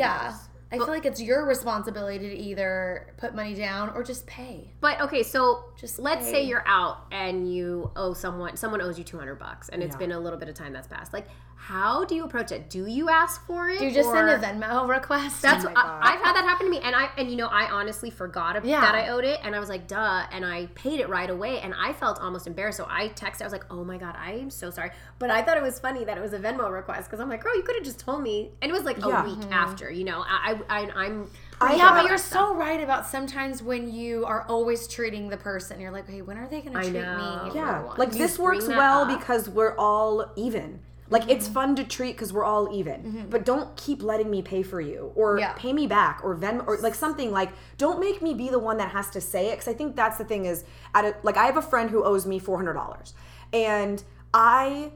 I 0.72 0.78
feel 0.78 0.88
like 0.88 1.06
it's 1.06 1.20
your 1.22 1.46
responsibility 1.46 2.18
to 2.18 2.34
either 2.36 3.14
put 3.18 3.34
money 3.36 3.54
down 3.54 3.90
or 3.90 4.02
just 4.02 4.26
pay. 4.26 4.72
But 4.80 5.00
okay, 5.00 5.22
so 5.22 5.64
Just 5.78 5.98
let's 6.00 6.26
pay. 6.26 6.32
say 6.32 6.42
you're 6.44 6.66
out 6.66 7.06
and 7.12 7.52
you 7.52 7.90
owe 7.94 8.14
someone 8.14 8.56
someone 8.56 8.82
owes 8.82 8.98
you 8.98 9.04
200 9.04 9.36
bucks 9.36 9.68
and 9.68 9.82
it's 9.82 9.94
Yeah. 9.94 9.98
been 9.98 10.12
a 10.12 10.18
little 10.18 10.38
bit 10.38 10.48
of 10.48 10.54
time 10.56 10.72
that's 10.72 10.88
passed. 10.88 11.12
Like 11.12 11.28
how 11.58 12.04
do 12.04 12.14
you 12.14 12.24
approach 12.24 12.52
it? 12.52 12.70
Do 12.70 12.86
you 12.86 13.08
ask 13.08 13.44
for 13.44 13.68
it? 13.68 13.78
Do 13.78 13.86
you 13.86 13.90
just 13.90 14.08
or- 14.08 14.14
send 14.14 14.28
a 14.28 14.38
Venmo 14.38 14.88
request? 14.88 15.42
That's 15.42 15.64
Oh 15.64 15.68
my 15.68 15.74
God. 15.74 16.00
I, 16.00 16.12
I've 16.12 16.20
had 16.20 16.36
that 16.36 16.44
happen 16.44 16.66
to 16.66 16.70
me, 16.70 16.78
and 16.78 16.94
I 16.94 17.08
and 17.16 17.28
you 17.28 17.36
know 17.36 17.48
I 17.48 17.68
honestly 17.70 18.10
forgot 18.10 18.64
Yeah. 18.64 18.80
that 18.80 18.94
I 18.94 19.08
owed 19.08 19.24
it, 19.24 19.40
and 19.42 19.56
I 19.56 19.58
was 19.58 19.68
like, 19.68 19.88
duh, 19.88 20.26
and 20.30 20.44
I 20.44 20.66
paid 20.74 21.00
it 21.00 21.08
right 21.08 21.28
away, 21.28 21.60
and 21.60 21.74
I 21.74 21.92
felt 21.92 22.20
almost 22.20 22.46
embarrassed. 22.46 22.76
So 22.76 22.86
I 22.88 23.08
texted, 23.08 23.40
I 23.40 23.44
was 23.44 23.52
like, 23.52 23.66
oh 23.70 23.84
my 23.84 23.96
god, 23.96 24.14
I 24.18 24.32
am 24.32 24.50
so 24.50 24.70
sorry, 24.70 24.90
but 25.18 25.30
I 25.30 25.42
thought 25.42 25.56
it 25.56 25.62
was 25.62 25.80
funny 25.80 26.04
that 26.04 26.16
it 26.16 26.20
was 26.20 26.34
a 26.34 26.38
Venmo 26.38 26.70
request 26.70 27.08
because 27.08 27.20
I'm 27.20 27.28
like, 27.28 27.42
girl, 27.42 27.56
you 27.56 27.62
could 27.62 27.74
have 27.74 27.84
just 27.84 27.98
told 27.98 28.22
me, 28.22 28.50
and 28.62 28.70
it 28.70 28.74
was 28.74 28.84
like 28.84 28.98
Yeah. 28.98 29.24
a 29.24 29.28
week 29.28 29.38
mm-hmm. 29.38 29.52
after, 29.52 29.90
you 29.90 30.04
know, 30.04 30.24
I, 30.26 30.60
I, 30.68 30.82
I 30.82 31.04
I'm 31.06 31.30
I 31.60 31.76
yeah, 31.76 31.90
but 31.92 32.06
you're 32.08 32.18
so 32.18 32.54
right 32.54 32.82
about 32.82 33.06
sometimes 33.06 33.62
when 33.62 33.92
you 33.92 34.26
are 34.26 34.44
always 34.48 34.86
treating 34.86 35.30
the 35.30 35.38
person. 35.38 35.80
You're 35.80 35.90
like, 35.90 36.08
hey, 36.08 36.20
when 36.20 36.36
are 36.36 36.46
they 36.46 36.60
going 36.60 36.74
to 36.74 36.80
treat 36.82 36.92
know. 36.92 37.44
me? 37.46 37.52
Yeah, 37.54 37.80
like 37.96 38.12
this 38.12 38.38
works 38.38 38.68
well 38.68 39.10
up. 39.10 39.18
because 39.18 39.48
we're 39.48 39.74
all 39.76 40.32
even. 40.36 40.80
Like 41.08 41.22
Mm-hmm. 41.22 41.30
it's 41.30 41.48
fun 41.48 41.76
to 41.76 41.84
treat 41.84 42.12
because 42.12 42.32
we're 42.32 42.44
all 42.44 42.74
even. 42.76 43.26
But 43.30 43.44
don't 43.44 43.76
keep 43.76 44.02
letting 44.02 44.28
me 44.30 44.42
pay 44.42 44.62
for 44.62 44.80
you 44.80 45.12
or 45.14 45.38
Yeah. 45.38 45.52
pay 45.56 45.72
me 45.72 45.86
back 45.86 46.20
or 46.24 46.34
Venmo 46.36 46.66
or 46.66 46.78
like 46.78 46.94
something 46.94 47.30
like 47.30 47.50
don't 47.78 48.00
make 48.00 48.20
me 48.22 48.34
be 48.34 48.48
the 48.48 48.58
one 48.58 48.76
that 48.78 48.90
has 48.90 49.10
to 49.10 49.20
say 49.20 49.48
it 49.48 49.52
because 49.52 49.68
I 49.68 49.74
think 49.74 49.94
that's 49.96 50.18
the 50.18 50.24
thing 50.24 50.46
is 50.46 50.64
at 50.94 51.04
a, 51.04 51.14
like 51.22 51.36
I 51.36 51.46
have 51.46 51.56
a 51.56 51.62
friend 51.62 51.90
who 51.90 52.02
owes 52.04 52.26
me 52.26 52.38
four 52.40 52.56
hundred 52.56 52.74
dollars 52.74 53.14
and 53.52 54.02
I 54.34 54.90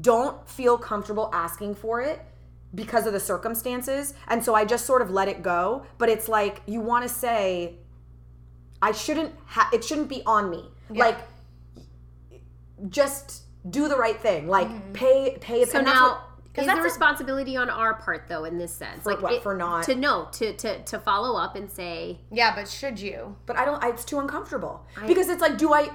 don't 0.00 0.48
feel 0.48 0.78
comfortable 0.78 1.30
asking 1.32 1.74
for 1.76 2.00
it 2.00 2.20
because 2.74 3.06
of 3.06 3.12
the 3.12 3.20
circumstances 3.20 4.14
and 4.28 4.44
so 4.44 4.54
I 4.54 4.64
just 4.64 4.84
sort 4.86 5.02
of 5.02 5.10
let 5.10 5.28
it 5.28 5.42
go. 5.42 5.84
But 5.98 6.08
it's 6.10 6.28
like 6.28 6.60
you 6.66 6.80
want 6.80 7.02
to 7.02 7.08
say 7.08 7.76
I 8.82 8.92
shouldn't 8.92 9.32
ha- 9.46 9.70
it 9.72 9.82
shouldn't 9.82 10.08
be 10.08 10.22
on 10.26 10.50
me. 10.50 10.64
Like 10.90 11.18
just 12.88 13.42
do 13.68 13.88
the 13.88 13.96
right 13.96 14.18
thing. 14.20 14.48
Like 14.48 14.68
mm-hmm. 14.68 14.92
pay 14.92 15.36
pay 15.40 15.64
So 15.64 15.78
and 15.78 15.86
that's 15.86 15.98
now, 15.98 16.08
what- 16.10 16.26
is 16.56 16.66
that's 16.66 16.78
the 16.78 16.80
a- 16.80 16.84
responsibility 16.84 17.56
on 17.56 17.70
our 17.70 17.94
part 17.94 18.26
though 18.28 18.44
in 18.44 18.58
this 18.58 18.72
sense? 18.74 19.02
For 19.04 19.16
what? 19.16 19.42
For 19.42 19.54
not- 19.54 19.84
to 19.84 19.94
know 19.94 20.28
to 20.32 20.52
to 20.54 20.82
to 20.82 20.98
follow 20.98 21.38
up 21.38 21.56
and 21.56 21.70
say 21.70 22.20
yeah, 22.30 22.54
but 22.54 22.68
should 22.68 22.98
you? 22.98 23.36
but 23.46 23.56
I 23.56 23.64
don't 23.64 23.82
I, 23.82 23.90
it's 23.90 24.04
too 24.04 24.18
uncomfortable. 24.18 24.84
because 25.06 25.28
it's 25.28 25.40
like 25.40 25.58
do 25.58 25.72
I 25.72 25.90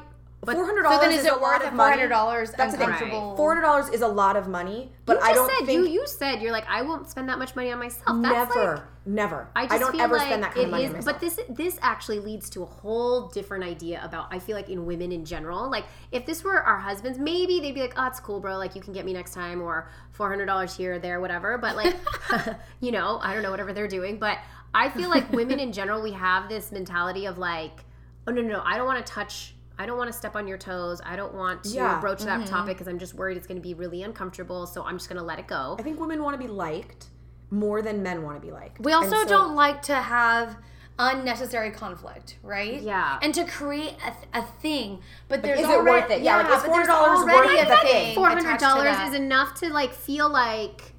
Four 0.53 0.65
hundred 0.65 0.83
So 0.83 0.89
dollars 0.89 1.01
then 1.01 1.11
is, 1.11 1.19
is 1.21 1.25
it 1.25 1.33
a 1.33 1.35
lot 1.35 1.41
worth 1.41 1.67
of 1.67 1.73
it? 1.73 1.75
money. 1.75 1.77
Four 1.77 1.89
hundred 1.97 2.09
dollars 2.09 2.51
That's 2.51 2.71
the 2.73 2.77
thing. 2.79 2.89
uncomfortable. 2.89 3.35
Four 3.35 3.49
hundred 3.53 3.61
dollars 3.61 3.89
is 3.89 4.01
a 4.01 4.07
lot 4.07 4.35
of 4.37 4.47
money, 4.47 4.91
but 5.05 5.15
just 5.15 5.25
I 5.25 5.33
don't 5.33 5.49
said 5.49 5.65
think 5.65 5.87
you 5.87 5.87
you 5.87 6.07
said 6.07 6.41
you're 6.41 6.51
like 6.51 6.65
I 6.69 6.81
won't 6.81 7.09
spend 7.09 7.29
that 7.29 7.39
much 7.39 7.55
money 7.55 7.71
on 7.71 7.79
myself. 7.79 8.21
That's 8.21 8.55
never, 8.55 8.75
like 8.75 8.83
never. 9.05 9.47
I, 9.55 9.67
I, 9.69 9.77
don't 9.77 9.91
feel 9.91 10.01
ever 10.01 10.17
like 10.17 10.27
spend 10.27 10.43
that 10.43 10.53
kind 10.53 10.65
of 10.65 10.71
money 10.71 10.83
is- 10.83 10.89
on 10.91 10.95
myself. 10.97 11.15
But 11.15 11.21
this 11.21 11.39
this 11.49 11.79
actually 11.81 12.19
leads 12.19 12.49
to 12.51 12.63
a 12.63 12.65
whole 12.65 13.27
different 13.29 13.63
idea 13.63 14.01
about 14.03 14.27
I 14.31 14.39
feel 14.39 14.55
like 14.55 14.69
in 14.69 14.85
women 14.85 15.11
in 15.11 15.25
general. 15.25 15.69
Like 15.69 15.85
if 16.11 16.25
this 16.25 16.43
were 16.43 16.61
our 16.61 16.77
husbands, 16.79 17.17
maybe 17.17 17.59
they'd 17.59 17.73
be 17.73 17.81
like, 17.81 17.93
"Oh, 17.97 18.05
it's 18.07 18.19
cool, 18.19 18.39
bro. 18.39 18.57
Like 18.57 18.75
you 18.75 18.81
can 18.81 18.93
get 18.93 19.05
me 19.05 19.13
next 19.13 19.33
time, 19.33 19.61
or 19.61 19.89
four 20.11 20.29
hundred 20.29 20.45
dollars 20.45 20.75
here, 20.75 20.93
or 20.95 20.99
there, 20.99 21.19
whatever." 21.21 21.57
But 21.57 21.75
like, 21.75 21.95
you 22.81 22.91
know, 22.91 23.19
I 23.21 23.33
don't 23.33 23.41
know 23.43 23.51
whatever 23.51 23.73
they're 23.73 23.87
doing. 23.87 24.19
But 24.19 24.37
I 24.73 24.89
feel 24.89 25.09
like 25.09 25.31
women 25.31 25.59
in 25.59 25.71
general, 25.71 26.01
we 26.03 26.11
have 26.11 26.49
this 26.49 26.71
mentality 26.71 27.25
of 27.25 27.37
like, 27.37 27.83
"Oh 28.27 28.31
no, 28.31 28.41
no, 28.41 28.49
no, 28.57 28.61
I 28.63 28.77
don't 28.77 28.85
want 28.85 29.03
to 29.05 29.11
touch." 29.11 29.54
I 29.77 29.85
don't 29.85 29.97
want 29.97 30.11
to 30.11 30.17
step 30.17 30.35
on 30.35 30.47
your 30.47 30.57
toes. 30.57 31.01
I 31.05 31.15
don't 31.15 31.33
want 31.33 31.63
to 31.65 31.69
Yeah. 31.69 31.99
broach 31.99 32.21
that 32.23 32.41
mm-hmm. 32.41 32.49
topic 32.49 32.77
because 32.77 32.87
I'm 32.87 32.99
just 32.99 33.13
worried 33.13 33.37
it's 33.37 33.47
going 33.47 33.57
to 33.57 33.63
be 33.63 33.73
really 33.73 34.03
uncomfortable. 34.03 34.65
So 34.67 34.83
I'm 34.83 34.97
just 34.97 35.09
going 35.09 35.19
to 35.19 35.23
let 35.25 35.39
it 35.39 35.47
go. 35.47 35.75
I 35.79 35.83
think 35.83 35.99
women 35.99 36.23
want 36.23 36.39
to 36.39 36.47
be 36.47 36.51
liked 36.51 37.07
more 37.51 37.81
than 37.81 38.01
men 38.01 38.23
want 38.23 38.39
to 38.39 38.45
be 38.45 38.51
liked. 38.51 38.79
We 38.79 38.93
also 38.93 39.23
so- 39.23 39.27
don't 39.27 39.55
like 39.55 39.81
to 39.83 39.95
have 39.95 40.57
unnecessary 40.97 41.71
conflict, 41.71 42.37
right? 42.41 42.81
Yeah. 42.81 43.19
And 43.21 43.33
to 43.33 43.43
create 43.43 43.95
a, 44.05 44.11
th- 44.11 44.27
a 44.33 44.41
thing, 44.61 44.99
but 45.27 45.41
there's 45.41 45.59
is 45.59 45.65
it 45.65 45.71
already, 45.71 46.01
worth 46.01 46.11
it? 46.11 46.21
Yeah, 46.21 46.37
like, 46.37 46.45
is 46.55 46.63
but 46.63 46.71
there's 46.71 46.87
$400 46.87 46.89
already 46.89 47.55
worth 47.55 47.65
a 47.65 47.69
the 47.69 47.75
thing. 47.77 47.91
thing? 47.91 48.15
four 48.15 48.29
hundred 48.29 48.59
dollars 48.59 48.95
that. 48.95 49.09
is 49.09 49.13
enough 49.15 49.55
to 49.55 49.69
like 49.73 49.93
feel 49.93 50.29
like 50.29 50.93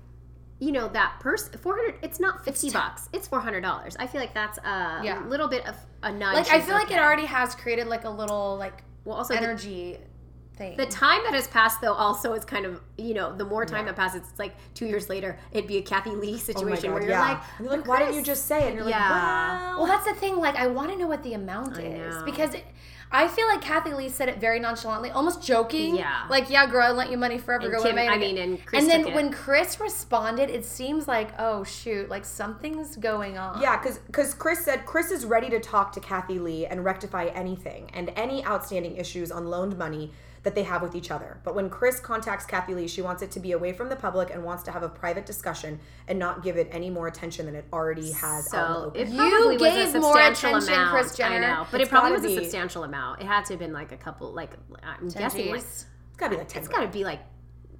you 0.59 0.73
know 0.73 0.89
that 0.89 1.19
person 1.21 1.59
400 1.59 1.97
it's 2.03 2.19
not 2.19 2.43
50 2.43 2.71
bucks 2.71 3.11
it's 3.13 3.29
400 3.29 3.61
dollars 3.61 3.95
i 3.99 4.07
feel 4.07 4.23
like 4.23 4.33
that's 4.33 4.57
a 4.59 5.01
Yeah. 5.05 5.23
little 5.27 5.49
bit 5.49 5.67
of 5.67 5.77
a 6.09 6.13
nudge 6.13 6.35
like 6.35 6.51
I 6.51 6.61
feel 6.61 6.75
like 6.75 6.91
it 6.91 6.99
already 6.99 7.27
has 7.27 7.55
created 7.55 7.87
like 7.89 8.05
a 8.05 8.11
little 8.11 8.57
like 8.57 8.83
well 9.05 9.17
also 9.19 9.35
the, 9.35 9.41
energy 9.43 9.99
thing. 10.57 10.77
the 10.77 10.87
time 10.87 11.21
that 11.25 11.35
has 11.35 11.49
passed 11.49 11.81
though 11.81 11.93
also 11.93 12.33
is 12.33 12.45
kind 12.45 12.65
of 12.65 12.81
you 12.97 13.13
know 13.15 13.35
the 13.37 13.45
more 13.45 13.65
time 13.67 13.85
that 13.87 13.97
passes 13.97 14.23
it's 14.31 14.39
like 14.39 14.55
two 14.75 14.87
years 14.87 15.09
later 15.09 15.39
it'd 15.53 15.69
be 15.69 15.79
a 15.79 15.83
kathie 15.83 16.11
lee 16.11 16.35
Oh 16.35 16.37
situation 16.39 16.91
God, 16.91 16.95
where 16.95 17.03
you're 17.03 17.11
yeah. 17.11 17.29
like 17.33 17.41
you're 17.61 17.71
like, 17.77 17.87
why 17.87 17.99
didn't 18.01 18.15
you 18.15 18.23
just 18.23 18.47
say 18.47 18.65
it? 18.65 18.69
And 18.69 18.77
you're 18.79 18.89
Yeah. 18.89 19.11
like, 19.71 19.77
well, 19.79 19.87
that's 19.87 20.07
the 20.07 20.15
thing. 20.15 20.37
Like, 20.37 20.57
I 20.57 20.67
want 20.69 20.91
to 20.93 20.97
know 20.99 21.07
what 21.09 21.23
the 21.23 21.35
amount 21.35 21.77
I 21.79 21.83
is 21.83 22.15
know. 22.17 22.25
because 22.25 22.55
it, 22.55 22.65
I 23.11 23.29
feel 23.29 23.47
like 23.47 23.61
Kathie 23.63 23.95
Lee 23.95 24.09
said 24.09 24.29
it 24.29 24.39
very 24.41 24.59
nonchalantly, 24.59 25.11
almost 25.11 25.43
joking. 25.43 25.97
Yeah. 25.97 26.27
Like, 26.29 26.51
yeah, 26.51 26.67
girl, 26.67 26.87
I 26.87 26.91
lent 26.91 27.11
you 27.11 27.17
money 27.17 27.39
forever. 27.39 27.67
And 27.67 27.75
Go 27.75 27.83
Kim- 27.83 27.93
away. 27.93 28.09
I 28.09 28.19
mean, 28.19 28.37
and 28.37 28.65
Kris 28.67 28.83
and 28.83 28.91
then 28.91 29.09
it. 29.09 29.15
when 29.15 29.31
Kris 29.33 29.79
responded, 29.81 30.51
it 30.51 30.65
seems 30.65 31.07
like, 31.07 31.31
oh 31.39 31.63
shoot, 31.65 32.09
like 32.09 32.25
something's 32.25 32.97
going 32.97 33.39
on. 33.39 33.61
Yeah, 33.63 33.79
because 33.79 33.99
because 33.99 34.35
Kris 34.35 34.65
said 34.65 34.85
Kris 34.87 35.11
is 35.11 35.25
ready 35.25 35.49
to 35.51 35.61
talk 35.61 35.93
to 35.93 36.01
Kathie 36.01 36.39
Lee 36.39 36.67
and 36.67 36.85
rectify 36.85 37.27
anything 37.27 37.91
and 37.95 38.13
any 38.17 38.45
outstanding 38.45 38.97
issues 38.97 39.31
on 39.31 39.47
loaned 39.47 39.79
money 39.79 40.13
that 40.47 40.55
they 40.55 40.63
have 40.63 40.81
with 40.81 40.95
each 40.95 41.11
other. 41.11 41.41
But 41.43 41.57
when 41.57 41.69
Kris 41.69 41.99
contacts 41.99 42.47
Kathie 42.47 42.73
Lee, 42.73 42.87
she 42.87 43.03
wants 43.03 43.21
it 43.21 43.33
to 43.33 43.41
be 43.41 43.51
away 43.51 43.73
from 43.73 43.89
the 43.89 43.97
public 43.97 44.31
and 44.31 44.45
wants 44.45 44.63
to 44.63 44.71
have 44.71 44.85
a 44.85 44.89
private 44.89 45.27
discussion 45.27 45.81
and 46.07 46.21
not 46.21 46.45
give 46.45 46.57
it 46.57 46.69
any 46.71 46.89
more 46.89 47.09
attention 47.09 47.47
than 47.47 47.57
it 47.57 47.65
already 47.73 48.13
has. 48.13 48.55
out 48.55 48.69
in 48.69 48.73
the 48.73 48.79
so 48.79 48.85
open. 48.87 49.01
it 49.01 49.09
You 49.09 49.19
probably 49.19 49.57
was 49.57 49.63
a 49.63 49.93
gave 49.93 50.03
more 50.03 50.21
attention, 50.21 50.73
amount. 50.73 50.91
Kris 50.93 51.17
Jenner. 51.17 51.35
I 51.35 51.41
know, 51.41 51.67
but 51.71 51.81
It's 51.81 51.89
it 51.89 51.91
probably 51.91 52.11
gotta 52.13 52.23
was 52.29 52.33
a 52.33 52.41
substantial 52.43 52.85
amount. 52.85 53.21
It 53.21 53.27
had 53.27 53.45
to 53.47 53.55
have 53.55 53.59
been 53.59 53.73
like 53.73 53.91
a 53.91 53.97
couple, 53.97 54.33
like 54.33 54.53
I'm 54.85 55.11
10 55.11 55.21
guessing, 55.21 55.51
like 55.51 55.59
it's 55.63 55.87
gotta 56.17 56.31
be 56.31 56.37
like 56.39 56.49
ten. 56.49 56.61
it's 56.63 56.69
got 56.69 56.81
to 56.83 56.89
be 56.89 57.05
like, 57.05 57.21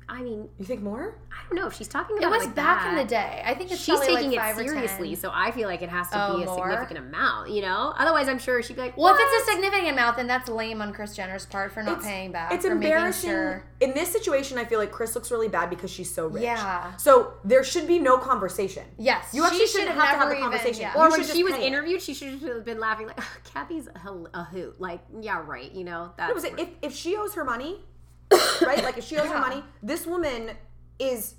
I 0.09 0.23
mean, 0.23 0.49
You 0.59 0.65
think 0.65 0.83
more? 0.83 1.19
I 1.33 1.49
don't 1.49 1.59
know 1.59 1.67
if 1.67 1.75
she's 1.75 1.89
talking 1.89 2.17
It 2.17 2.21
about 2.21 2.31
was 2.31 2.45
like 2.47 2.55
back 2.55 2.83
that. 2.85 2.91
in 2.91 2.97
the 2.97 3.05
day. 3.05 3.43
I 3.45 3.55
think 3.55 3.73
it's 3.73 3.81
She's 3.83 3.99
taking 4.01 4.31
like 4.31 4.39
five 4.39 4.59
it 4.61 4.69
seriously, 4.69 5.15
so 5.17 5.31
I 5.35 5.51
feel 5.51 5.69
like 5.69 5.83
it 5.83 5.89
has 5.89 6.09
to 6.11 6.31
Oh, 6.31 6.37
be 6.37 6.43
a 6.45 6.47
more? 6.47 6.71
significant 6.71 6.99
amount, 7.01 7.51
you 7.51 7.61
know. 7.61 7.93
Otherwise, 7.99 8.29
I'm 8.29 8.39
sure 8.39 8.63
she'd 8.63 8.77
be 8.77 8.83
like, 8.83 8.97
Well, 8.97 9.13
if 9.15 9.21
it's 9.21 9.49
a 9.49 9.53
significant 9.53 9.91
amount, 9.91 10.17
then 10.17 10.29
that's 10.29 10.49
lame 10.49 10.81
on 10.81 10.93
Kris 10.93 11.17
Jenner's 11.17 11.45
part 11.45 11.73
for 11.73 11.83
not 11.83 11.95
It's- 11.99 12.07
paying 12.07 12.31
back. 12.31 12.53
It's 12.53 12.65
embarrassing. 12.65 13.31
Sure. 13.31 13.65
In 13.81 13.95
this 13.95 14.11
situation, 14.13 14.59
I 14.59 14.65
feel 14.65 14.79
like 14.79 14.93
Kris 14.93 15.15
looks 15.17 15.31
really 15.33 15.49
bad 15.49 15.71
because 15.71 15.91
she's 15.91 16.13
so 16.15 16.29
rich. 16.29 16.45
Yeah. 16.45 16.97
So 16.97 17.35
there 17.45 17.65
should 17.65 17.89
be 17.89 17.99
no 17.99 18.17
conversation. 18.17 18.85
Yes, 18.99 19.35
You 19.35 19.45
actually 19.45 19.67
shouldn't 19.67 19.89
should 19.89 19.97
have 19.97 20.03
to 20.03 20.07
have 20.09 20.19
never 20.21 20.31
the 20.31 20.37
even- 20.37 20.51
conversation. 20.51 20.83
yeah. 20.83 20.95
Or 20.97 21.11
when 21.11 21.25
she 21.25 21.43
was 21.43 21.55
pay 21.55 21.65
it. 21.65 21.67
interviewed, 21.67 22.01
she 22.01 22.15
should 22.15 22.41
have 22.43 22.65
been 22.65 22.79
laughing 22.79 23.09
like, 23.09 23.21
Kathie's 23.53 23.89
a, 23.93 23.99
hel- 23.99 24.29
a 24.33 24.45
hoot. 24.45 24.81
Like, 24.81 25.01
yeah, 25.21 25.43
right. 25.45 25.71
You 25.73 25.83
know, 25.85 26.13
that 26.17 26.29
No, 26.29 26.35
but 26.41 26.59
if, 26.61 26.69
if 26.81 26.95
she 26.95 27.17
owes 27.17 27.35
her 27.35 27.45
money, 27.45 27.85
right? 28.31 28.83
Like 28.83 28.99
if 28.99 29.05
she 29.05 29.17
owes 29.19 29.29
her 29.29 29.39
money, 29.39 29.63
this 29.83 30.07
woman 30.07 30.51
is 30.99 31.35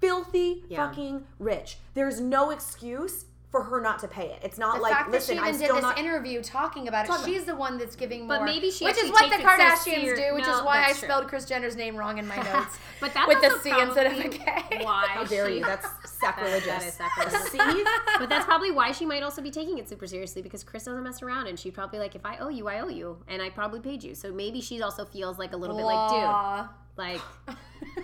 filthy 0.00 0.64
Yeah. 0.68 0.86
fucking 0.88 1.24
rich. 1.38 1.78
There's 1.94 2.20
no 2.20 2.50
excuse 2.50 3.26
for 3.54 3.62
her 3.62 3.80
not 3.80 4.00
to 4.00 4.08
pay 4.08 4.32
it. 4.32 4.40
It's 4.42 4.58
not 4.58 4.74
The 4.78 4.82
like 4.82 4.92
fact 4.92 5.10
listen, 5.12 5.36
that 5.36 5.42
she 5.42 5.46
I'm 5.46 5.48
even 5.50 5.60
did 5.60 5.66
still 5.66 5.76
this 5.76 5.82
not. 5.84 5.96
interview 5.96 6.42
talking 6.42 6.88
about 6.88 7.04
it, 7.04 7.08
Talking 7.08 7.24
about 7.24 7.32
she's 7.38 7.44
the 7.44 7.54
one 7.54 7.78
that's 7.78 7.94
giving 7.94 8.26
more. 8.26 8.38
But 8.38 8.44
maybe 8.46 8.68
she 8.72 8.84
which 8.84 8.98
is 8.98 9.12
what 9.12 9.30
the 9.30 9.36
takes 9.36 9.42
it 9.42 9.42
so 9.44 9.90
Kardashians 9.92 10.16
do, 10.16 10.34
which 10.34 10.44
No, 10.46 10.56
is 10.58 10.62
why 10.64 10.82
I 10.82 10.86
true. 10.90 10.94
spelled 11.06 11.28
Kris 11.28 11.44
Jenner's 11.44 11.76
name 11.76 11.94
wrong 11.96 12.18
in 12.18 12.26
my 12.26 12.34
notes. 12.52 12.76
but 13.00 13.14
that's 13.14 13.28
with 13.28 13.40
the 13.40 13.56
C 13.60 13.70
instead 13.80 14.06
of 14.06 14.12
a 14.18 14.22
probably 14.22 14.38
K. 14.38 14.84
Why? 14.84 15.06
How 15.08 15.22
dare 15.22 15.48
you? 15.48 15.64
That's 15.64 15.86
sacrilegious. 16.04 16.66
That 16.66 16.82
is 16.82 16.94
sacrilegious. 16.94 17.52
See? 17.52 17.84
but 18.18 18.28
that's 18.28 18.44
probably 18.44 18.72
why 18.72 18.90
she 18.90 19.06
might 19.06 19.22
also 19.22 19.40
be 19.40 19.52
taking 19.52 19.78
it 19.78 19.88
super 19.88 20.08
seriously 20.08 20.42
because 20.42 20.64
Kris 20.64 20.82
doesn't 20.84 21.04
mess 21.04 21.22
around 21.22 21.46
and 21.46 21.56
she'd 21.56 21.74
probably 21.74 22.00
like, 22.00 22.16
if 22.16 22.26
I 22.26 22.38
owe 22.38 22.48
you, 22.48 22.66
I 22.66 22.80
owe 22.80 22.88
you, 22.88 23.18
and 23.28 23.40
I 23.40 23.50
probably 23.50 23.78
paid 23.78 24.02
you. 24.02 24.16
So 24.16 24.32
maybe 24.32 24.60
she 24.60 24.82
also 24.82 25.04
feels 25.04 25.38
like 25.38 25.52
a 25.52 25.56
little 25.56 25.76
bit 25.76 25.84
like, 25.84 26.10
dude, 26.10 26.68
like. 26.96 27.20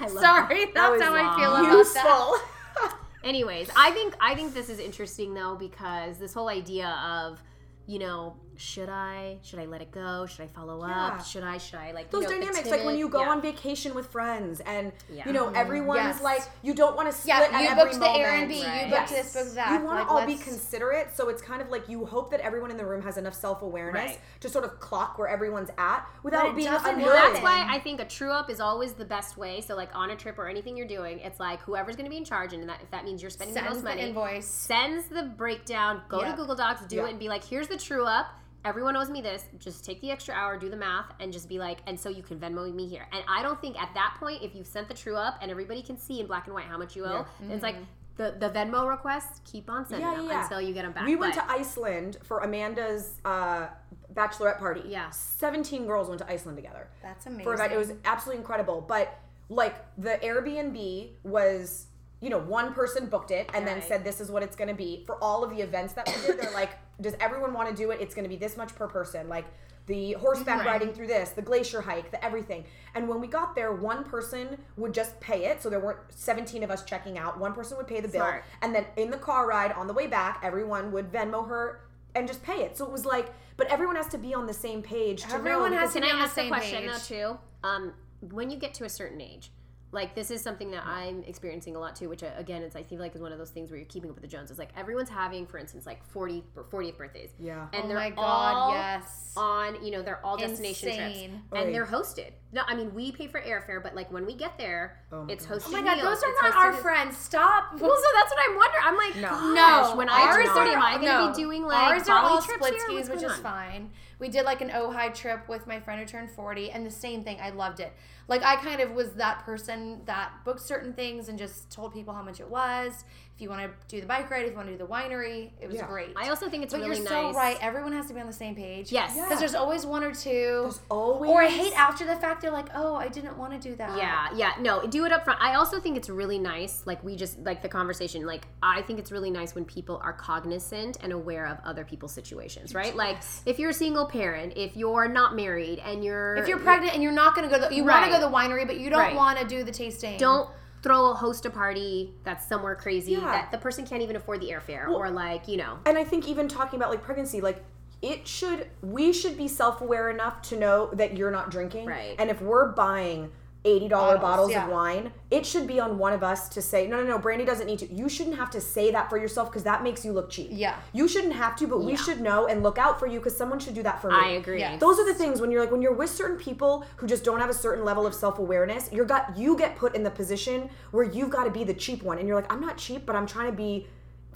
I 0.00 0.06
love 0.06 0.10
Sorry, 0.20 0.66
that. 0.66 0.74
that's 0.74 0.90
was 0.92 1.02
how 1.02 1.14
I 1.14 1.36
feel 1.36 1.56
about 1.56 1.72
Useful. 1.76 2.02
that. 2.02 2.96
Anyways, 3.22 3.70
I 3.76 3.90
think 3.90 4.14
I 4.20 4.34
think 4.34 4.54
this 4.54 4.70
is 4.70 4.78
interesting 4.78 5.34
though 5.34 5.54
because 5.54 6.18
this 6.18 6.32
whole 6.32 6.48
idea 6.48 6.88
of 7.04 7.42
you 7.86 7.98
know 7.98 8.36
should 8.60 8.90
I? 8.90 9.38
Should 9.42 9.58
I 9.58 9.64
let 9.64 9.80
it 9.80 9.90
go? 9.90 10.26
Should 10.26 10.42
I 10.42 10.46
follow 10.48 10.86
Yeah. 10.86 11.06
up? 11.06 11.24
Should 11.24 11.42
I? 11.42 11.56
Should 11.56 11.78
I 11.78 11.92
like 11.92 12.10
those 12.10 12.24
you 12.24 12.28
know, 12.28 12.34
the 12.34 12.40
dynamics 12.44 12.70
like 12.70 12.84
when 12.84 12.98
you 12.98 13.08
go 13.08 13.22
yeah. 13.22 13.30
on 13.30 13.40
vacation 13.40 13.94
with 13.94 14.06
friends 14.08 14.60
and 14.60 14.92
Yeah. 15.08 15.26
you 15.26 15.32
know 15.32 15.46
mm-hmm. 15.46 15.56
everyone's 15.56 15.98
Yes. 16.00 16.22
like 16.22 16.42
you 16.62 16.74
don't 16.74 16.94
want 16.94 17.10
to 17.10 17.16
split 17.16 17.28
Yeah, 17.28 17.48
at 17.58 17.62
you 17.62 17.68
every 17.70 17.94
the 17.94 17.98
moment. 18.00 18.50
Airbnb, 18.50 18.56
you 18.58 18.64
Right. 18.66 18.90
booked 18.90 19.08
this, 19.08 19.32
booked 19.32 19.54
that. 19.54 19.72
You 19.80 19.86
want 19.86 19.98
like, 20.00 20.06
to 20.08 20.12
all 20.12 20.26
be 20.26 20.32
let's- 20.34 20.44
considerate, 20.44 21.16
so 21.16 21.30
it's 21.30 21.40
kind 21.40 21.62
of 21.62 21.70
like 21.70 21.88
you 21.88 22.04
hope 22.04 22.30
that 22.32 22.40
everyone 22.40 22.70
in 22.70 22.76
the 22.76 22.84
room 22.84 23.00
has 23.02 23.16
enough 23.16 23.34
self 23.34 23.62
awareness 23.62 24.10
Right. 24.10 24.20
to 24.40 24.48
sort 24.50 24.66
of 24.66 24.78
clock 24.78 25.18
where 25.18 25.28
everyone's 25.28 25.70
at 25.78 26.06
without 26.22 26.46
it 26.50 26.54
being 26.56 26.70
doesn't 26.70 26.94
annoyed. 26.96 27.06
Well, 27.06 27.32
that's 27.32 27.42
why 27.42 27.66
I 27.66 27.78
think 27.80 28.00
a 28.00 28.04
true 28.04 28.30
up 28.30 28.50
is 28.50 28.60
always 28.60 28.92
the 28.92 29.06
best 29.06 29.38
way. 29.38 29.62
So, 29.62 29.74
like 29.74 29.88
on 29.96 30.10
a 30.10 30.16
trip 30.16 30.38
or 30.38 30.48
anything 30.48 30.76
you're 30.76 30.86
doing, 30.86 31.20
it's 31.20 31.40
like 31.40 31.60
whoever's 31.62 31.96
going 31.96 32.04
to 32.06 32.10
be 32.10 32.18
in 32.18 32.24
charge, 32.26 32.52
and 32.52 32.68
that, 32.68 32.80
if 32.82 32.90
that 32.90 33.04
means 33.06 33.22
you're 33.22 33.30
spending 33.30 33.54
the 33.54 33.60
Sends 33.60 33.74
most 33.76 33.82
the 33.84 33.88
money, 33.88 34.02
invoice. 34.02 34.46
sends 34.46 35.06
the 35.06 35.22
breakdown, 35.22 36.02
go 36.10 36.20
Yeah. 36.20 36.32
to 36.32 36.36
Google 36.36 36.56
Docs, 36.56 36.82
do 36.82 36.96
Yeah. 36.96 37.06
it, 37.06 37.10
and 37.10 37.18
be 37.18 37.28
like, 37.30 37.42
here's 37.42 37.68
the 37.68 37.78
true 37.78 38.04
up. 38.04 38.26
Everyone 38.64 38.96
owes 38.96 39.08
me 39.10 39.20
this. 39.22 39.44
Just 39.58 39.84
take 39.84 40.00
the 40.02 40.10
extra 40.10 40.34
hour, 40.34 40.58
do 40.58 40.68
the 40.68 40.76
math, 40.76 41.06
and 41.18 41.32
just 41.32 41.48
be 41.48 41.58
like, 41.58 41.78
and 41.86 41.98
so 41.98 42.08
you 42.10 42.22
can 42.22 42.38
Venmo 42.38 42.72
me 42.74 42.86
here. 42.86 43.06
And 43.12 43.24
I 43.28 43.42
don't 43.42 43.60
think 43.60 43.80
at 43.80 43.92
that 43.94 44.16
point, 44.20 44.42
if 44.42 44.54
you've 44.54 44.66
sent 44.66 44.88
the 44.88 44.94
true 44.94 45.16
up 45.16 45.38
and 45.40 45.50
everybody 45.50 45.82
can 45.82 45.96
see 45.98 46.20
in 46.20 46.26
black 46.26 46.46
and 46.46 46.54
white 46.54 46.66
how 46.66 46.76
much 46.76 46.94
you 46.94 47.04
owe, 47.06 47.24
then 47.40 47.50
it's 47.52 47.62
like 47.62 47.76
the, 48.16 48.34
the 48.38 48.50
Venmo 48.50 48.86
requests 48.88 49.40
keep 49.50 49.70
on 49.70 49.86
sending 49.86 50.06
Yeah, 50.06 50.14
them 50.16 50.26
yeah, 50.26 50.32
yeah. 50.32 50.42
until 50.42 50.60
you 50.60 50.74
get 50.74 50.82
them 50.82 50.92
back. 50.92 51.06
We 51.06 51.16
went 51.16 51.34
But- 51.36 51.46
to 51.46 51.52
Iceland 51.52 52.18
for 52.22 52.40
Amanda's 52.40 53.14
uh, 53.24 53.68
bachelorette 54.12 54.58
party. 54.58 54.82
Yeah. 54.86 55.08
17 55.10 55.86
girls 55.86 56.08
went 56.08 56.20
to 56.20 56.30
Iceland 56.30 56.58
together. 56.58 56.88
That's 57.02 57.24
amazing. 57.26 57.44
For 57.44 57.54
about, 57.54 57.72
it 57.72 57.78
was 57.78 57.92
absolutely 58.04 58.40
incredible. 58.40 58.82
But 58.86 59.18
like 59.48 59.76
the 59.96 60.18
Airbnb 60.22 61.10
was, 61.22 61.86
you 62.20 62.28
know, 62.28 62.38
one 62.38 62.74
person 62.74 63.06
booked 63.06 63.30
it 63.30 63.48
and 63.54 63.66
then 63.66 63.76
Right. 63.78 63.88
said 63.88 64.04
this 64.04 64.20
is 64.20 64.30
what 64.30 64.42
it's 64.42 64.54
going 64.54 64.68
to 64.68 64.74
be 64.74 65.02
for 65.06 65.16
all 65.22 65.42
of 65.42 65.50
the 65.50 65.62
events 65.62 65.94
that 65.94 66.06
we 66.06 66.26
did. 66.26 66.40
They're 66.40 66.52
like, 66.52 66.70
does 67.00 67.14
everyone 67.20 67.52
want 67.54 67.68
to 67.68 67.74
do 67.74 67.90
it? 67.90 68.00
It's 68.00 68.14
going 68.14 68.24
to 68.24 68.28
be 68.28 68.36
this 68.36 68.56
much 68.56 68.74
per 68.74 68.86
person. 68.86 69.28
Like 69.28 69.46
the 69.86 70.12
horseback 70.12 70.58
Right. 70.58 70.66
riding 70.66 70.92
through 70.92 71.08
this, 71.08 71.30
the 71.30 71.42
glacier 71.42 71.80
hike, 71.80 72.10
the 72.10 72.24
everything. 72.24 72.64
And 72.94 73.08
when 73.08 73.20
we 73.20 73.26
got 73.26 73.54
there, 73.54 73.72
one 73.72 74.04
person 74.04 74.58
would 74.76 74.92
just 74.94 75.18
pay 75.20 75.46
it. 75.46 75.62
So 75.62 75.68
there 75.70 75.80
weren't 75.80 75.98
17 76.10 76.62
of 76.62 76.70
us 76.70 76.84
checking 76.84 77.18
out. 77.18 77.38
One 77.38 77.52
person 77.54 77.76
would 77.76 77.86
pay 77.88 78.00
the 78.00 78.08
bill. 78.08 78.20
Smart. 78.20 78.44
And 78.62 78.74
then 78.74 78.86
in 78.96 79.10
the 79.10 79.16
car 79.16 79.48
ride 79.48 79.72
on 79.72 79.86
the 79.86 79.92
way 79.94 80.06
back, 80.06 80.40
everyone 80.44 80.92
would 80.92 81.10
Venmo 81.10 81.48
her 81.48 81.80
and 82.14 82.28
just 82.28 82.42
pay 82.42 82.62
it. 82.64 82.76
So 82.76 82.84
it 82.84 82.92
was 82.92 83.04
like, 83.04 83.32
but 83.56 83.66
everyone 83.68 83.96
has 83.96 84.06
to 84.08 84.18
be 84.18 84.34
on 84.34 84.46
the 84.46 84.54
same 84.54 84.82
page. 84.82 85.22
To 85.22 85.34
Everyone 85.34 85.70
know, 85.72 85.78
has 85.78 85.92
to 85.94 86.00
be 86.00 86.10
on 86.10 86.18
the 86.18 86.24
ask 86.24 86.32
a 86.32 86.40
same 86.40 86.48
question 86.48 86.82
page. 86.82 86.90
though 87.08 87.16
too? 87.32 87.38
Um, 87.64 87.92
when 88.32 88.50
you 88.50 88.58
get 88.58 88.74
to 88.74 88.84
a 88.84 88.88
certain 88.88 89.20
age, 89.20 89.50
like 89.92 90.14
this 90.14 90.30
is 90.30 90.40
something 90.40 90.70
that 90.70 90.86
I'm 90.86 91.24
experiencing 91.24 91.74
a 91.74 91.80
lot 91.80 91.96
too, 91.96 92.08
which 92.08 92.22
uh, 92.22 92.28
again, 92.36 92.62
it's 92.62 92.76
I 92.76 92.82
feel 92.84 93.00
like 93.00 93.14
is 93.16 93.20
one 93.20 93.32
of 93.32 93.38
those 93.38 93.50
things 93.50 93.70
where 93.70 93.78
you're 93.78 93.88
keeping 93.88 94.08
up 94.08 94.14
with 94.16 94.22
the 94.22 94.28
Joneses. 94.28 94.58
Like 94.58 94.70
everyone's 94.76 95.08
having, 95.08 95.46
for 95.46 95.58
instance, 95.58 95.84
like 95.86 96.04
40 96.04 96.44
or 96.54 96.62
40th 96.64 96.96
birthdays. 96.96 97.30
Yeah. 97.40 97.66
and 97.72 97.84
Oh 97.84 97.88
they're 97.88 97.96
my 97.96 98.10
God, 98.10 98.54
all 98.54 98.72
yes. 98.72 99.32
on, 99.36 99.84
you 99.84 99.90
know, 99.90 100.02
they're 100.02 100.24
all 100.24 100.36
destination 100.36 100.90
Insane. 100.90 101.30
trips, 101.30 101.42
Oy. 101.52 101.56
and 101.64 101.74
they're 101.74 101.86
hosted. 101.86 102.30
No, 102.52 102.62
I 102.66 102.74
mean 102.74 102.94
we 102.94 103.10
pay 103.12 103.26
for 103.26 103.40
airfare, 103.40 103.82
but 103.82 103.94
like 103.96 104.12
when 104.12 104.26
we 104.26 104.34
get 104.34 104.56
there, 104.58 105.00
Oh 105.12 105.26
it's 105.28 105.44
hosted. 105.46 105.64
Oh 105.68 105.72
my 105.72 105.82
god, 105.82 105.96
meals, 105.96 106.08
those 106.08 106.22
are 106.22 106.30
it's 106.30 106.42
not 106.42 106.54
our 106.56 106.72
friends. 106.72 107.16
Stop. 107.16 107.64
Well, 107.80 107.96
so 107.96 108.06
that's 108.14 108.30
what 108.32 108.38
I'm 108.48 108.56
wondering. 108.56 108.82
I'm 108.84 108.96
like, 108.96 109.16
No. 109.16 109.54
gosh, 109.54 109.90
No, 109.92 109.96
when 109.96 110.08
I 110.08 110.32
turn 110.32 110.46
ours 110.46 110.56
30, 110.56 110.70
are- 110.70 110.76
am 110.76 110.82
I 110.82 110.90
going 110.92 111.06
to 111.06 111.06
no. 111.06 111.32
be 111.32 111.34
doing 111.42 111.62
like 111.64 111.76
ours 111.90 112.02
are 112.02 112.20
Bali 112.22 112.32
all 112.34 112.42
trips 112.42 112.64
split 112.66 112.74
here? 112.88 113.00
skis, 113.02 113.08
which 113.10 113.22
is 113.24 113.32
on? 113.32 113.42
fine. 113.42 113.90
We 114.20 114.28
did 114.28 114.44
like 114.44 114.60
an 114.60 114.68
Ojai 114.68 115.14
trip 115.14 115.48
with 115.48 115.66
my 115.66 115.80
friend 115.80 115.98
who 116.00 116.06
turned 116.06 116.30
40, 116.30 116.70
and 116.72 116.84
the 116.86 116.90
same 116.90 117.24
thing. 117.24 117.38
I 117.40 117.50
loved 117.50 117.80
it. 117.80 117.92
Like 118.30 118.44
I 118.44 118.54
kind 118.56 118.80
of 118.80 118.92
was 118.92 119.10
that 119.14 119.44
person 119.44 120.02
that 120.06 120.30
booked 120.44 120.60
certain 120.60 120.92
things 120.92 121.28
and 121.28 121.36
just 121.36 121.68
told 121.68 121.92
people 121.92 122.14
how 122.14 122.22
much 122.22 122.38
it 122.38 122.48
was. 122.48 123.04
If 123.40 123.44
you 123.44 123.48
want 123.48 123.62
to 123.62 123.70
do 123.96 124.02
the 124.02 124.06
bike 124.06 124.30
ride, 124.30 124.44
if 124.44 124.50
you 124.50 124.54
want 124.56 124.68
to 124.68 124.74
do 124.74 124.78
the 124.78 124.86
winery, 124.86 125.48
it 125.62 125.66
was 125.66 125.76
Yeah. 125.76 125.86
great. 125.86 126.12
I 126.14 126.28
also 126.28 126.50
think 126.50 126.62
it's 126.62 126.74
but 126.74 126.82
really 126.82 126.96
you're 126.96 127.04
nice. 127.10 127.32
so 127.32 127.38
right. 127.38 127.56
Everyone 127.62 127.90
has 127.94 128.06
to 128.08 128.12
be 128.12 128.20
on 128.20 128.26
the 128.26 128.34
same 128.34 128.54
page. 128.54 128.92
Yes. 128.92 129.14
Yeah. 129.16 129.24
Because 129.24 129.38
there's 129.38 129.54
always 129.54 129.86
one 129.86 130.04
or 130.04 130.12
two. 130.14 130.58
There's 130.64 130.80
always. 130.90 131.30
or 131.30 131.40
I 131.40 131.46
hate 131.48 131.72
after 131.72 132.04
the 132.04 132.16
fact. 132.16 132.42
They're 132.42 132.50
like, 132.50 132.68
"Oh, 132.74 132.96
I 132.96 133.08
didn't 133.08 133.38
want 133.38 133.54
to 133.54 133.58
do 133.58 133.74
that." 133.76 133.96
Yeah, 133.96 134.28
yeah, 134.34 134.52
no, 134.60 134.86
do 134.86 135.06
it 135.06 135.12
up 135.12 135.24
front. 135.24 135.40
I 135.42 135.54
also 135.54 135.80
think 135.80 135.96
it's 135.96 136.10
really 136.10 136.38
nice, 136.38 136.82
like 136.84 137.02
we 137.02 137.16
just 137.16 137.38
like 137.38 137.62
the 137.62 137.68
conversation. 137.70 138.26
Like 138.26 138.46
I 138.62 138.82
think 138.82 138.98
it's 138.98 139.10
really 139.10 139.30
nice 139.30 139.54
when 139.54 139.64
people 139.64 139.98
are 140.04 140.12
cognizant 140.12 140.98
and 141.02 141.10
aware 141.10 141.46
of 141.46 141.56
other 141.64 141.82
people's 141.86 142.12
situations, 142.12 142.74
right? 142.74 142.94
Like 142.94 143.16
if 143.46 143.58
you're 143.58 143.70
a 143.70 143.72
single 143.72 144.04
parent, 144.04 144.52
if 144.56 144.76
you're 144.76 145.08
not 145.08 145.34
married, 145.34 145.78
and 145.78 146.04
you're 146.04 146.34
If 146.36 146.46
you're 146.46 146.58
pregnant 146.58 146.92
and 146.92 147.02
you're 147.02 147.10
not 147.10 147.34
going 147.34 147.48
to 147.48 147.56
go, 147.56 147.62
to 147.62 147.70
the, 147.70 147.74
you 147.74 147.84
want 147.84 148.04
to 148.04 148.10
go 148.10 148.20
to 148.20 148.26
the 148.26 148.30
winery, 148.30 148.66
but 148.66 148.78
you 148.78 148.90
don't 148.90 148.98
Right. 148.98 149.16
want 149.16 149.38
to 149.38 149.46
do 149.46 149.64
the 149.64 149.72
tasting. 149.72 150.18
don't 150.18 150.50
throw 150.82 151.10
a 151.10 151.14
host 151.14 151.44
a 151.46 151.50
party 151.50 152.12
that's 152.24 152.46
somewhere 152.46 152.74
crazy 152.74 153.12
Yeah. 153.12 153.20
that 153.20 153.50
the 153.50 153.58
person 153.58 153.86
can't 153.86 154.02
even 154.02 154.16
afford 154.16 154.40
the 154.40 154.50
airfare 154.50 154.88
or 154.88 155.10
like 155.10 155.46
you 155.48 155.56
know 155.56 155.78
and 155.86 155.98
I 155.98 156.04
think 156.04 156.26
even 156.28 156.48
talking 156.48 156.78
about 156.78 156.90
like 156.90 157.02
pregnancy, 157.02 157.40
like 157.40 157.62
it 158.02 158.26
should 158.26 158.66
we 158.82 159.12
should 159.12 159.36
be 159.36 159.46
self 159.46 159.80
aware 159.82 160.08
enough 160.10 160.40
to 160.42 160.56
know 160.56 160.88
that 160.94 161.16
you're 161.16 161.30
not 161.30 161.50
drinking. 161.50 161.86
Right. 161.86 162.16
And 162.18 162.30
if 162.30 162.40
we're 162.40 162.68
buying 162.72 163.30
eighty 163.64 163.88
dollar 163.88 164.16
Bottles, 164.16 164.22
bottles 164.22 164.50
yeah. 164.52 164.64
of 164.64 164.70
wine, 164.70 165.12
it 165.30 165.44
should 165.44 165.66
be 165.66 165.78
on 165.78 165.98
one 165.98 166.12
of 166.12 166.22
us 166.22 166.48
to 166.50 166.62
say, 166.62 166.86
no, 166.86 167.00
no, 167.02 167.06
no, 167.06 167.18
Brandy 167.18 167.44
doesn't 167.44 167.66
need 167.66 167.78
to. 167.80 167.92
You 167.92 168.08
shouldn't 168.08 168.36
have 168.36 168.50
to 168.50 168.60
say 168.60 168.90
that 168.90 169.10
for 169.10 169.18
yourself 169.18 169.50
because 169.50 169.64
that 169.64 169.82
makes 169.82 170.04
you 170.04 170.12
look 170.12 170.30
cheap. 170.30 170.48
Yeah. 170.50 170.76
You 170.92 171.06
shouldn't 171.06 171.34
have 171.34 171.56
to, 171.56 171.66
but 171.66 171.82
we 171.82 171.96
should 171.96 172.20
know 172.20 172.46
and 172.46 172.62
look 172.62 172.78
out 172.78 172.98
for 172.98 173.06
you 173.06 173.18
because 173.18 173.36
someone 173.36 173.58
should 173.58 173.74
do 173.74 173.82
that 173.82 174.00
for 174.00 174.08
me. 174.10 174.16
I 174.16 174.28
agree. 174.30 174.60
Yeah. 174.60 174.76
Those 174.78 174.98
are 174.98 175.04
the 175.04 175.14
things 175.14 175.40
when 175.40 175.50
you're 175.50 175.60
like 175.60 175.70
when 175.70 175.82
you're 175.82 175.92
with 175.94 176.10
certain 176.10 176.38
people 176.38 176.86
who 176.96 177.06
just 177.06 177.22
don't 177.22 177.40
have 177.40 177.50
a 177.50 177.54
certain 177.54 177.84
level 177.84 178.06
of 178.06 178.14
self-awareness, 178.14 178.90
you're 178.92 179.04
got 179.04 179.36
you 179.36 179.56
get 179.58 179.76
put 179.76 179.94
in 179.94 180.02
the 180.02 180.10
position 180.10 180.70
where 180.92 181.04
you've 181.04 181.30
got 181.30 181.44
to 181.44 181.50
be 181.50 181.64
the 181.64 181.74
cheap 181.74 182.02
one 182.02 182.18
and 182.18 182.26
you're 182.26 182.36
like 182.40 182.50
I'm 182.50 182.60
not 182.60 182.78
cheap, 182.78 183.04
but 183.04 183.14
I'm 183.14 183.26
trying 183.26 183.50
to 183.50 183.56
be 183.56 183.86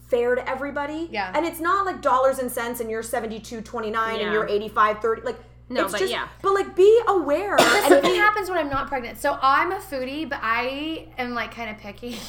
fair 0.07 0.35
to 0.35 0.49
everybody. 0.49 1.09
Yeah. 1.11 1.33
And 1.35 1.47
it's 1.47 1.61
not 1.61 1.87
like 1.87 2.03
dollars 2.03 2.39
and 2.39 2.53
cents 2.53 2.81
and 2.81 2.91
you're 2.91 3.03
72.29 3.03 3.93
Yeah. 3.93 4.17
and 4.19 4.33
you're 4.33 4.47
85.30 4.47 5.25
like 5.25 5.39
No, 5.69 5.85
it's 5.85 5.93
but 5.93 5.99
just, 6.01 6.13
yeah. 6.13 6.29
But 6.43 6.55
like 6.55 6.77
be 6.77 7.01
aware 7.09 7.57
and 7.59 7.87
Something 7.89 8.13
be, 8.13 8.17
happens 8.19 8.49
when 8.51 8.59
I'm 8.59 8.69
not 8.69 8.89
pregnant. 8.89 9.19
So 9.19 9.39
I'm 9.41 9.73
a 9.73 9.79
foodie, 9.79 10.29
but 10.29 10.39
I 10.43 11.09
am 11.17 11.35
like 11.35 11.55
kind 11.55 11.71
of 11.71 11.79
picky. 11.79 12.19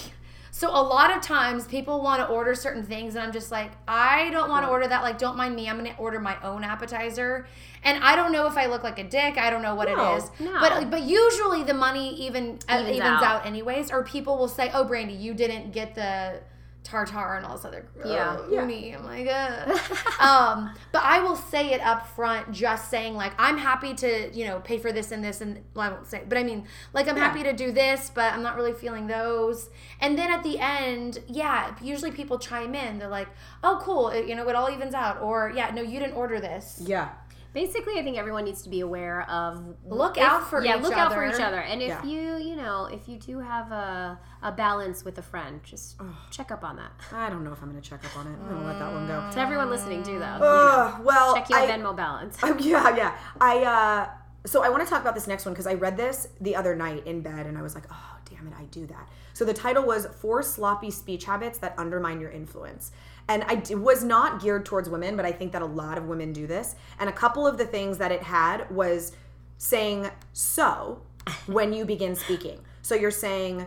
So 0.51 0.69
a 0.69 0.79
lot 0.81 1.13
of 1.13 1.21
times 1.21 1.65
people 1.67 2.01
want 2.01 2.21
to 2.21 2.27
order 2.29 2.55
certain 2.55 2.85
things, 2.85 3.15
and 3.15 3.25
I'm 3.25 3.33
just 3.33 3.51
like, 3.51 3.71
I 3.89 4.29
don't 4.29 4.49
want 4.49 4.63
to 4.65 4.71
order 4.71 4.87
that. 4.87 5.03
Like, 5.03 5.17
don't 5.17 5.35
mind 5.35 5.53
me. 5.53 5.67
I'm 5.67 5.75
gonna 5.75 5.93
order 5.97 6.17
my 6.17 6.41
own 6.43 6.63
appetizer, 6.63 7.45
and 7.83 8.01
I 8.01 8.15
don't 8.15 8.31
know 8.31 8.47
if 8.47 8.55
I 8.55 8.67
look 8.67 8.81
like 8.81 8.97
a 8.97 9.03
dick. 9.03 9.37
I 9.37 9.49
don't 9.49 9.61
know 9.61 9.75
what 9.75 9.89
No, 9.89 10.13
it 10.13 10.17
is. 10.19 10.31
no. 10.39 10.57
But 10.61 10.89
but 10.89 11.01
usually 11.01 11.63
the 11.63 11.73
money 11.73 12.15
even 12.25 12.57
uh, 12.69 12.75
Evens 12.75 12.87
evens, 12.95 13.01
out. 13.03 13.23
out. 13.23 13.45
anyways. 13.45 13.91
Or 13.91 14.03
people 14.03 14.37
will 14.37 14.47
say, 14.47 14.71
Oh, 14.73 14.85
Brandy, 14.85 15.13
you 15.15 15.33
didn't 15.33 15.73
get 15.73 15.93
the 15.93 16.39
tartar 16.85 17.35
and 17.35 17.45
all 17.45 17.55
this 17.57 17.65
other 17.65 17.85
Yeah. 18.05 18.37
uh, 18.39 18.41
Yeah. 18.49 18.61
uni. 18.61 18.95
I'm 18.95 19.03
like, 19.03 19.27
uh. 19.27 19.77
um, 20.23 20.71
but 20.93 21.03
I 21.03 21.19
will 21.19 21.35
say 21.35 21.73
it 21.73 21.81
up 21.81 22.07
front, 22.07 22.51
just 22.51 22.89
saying 22.89 23.15
like 23.15 23.33
I'm 23.37 23.57
happy 23.57 23.93
to, 23.95 24.29
you 24.33 24.45
know, 24.45 24.59
pay 24.59 24.77
for 24.77 24.91
this 24.93 25.11
and 25.11 25.23
this 25.23 25.41
and 25.41 25.63
well, 25.73 25.89
I 25.89 25.93
won't 25.93 26.07
say, 26.07 26.19
it, 26.19 26.29
but 26.29 26.37
I 26.37 26.43
mean, 26.43 26.65
like 26.93 27.07
I'm 27.09 27.17
happy 27.17 27.43
to 27.43 27.53
do 27.53 27.71
this, 27.71 28.09
but 28.13 28.31
I'm 28.33 28.43
not 28.43 28.55
really 28.55 28.73
feeling 28.73 29.07
those. 29.07 29.69
And 29.99 30.17
then 30.17 30.31
at 30.31 30.43
the 30.43 30.59
end, 30.59 31.19
yeah, 31.27 31.75
usually 31.81 32.11
people 32.11 32.37
chime 32.39 32.75
in. 32.75 32.99
They're 32.99 33.09
like, 33.09 33.27
oh, 33.63 33.81
cool, 33.83 34.09
it, 34.09 34.27
you 34.27 34.35
know, 34.35 34.47
it 34.47 34.55
all 34.55 34.69
evens 34.69 34.93
out, 34.93 35.21
or 35.21 35.51
yeah, 35.55 35.71
no, 35.71 35.81
you 35.81 35.99
didn't 35.99 36.15
order 36.15 36.39
this. 36.39 36.81
yeah. 36.85 37.09
Basically, 37.55 37.97
I 37.97 38.03
think 38.03 38.17
everyone 38.17 38.43
needs 38.43 38.61
to 38.63 38.69
be 38.69 38.81
aware 38.81 39.21
of 39.29 39.63
Look 39.87 40.17
if- 40.17 40.23
out 40.23 40.49
for 40.49 40.63
yeah, 40.63 40.75
each 40.75 40.83
look 40.83 40.93
out 40.93 41.13
for 41.13 41.25
each 41.25 41.39
other. 41.41 41.61
And 41.61 41.81
if 41.81 41.87
Yeah. 41.87 42.03
you, 42.03 42.35
you 42.37 42.55
know, 42.57 42.85
if 42.85 43.07
you 43.07 43.17
do 43.17 43.39
have 43.39 43.71
a 43.71 44.19
a 44.43 44.51
balance 44.51 45.03
with 45.05 45.17
a 45.17 45.21
friend, 45.23 45.61
just 45.63 45.95
check 46.29 46.51
up 46.51 46.63
on 46.63 46.75
that. 46.75 46.91
I 47.11 47.29
don't 47.29 47.43
know 47.45 47.53
if 47.53 47.61
I'm 47.63 47.71
going 47.71 47.81
to 47.81 47.89
check 47.89 48.03
up 48.05 48.15
on 48.17 48.27
it. 48.27 48.35
I'm 48.41 48.47
going 48.49 48.59
to 48.59 48.67
let 48.67 48.77
that 48.79 48.91
one 48.91 49.07
go. 49.07 49.27
To 49.31 49.39
everyone 49.39 49.69
listening 49.71 50.03
do 50.03 50.19
though, 50.19 50.33
you 50.35 50.39
know, 50.39 50.99
well, 51.03 51.33
check 51.33 51.49
your 51.49 51.59
I, 51.59 51.67
Venmo 51.67 51.95
balance. 51.95 52.43
Um, 52.43 52.59
yeah, 52.59 52.95
yeah. 52.95 53.17
I 53.41 53.63
uh 53.63 54.09
so 54.45 54.61
I 54.63 54.69
want 54.69 54.83
to 54.83 54.89
talk 54.89 55.01
about 55.01 55.15
this 55.15 55.25
next 55.25 55.45
one 55.45 55.53
because 55.53 55.65
I 55.65 55.73
read 55.73 55.97
this 55.97 56.27
the 56.39 56.55
other 56.55 56.75
night 56.75 57.07
in 57.07 57.21
bed 57.21 57.47
and 57.47 57.57
I 57.57 57.61
was 57.63 57.73
like, 57.73 57.85
oh 57.89 58.17
damn 58.29 58.45
it, 58.47 58.53
I 58.59 58.65
do 58.65 58.85
that. 58.87 59.07
So 59.33 59.43
the 59.45 59.53
title 59.53 59.83
was 59.83 60.05
Four 60.21 60.43
Sloppy 60.43 60.91
Speech 60.91 61.25
Habits 61.25 61.57
That 61.59 61.73
Undermine 61.77 62.19
Your 62.19 62.29
Influence. 62.31 62.91
And 63.27 63.43
I 63.43 63.55
d- 63.55 63.75
was 63.75 64.03
not 64.03 64.41
geared 64.41 64.65
towards 64.65 64.87
women, 64.89 65.15
but 65.15 65.25
I 65.25 65.31
think 65.31 65.51
that 65.53 65.61
a 65.61 65.65
lot 65.65 65.97
of 65.97 66.05
women 66.05 66.31
do 66.31 66.45
this. 66.47 66.75
And 66.99 67.09
a 67.09 67.13
couple 67.13 67.47
of 67.47 67.57
the 67.57 67.65
things 67.65 67.97
that 67.97 68.11
it 68.11 68.21
had 68.23 68.69
was 68.69 69.13
saying 69.57 70.09
so 70.33 71.01
when 71.47 71.73
you 71.73 71.85
begin 71.85 72.15
speaking. 72.15 72.59
So 72.83 72.93
you're 72.93 73.09
saying, 73.11 73.65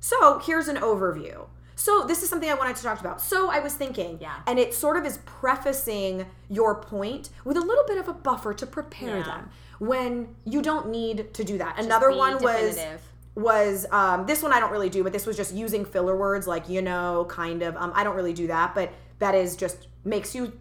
so 0.00 0.38
here's 0.40 0.66
an 0.68 0.76
overview. 0.76 1.46
So 1.78 2.04
this 2.06 2.22
is 2.22 2.28
something 2.30 2.48
I 2.48 2.54
wanted 2.54 2.74
to 2.76 2.82
talk 2.82 3.00
about. 3.00 3.20
So 3.20 3.50
I 3.50 3.58
was 3.60 3.74
thinking, 3.74 4.18
Yeah. 4.20 4.34
and 4.46 4.58
it 4.58 4.72
sort 4.74 4.96
of 4.96 5.04
is 5.04 5.18
prefacing 5.18 6.26
your 6.48 6.74
point 6.76 7.28
with 7.44 7.56
a 7.56 7.60
little 7.60 7.84
bit 7.86 7.98
of 7.98 8.08
a 8.08 8.12
buffer 8.14 8.54
to 8.54 8.66
prepare 8.66 9.18
Yeah. 9.18 9.22
them 9.24 9.50
when 9.78 10.34
you 10.46 10.62
don't 10.62 10.88
need 10.88 11.34
to 11.34 11.44
do 11.44 11.58
that. 11.58 11.78
Another 11.78 12.10
one 12.10 12.38
definitive. 12.38 12.92
was 12.94 13.00
um, 13.36 14.26
this 14.26 14.42
one 14.42 14.52
I 14.52 14.60
don't 14.60 14.72
really 14.72 14.88
do, 14.88 15.02
but 15.04 15.12
this 15.12 15.26
was 15.26 15.36
just 15.36 15.54
using 15.54 15.84
filler 15.84 16.16
words 16.16 16.46
like 16.46 16.68
you 16.68 16.82
know, 16.82 17.26
kind 17.28 17.62
of. 17.62 17.76
Um, 17.76 17.92
I 17.94 18.02
don't 18.04 18.16
really 18.16 18.32
do 18.32 18.46
that, 18.48 18.74
but 18.74 18.92
that 19.18 19.34
is 19.34 19.56
just 19.56 19.88
makes 20.04 20.34
you 20.34 20.52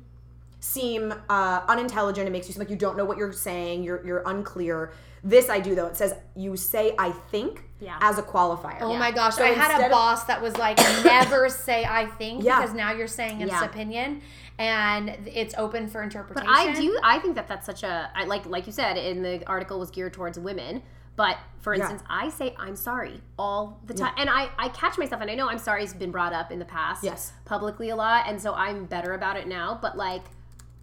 seem 0.60 1.14
uh, 1.30 1.62
unintelligent. 1.68 2.28
It 2.28 2.32
makes 2.32 2.48
you 2.48 2.54
seem 2.54 2.60
like 2.60 2.70
you 2.70 2.76
don't 2.76 2.98
know 2.98 3.06
what 3.06 3.18
you're 3.18 3.32
saying. 3.34 3.84
You're 3.84 4.06
you're 4.06 4.24
unclear. 4.26 4.92
This 5.24 5.50
I 5.50 5.60
do 5.60 5.74
though. 5.74 5.88
It 5.88 5.98
says 5.98 6.14
you 6.36 6.56
say 6.56 6.94
I 7.00 7.10
think 7.12 7.64
Yeah. 7.80 7.98
as 8.02 8.20
a 8.20 8.24
qualifier. 8.24 8.78
Oh 8.82 8.96
my 8.96 9.12
gosh, 9.12 9.36
So 9.36 9.44
I 9.44 9.48
had 9.48 9.72
instead 9.72 9.82
a 9.82 9.86
of- 9.86 9.92
boss 9.92 10.26
that 10.26 10.40
was 10.42 10.56
like, 10.58 10.78
never 11.04 11.50
say 11.68 11.84
I 11.84 12.06
think 12.06 12.44
Yeah. 12.44 12.60
because 12.62 12.76
now 12.76 12.92
you're 12.94 13.08
saying 13.08 13.42
it's 13.42 13.52
Yeah. 13.52 13.64
opinion 13.66 14.22
and 14.60 15.10
it's 15.26 15.56
open 15.58 15.88
for 15.88 16.04
interpretation. 16.04 16.46
But 16.48 16.60
interpretation. 16.60 16.92
I 16.92 16.94
do. 16.94 17.00
I 17.04 17.20
think 17.20 17.36
that 17.36 17.48
that's 17.48 17.66
such 17.66 17.82
a. 17.84 18.12
I 18.14 18.26
like 18.26 18.46
like 18.46 18.68
you 18.68 18.72
said 18.74 18.98
in 18.98 19.24
the 19.24 19.44
article 19.48 19.80
was 19.80 19.90
geared 19.90 20.14
towards 20.14 20.38
women. 20.38 20.84
But 21.16 21.38
for 21.60 21.74
Yeah. 21.74 21.82
instance, 21.82 22.04
I 22.10 22.30
say 22.30 22.56
I'm 22.60 22.76
sorry 22.76 23.22
all 23.40 23.80
the 23.86 23.94
time, 23.94 24.14
and 24.18 24.30
I 24.30 24.50
I 24.58 24.70
catch 24.70 24.98
myself, 24.98 25.22
and 25.22 25.32
I 25.32 25.36
know 25.36 25.50
I'm 25.50 25.58
sorry 25.58 25.82
has 25.82 25.94
been 25.94 26.12
brought 26.12 26.34
up 26.34 26.52
in 26.52 26.60
the 26.60 26.66
past, 26.66 27.04
Yes. 27.04 27.34
publicly 27.46 27.90
a 27.90 27.96
lot, 27.96 28.26
and 28.28 28.42
so 28.42 28.54
I'm 28.54 28.86
better 28.86 29.14
about 29.14 29.38
it 29.38 29.48
now. 29.48 29.80
But 29.82 29.98
like, 29.98 30.24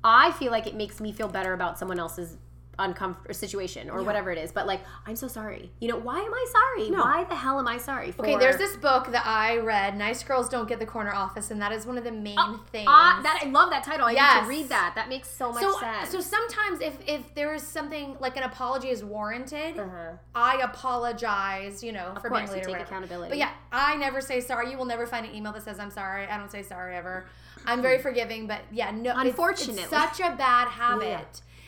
I 0.03 0.33
feel 0.33 0.51
like 0.51 0.67
it 0.67 0.75
makes 0.75 1.01
me 1.01 1.13
feel 1.13 1.29
better 1.29 1.53
about 1.53 1.79
someone 1.79 1.99
else's 1.99 2.37
uncomfortable 2.83 3.35
situation 3.35 3.89
or 3.91 4.03
whatever 4.03 4.31
it 4.31 4.39
is. 4.39 4.53
But 4.53 4.67
like, 4.67 4.81
I'm 5.07 5.17
so 5.17 5.29
sorry. 5.29 5.71
You 5.81 5.89
know, 5.89 5.97
why 5.99 6.19
am 6.19 6.33
I 6.35 6.47
sorry? 6.53 6.91
Why 6.91 7.25
the 7.29 7.35
hell 7.35 7.59
am 7.59 7.69
I 7.69 7.79
sorry? 7.79 8.13
For, 8.13 8.23
Okay, 8.23 8.37
there's 8.37 8.57
this 8.59 8.77
book 8.77 9.11
that 9.13 9.25
I 9.27 9.59
read, 9.59 9.97
Nice 9.97 10.23
Girls 10.23 10.49
Don't 10.49 10.69
Get 10.69 10.79
the 10.79 10.87
Corner 10.87 11.13
Office, 11.15 11.51
and 11.51 11.61
that 11.63 11.73
is 11.73 11.87
one 11.87 11.97
of 11.99 12.05
the 12.05 12.13
main 12.13 12.37
things. 12.71 12.87
Ah, 12.89 13.21
that 13.23 13.41
I 13.43 13.49
love 13.49 13.71
that 13.71 13.85
title. 13.85 14.07
I 14.07 14.13
need 14.13 14.43
to 14.43 14.49
read 14.49 14.69
that. 14.69 14.93
That 14.95 15.09
makes 15.09 15.29
so 15.31 15.53
much 15.53 15.63
so, 15.63 15.79
sense. 15.81 16.11
so 16.11 16.21
sometimes 16.21 16.81
if 16.81 16.97
if 17.07 17.35
there 17.35 17.55
is 17.55 17.63
something 17.63 18.17
like 18.21 18.37
an 18.37 18.43
apology 18.43 18.89
is 18.91 19.03
warranted, 19.05 19.79
Uh-huh. 19.79 20.13
I 20.35 20.57
apologize, 20.63 21.83
you 21.83 21.93
know, 21.93 22.15
for 22.21 22.29
course, 22.29 22.51
being 22.51 22.65
late 22.65 22.67
or 22.67 22.79
take 22.79 22.87
accountability. 22.87 23.31
But 23.31 23.39
yeah, 23.39 23.51
I 23.71 23.97
never 23.97 24.21
say 24.21 24.41
sorry. 24.41 24.71
You 24.71 24.77
will 24.79 24.85
never 24.85 25.07
find 25.07 25.27
an 25.27 25.35
email 25.35 25.53
that 25.53 25.63
says 25.63 25.79
I'm 25.79 25.91
sorry. 25.91 26.27
I 26.27 26.37
don't 26.39 26.51
say 26.51 26.63
sorry 26.63 26.97
ever. 26.97 27.27
I'm 27.67 27.83
very 27.83 27.99
forgiving, 27.99 28.47
but 28.47 28.61
yeah, 28.71 28.91
no. 28.91 29.13
Unfortunately. 29.17 29.83
it's, 29.83 29.91
such 29.91 30.21
a 30.21 30.35
bad 30.37 30.69
habit. 30.69 31.07
Yeah. 31.09 31.25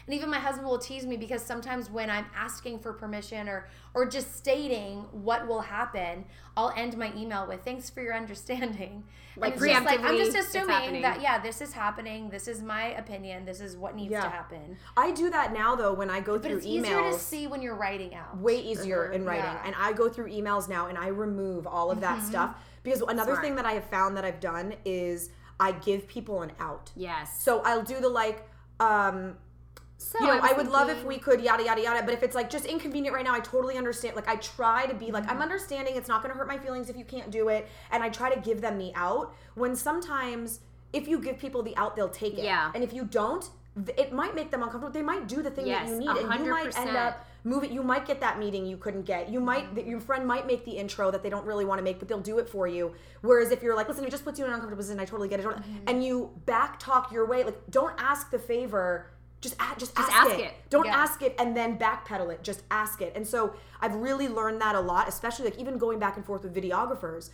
And 0.06 0.14
even 0.14 0.30
my 0.30 0.38
husband 0.38 0.68
will 0.68 0.78
tease 0.78 1.06
me 1.06 1.16
because 1.16 1.40
sometimes 1.42 1.90
when 1.90 2.10
I'm 2.10 2.26
asking 2.36 2.80
for 2.80 2.92
permission 2.92 3.48
or 3.48 3.68
or 3.94 4.04
just 4.04 4.36
stating 4.36 4.98
what 5.12 5.46
will 5.46 5.62
happen, 5.62 6.26
I'll 6.56 6.74
end 6.76 6.96
my 6.98 7.10
email 7.16 7.46
with 7.46 7.64
"Thanks 7.64 7.88
for 7.88 8.02
your 8.02 8.14
understanding." 8.14 9.04
Like, 9.36 9.54
it's 9.54 9.64
just 9.64 9.84
like 9.84 10.00
I'm 10.00 10.16
just 10.16 10.36
assuming 10.36 11.02
that 11.02 11.20
yeah, 11.22 11.40
this 11.40 11.60
is 11.60 11.72
happening. 11.72 12.28
This 12.28 12.48
is 12.48 12.62
my 12.62 12.88
opinion. 12.96 13.44
This 13.44 13.60
is 13.60 13.76
what 13.76 13.96
needs 13.96 14.12
Yeah. 14.12 14.22
to 14.22 14.28
happen. 14.28 14.76
I 14.96 15.10
do 15.10 15.30
that 15.30 15.52
now 15.52 15.74
though 15.74 15.92
when 15.92 16.10
I 16.10 16.20
go 16.20 16.34
But 16.34 16.48
through 16.48 16.58
it's 16.58 16.66
emails. 16.66 16.80
easier 16.80 17.02
to 17.10 17.18
see 17.18 17.46
when 17.46 17.62
you're 17.62 17.74
writing 17.74 18.14
out. 18.14 18.36
way 18.36 18.60
easier 18.60 19.10
in 19.10 19.22
uh-huh. 19.22 19.30
writing. 19.30 19.44
Yeah. 19.44 19.62
And 19.66 19.74
I 19.76 19.92
go 19.92 20.08
through 20.08 20.30
emails 20.30 20.68
now 20.68 20.86
and 20.86 20.98
I 20.98 21.08
remove 21.08 21.66
all 21.66 21.90
of 21.90 22.00
that 22.00 22.18
mm-hmm. 22.18 22.28
stuff 22.28 22.56
because 22.82 23.00
another 23.00 23.32
Smart. 23.32 23.44
thing 23.44 23.56
that 23.56 23.66
I 23.66 23.72
have 23.72 23.84
found 23.84 24.16
that 24.16 24.24
I've 24.24 24.40
done 24.40 24.74
is 24.84 25.30
I 25.60 25.72
give 25.72 26.06
people 26.08 26.42
an 26.42 26.52
out. 26.58 26.90
yes. 26.96 27.42
So 27.42 27.60
I'll 27.64 27.82
do 27.82 28.00
the 28.00 28.08
like, 28.08 28.48
um, 28.80 29.36
So 29.98 30.18
you 30.20 30.26
know, 30.26 30.40
I 30.42 30.52
would 30.52 30.68
love 30.68 30.88
if 30.90 31.04
we 31.04 31.18
could 31.18 31.40
yada 31.40 31.64
yada 31.64 31.80
yada. 31.80 32.02
But 32.04 32.12
if 32.14 32.22
it's 32.22 32.34
like 32.34 32.50
just 32.50 32.66
inconvenient 32.66 33.14
right 33.14 33.24
now, 33.24 33.34
I 33.34 33.40
totally 33.40 33.76
understand. 33.78 34.16
Like 34.16 34.28
I 34.28 34.36
try 34.36 34.86
to 34.86 34.94
be 34.94 35.10
like, 35.10 35.22
Mm-hmm. 35.24 35.32
I'm 35.32 35.42
understanding. 35.42 35.96
It's 35.96 36.08
not 36.08 36.22
going 36.22 36.32
to 36.32 36.38
hurt 36.38 36.48
my 36.48 36.58
feelings 36.58 36.90
if 36.90 36.96
you 36.96 37.04
can't 37.04 37.30
do 37.30 37.48
it, 37.48 37.68
and 37.92 38.02
I 38.02 38.08
try 38.08 38.34
to 38.34 38.40
give 38.40 38.60
them 38.60 38.78
the 38.78 38.92
out. 38.94 39.32
When 39.54 39.74
sometimes 39.76 40.60
if 40.92 41.08
you 41.08 41.18
give 41.20 41.38
people 41.38 41.62
the 41.62 41.76
out, 41.76 41.96
they'll 41.96 42.08
take 42.08 42.34
it. 42.38 42.44
Yeah. 42.44 42.70
And 42.74 42.82
if 42.84 42.92
you 42.92 43.04
don't, 43.04 43.48
it 43.96 44.12
might 44.12 44.34
make 44.34 44.50
them 44.50 44.62
uncomfortable. 44.62 44.92
They 44.92 45.02
might 45.02 45.26
do 45.26 45.42
the 45.42 45.50
thing 45.50 45.64
that 45.66 45.86
you 45.86 45.92
Yes, 45.92 45.98
need, 45.98 46.08
and 46.08 46.40
you 46.44 46.50
might 46.50 46.76
end 46.78 46.90
100%. 46.90 47.14
Up 47.44 47.50
moving. 47.50 47.72
You 47.72 47.82
might 47.82 48.06
get 48.06 48.20
that 48.20 48.38
meeting 48.38 48.66
you 48.66 48.76
couldn't 48.76 49.02
get. 49.02 49.28
You 49.28 49.40
might 49.40 49.74
that 49.74 49.86
your 49.86 50.00
friend 50.00 50.26
might 50.26 50.46
make 50.46 50.64
the 50.64 50.72
intro 50.72 51.10
that 51.10 51.22
they 51.22 51.30
don't 51.30 51.44
really 51.46 51.64
want 51.64 51.78
to 51.78 51.82
make, 51.82 51.98
but 51.98 52.08
they'll 52.08 52.20
do 52.20 52.38
it 52.38 52.48
for 52.48 52.66
you. 52.66 52.92
Whereas 53.22 53.50
if 53.50 53.62
you're 53.62 53.76
like, 53.76 53.88
listen, 53.88 54.04
it 54.04 54.10
just 54.10 54.24
puts 54.24 54.38
you 54.38 54.44
in 54.44 54.50
an 54.50 54.54
uncomfortable 54.54 54.80
position. 54.80 55.00
I 55.00 55.04
totally 55.04 55.28
get 55.28 55.40
it. 55.40 55.46
Mm-hmm. 55.46 55.76
And 55.86 56.04
you 56.04 56.30
back 56.46 56.78
talk 56.78 57.12
your 57.12 57.26
way. 57.26 57.44
Like, 57.44 57.58
don't 57.70 57.94
ask 57.98 58.30
the 58.30 58.38
favor. 58.38 59.10
Just, 59.40 59.56
a- 59.56 59.78
just, 59.78 59.94
Just 59.94 60.10
ask, 60.10 60.26
ask 60.30 60.38
it. 60.38 60.40
it. 60.46 60.54
Don't 60.70 60.86
Yeah. 60.86 60.96
ask 60.96 61.20
it 61.20 61.34
and 61.38 61.54
then 61.54 61.78
backpedal 61.78 62.32
it. 62.32 62.42
Just 62.42 62.62
ask 62.70 63.02
it. 63.02 63.12
And 63.14 63.26
so 63.26 63.54
I've 63.80 63.94
really 63.94 64.26
learned 64.26 64.58
that 64.62 64.74
a 64.74 64.80
lot, 64.80 65.06
especially 65.06 65.44
like 65.44 65.58
even 65.58 65.76
going 65.76 65.98
back 65.98 66.16
and 66.16 66.24
forth 66.24 66.44
with 66.44 66.54
videographers. 66.54 67.28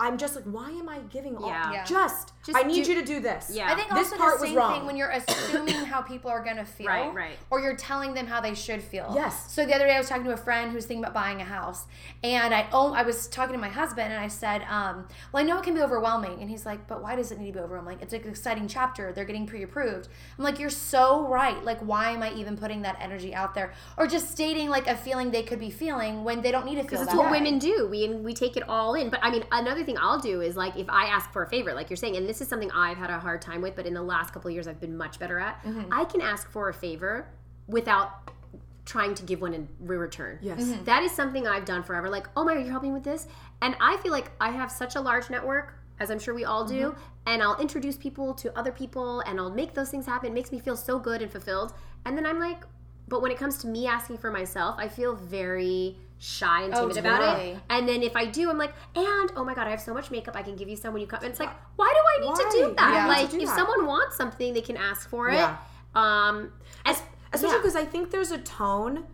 I'm 0.00 0.18
just 0.18 0.34
like, 0.34 0.44
why 0.44 0.70
am 0.70 0.88
I 0.88 0.98
giving 1.10 1.36
all? 1.36 1.46
Yeah. 1.46 1.72
Yeah. 1.72 1.84
Just, 1.84 2.32
Just 2.44 2.58
I 2.58 2.62
need 2.62 2.84
do- 2.84 2.92
you 2.92 3.00
to 3.00 3.06
do 3.06 3.20
this. 3.20 3.52
Yeah. 3.54 3.70
I 3.70 3.76
think 3.76 3.88
This 3.90 4.10
also 4.12 4.16
part 4.16 4.34
the 4.38 4.40
was 4.40 4.48
same 4.50 4.58
wrong. 4.58 4.72
thing 4.74 4.86
when 4.86 4.96
you're 4.96 5.10
assuming 5.10 5.74
how 5.84 6.02
people 6.02 6.28
are 6.28 6.42
gonna 6.42 6.64
feel, 6.64 6.88
Right, 6.88 7.14
right. 7.14 7.36
Or 7.50 7.60
you're 7.60 7.76
telling 7.76 8.12
them 8.14 8.26
how 8.26 8.40
they 8.40 8.54
should 8.54 8.82
feel. 8.82 9.12
Yes. 9.14 9.52
So 9.52 9.64
the 9.64 9.72
other 9.74 9.86
day 9.86 9.94
I 9.94 9.98
was 9.98 10.08
talking 10.08 10.24
to 10.24 10.32
a 10.32 10.36
friend 10.36 10.72
who's 10.72 10.86
thinking 10.86 11.04
about 11.04 11.14
buying 11.14 11.40
a 11.40 11.44
house, 11.44 11.86
and 12.24 12.52
I 12.52 12.66
oh 12.72 12.92
I 12.94 13.02
was 13.02 13.28
talking 13.28 13.52
to 13.54 13.60
my 13.60 13.68
husband 13.68 14.12
and 14.12 14.20
I 14.20 14.26
said, 14.28 14.62
um, 14.68 15.06
well 15.30 15.42
I 15.42 15.46
know 15.46 15.58
it 15.58 15.62
can 15.64 15.74
be 15.74 15.82
overwhelming, 15.82 16.40
and 16.40 16.50
he's 16.50 16.66
like, 16.66 16.88
but 16.88 17.00
why 17.00 17.14
does 17.14 17.30
it 17.30 17.38
need 17.38 17.48
to 17.48 17.52
be 17.52 17.60
overwhelming? 17.60 17.98
It's 18.00 18.12
like 18.12 18.24
an 18.24 18.30
exciting 18.30 18.66
chapter. 18.66 19.12
They're 19.12 19.24
getting 19.26 19.46
pre-approved. 19.46 20.08
I'm 20.36 20.42
like, 20.42 20.58
you're 20.58 20.70
so 20.70 21.28
right. 21.28 21.62
Like 21.64 21.78
why 21.80 22.10
am 22.10 22.24
I 22.24 22.32
even 22.32 22.56
putting 22.56 22.82
that 22.82 22.96
energy 23.00 23.34
out 23.34 23.54
there, 23.54 23.72
or 23.96 24.08
just 24.08 24.32
stating 24.32 24.68
like 24.68 24.88
a 24.88 24.96
feeling 24.96 25.30
they 25.30 25.42
could 25.44 25.60
be 25.60 25.70
feeling 25.70 26.24
when 26.24 26.42
they 26.42 26.50
don't 26.50 26.64
need 26.66 26.74
to 26.76 26.80
feel 26.82 26.90
Because 26.90 27.02
it's 27.02 27.14
what 27.14 27.30
way. 27.30 27.38
women 27.38 27.60
do. 27.60 27.86
We 27.88 28.08
we 28.08 28.34
take 28.34 28.56
it 28.56 28.68
all 28.68 28.94
in. 28.94 29.08
But 29.10 29.20
I 29.22 29.30
mean, 29.30 29.44
another 29.52 29.81
thing 29.84 29.96
I'll 29.98 30.18
do 30.20 30.40
is 30.40 30.56
like 30.56 30.76
if 30.76 30.88
I 30.88 31.06
ask 31.06 31.32
for 31.32 31.42
a 31.42 31.48
favor, 31.48 31.72
like 31.74 31.90
you're 31.90 31.96
saying, 31.96 32.16
and 32.16 32.28
this 32.28 32.40
is 32.40 32.48
something 32.48 32.70
I've 32.72 32.96
had 32.96 33.10
a 33.10 33.18
hard 33.18 33.40
time 33.42 33.60
with, 33.62 33.74
but 33.76 33.86
in 33.86 33.94
the 33.94 34.02
last 34.02 34.32
couple 34.32 34.48
of 34.48 34.54
years 34.54 34.66
I've 34.68 34.80
been 34.80 34.96
much 34.96 35.18
better 35.18 35.38
at. 35.38 35.62
Mm-hmm. 35.64 35.92
I 35.92 36.04
can 36.04 36.20
ask 36.20 36.50
for 36.50 36.68
a 36.68 36.74
favor 36.74 37.26
without 37.66 38.30
trying 38.84 39.14
to 39.14 39.22
give 39.24 39.40
one 39.40 39.54
in 39.54 39.68
return. 39.80 40.38
Yes. 40.42 40.62
Mm-hmm. 40.62 40.84
That 40.84 41.02
is 41.02 41.12
something 41.12 41.46
I've 41.46 41.64
done 41.64 41.82
forever. 41.82 42.08
Like, 42.10 42.26
oh 42.36 42.44
my, 42.44 42.54
you're 42.54 42.70
helping 42.70 42.90
me 42.90 42.94
with 42.94 43.04
this, 43.04 43.28
and 43.60 43.76
I 43.80 43.96
feel 43.98 44.10
like 44.12 44.30
I 44.40 44.50
have 44.50 44.70
such 44.72 44.96
a 44.96 45.00
large 45.00 45.30
network. 45.30 45.74
As 46.00 46.10
I'm 46.10 46.18
sure 46.18 46.34
we 46.34 46.44
all 46.44 46.64
do, 46.64 46.88
Mm-hmm. 46.88 47.00
and 47.26 47.42
I'll 47.44 47.60
introduce 47.60 47.96
people 47.96 48.34
to 48.34 48.58
other 48.58 48.72
people, 48.72 49.20
and 49.20 49.38
I'll 49.38 49.50
make 49.52 49.72
those 49.74 49.90
things 49.90 50.04
happen. 50.06 50.30
It 50.30 50.34
makes 50.34 50.50
me 50.50 50.58
feel 50.58 50.76
so 50.76 50.98
good 50.98 51.22
and 51.22 51.30
fulfilled. 51.30 51.74
And 52.04 52.16
then 52.18 52.26
I'm 52.26 52.40
like, 52.40 52.64
but 53.06 53.22
when 53.22 53.30
it 53.30 53.38
comes 53.38 53.58
to 53.58 53.68
me 53.68 53.86
asking 53.86 54.18
for 54.18 54.30
myself, 54.32 54.74
I 54.78 54.88
feel 54.88 55.14
very 55.14 55.96
shy 56.24 56.62
and 56.62 56.72
Oh, 56.74 56.82
timid 56.88 56.98
about 56.98 57.18
totally. 57.20 57.50
it. 57.50 57.58
And 57.68 57.88
then 57.88 58.02
if 58.02 58.14
I 58.14 58.26
do, 58.26 58.48
I'm 58.48 58.56
like, 58.56 58.72
and 58.94 59.32
oh 59.34 59.44
my 59.44 59.54
god, 59.54 59.66
I 59.66 59.70
have 59.70 59.80
so 59.80 59.92
much 59.92 60.10
makeup 60.12 60.36
I 60.36 60.42
can 60.42 60.54
give 60.54 60.68
you 60.68 60.76
some 60.76 60.92
when 60.94 61.00
you 61.00 61.08
come. 61.08 61.18
And 61.22 61.30
it's 61.30 61.40
like, 61.40 61.50
why 61.74 61.92
do 61.92 62.24
I 62.24 62.28
need 62.28 62.36
to 62.36 62.58
do 62.68 62.74
that? 62.76 62.92
Yeah. 62.94 63.06
Like, 63.08 63.30
do 63.30 63.40
if 63.40 63.46
that. 63.48 63.56
someone 63.56 63.86
wants 63.86 64.16
something, 64.16 64.54
they 64.54 64.60
can 64.60 64.76
ask 64.76 65.08
for 65.08 65.28
it. 65.30 65.34
Yeah. 65.34 65.56
Um, 65.96 66.52
and, 66.84 66.96
Especially 67.32 67.56
yeah. 67.56 67.60
because 67.62 67.76
I 67.76 67.84
think 67.84 68.10
there's 68.12 68.30
a 68.30 68.38
tone, 68.38 69.04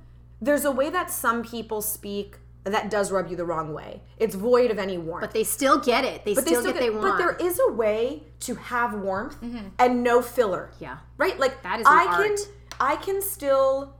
there's 0.43 0.65
a 0.67 0.71
way 0.71 0.91
that 0.91 1.11
some 1.11 1.43
people 1.43 1.81
speak 1.81 2.37
that 2.65 2.91
does 2.91 3.11
rub 3.11 3.31
you 3.31 3.37
the 3.37 3.45
wrong 3.47 3.73
way. 3.73 4.03
It's 4.19 4.35
void 4.35 4.71
of 4.71 4.79
any 4.79 4.99
warmth. 4.99 5.23
but 5.23 5.33
they 5.33 5.45
still 5.45 5.79
get 5.79 6.05
it. 6.05 6.27
They 6.27 6.35
But 6.35 6.47
still, 6.47 6.63
get, 6.63 6.79
they 6.79 6.91
want. 6.91 7.03
But 7.03 7.17
there 7.19 7.37
is 7.41 7.59
a 7.69 7.73
way 7.73 8.25
to 8.41 8.55
have 8.57 8.93
warmth 8.95 9.39
and 9.79 10.03
no 10.03 10.21
filler. 10.21 10.71
yeah. 10.79 10.99
Right? 11.17 11.39
Like 11.39 11.63
That 11.63 11.81
is 11.81 11.87
I 11.89 12.05
can. 12.05 12.37
I 12.81 12.97
can 12.97 13.23
still 13.23 13.95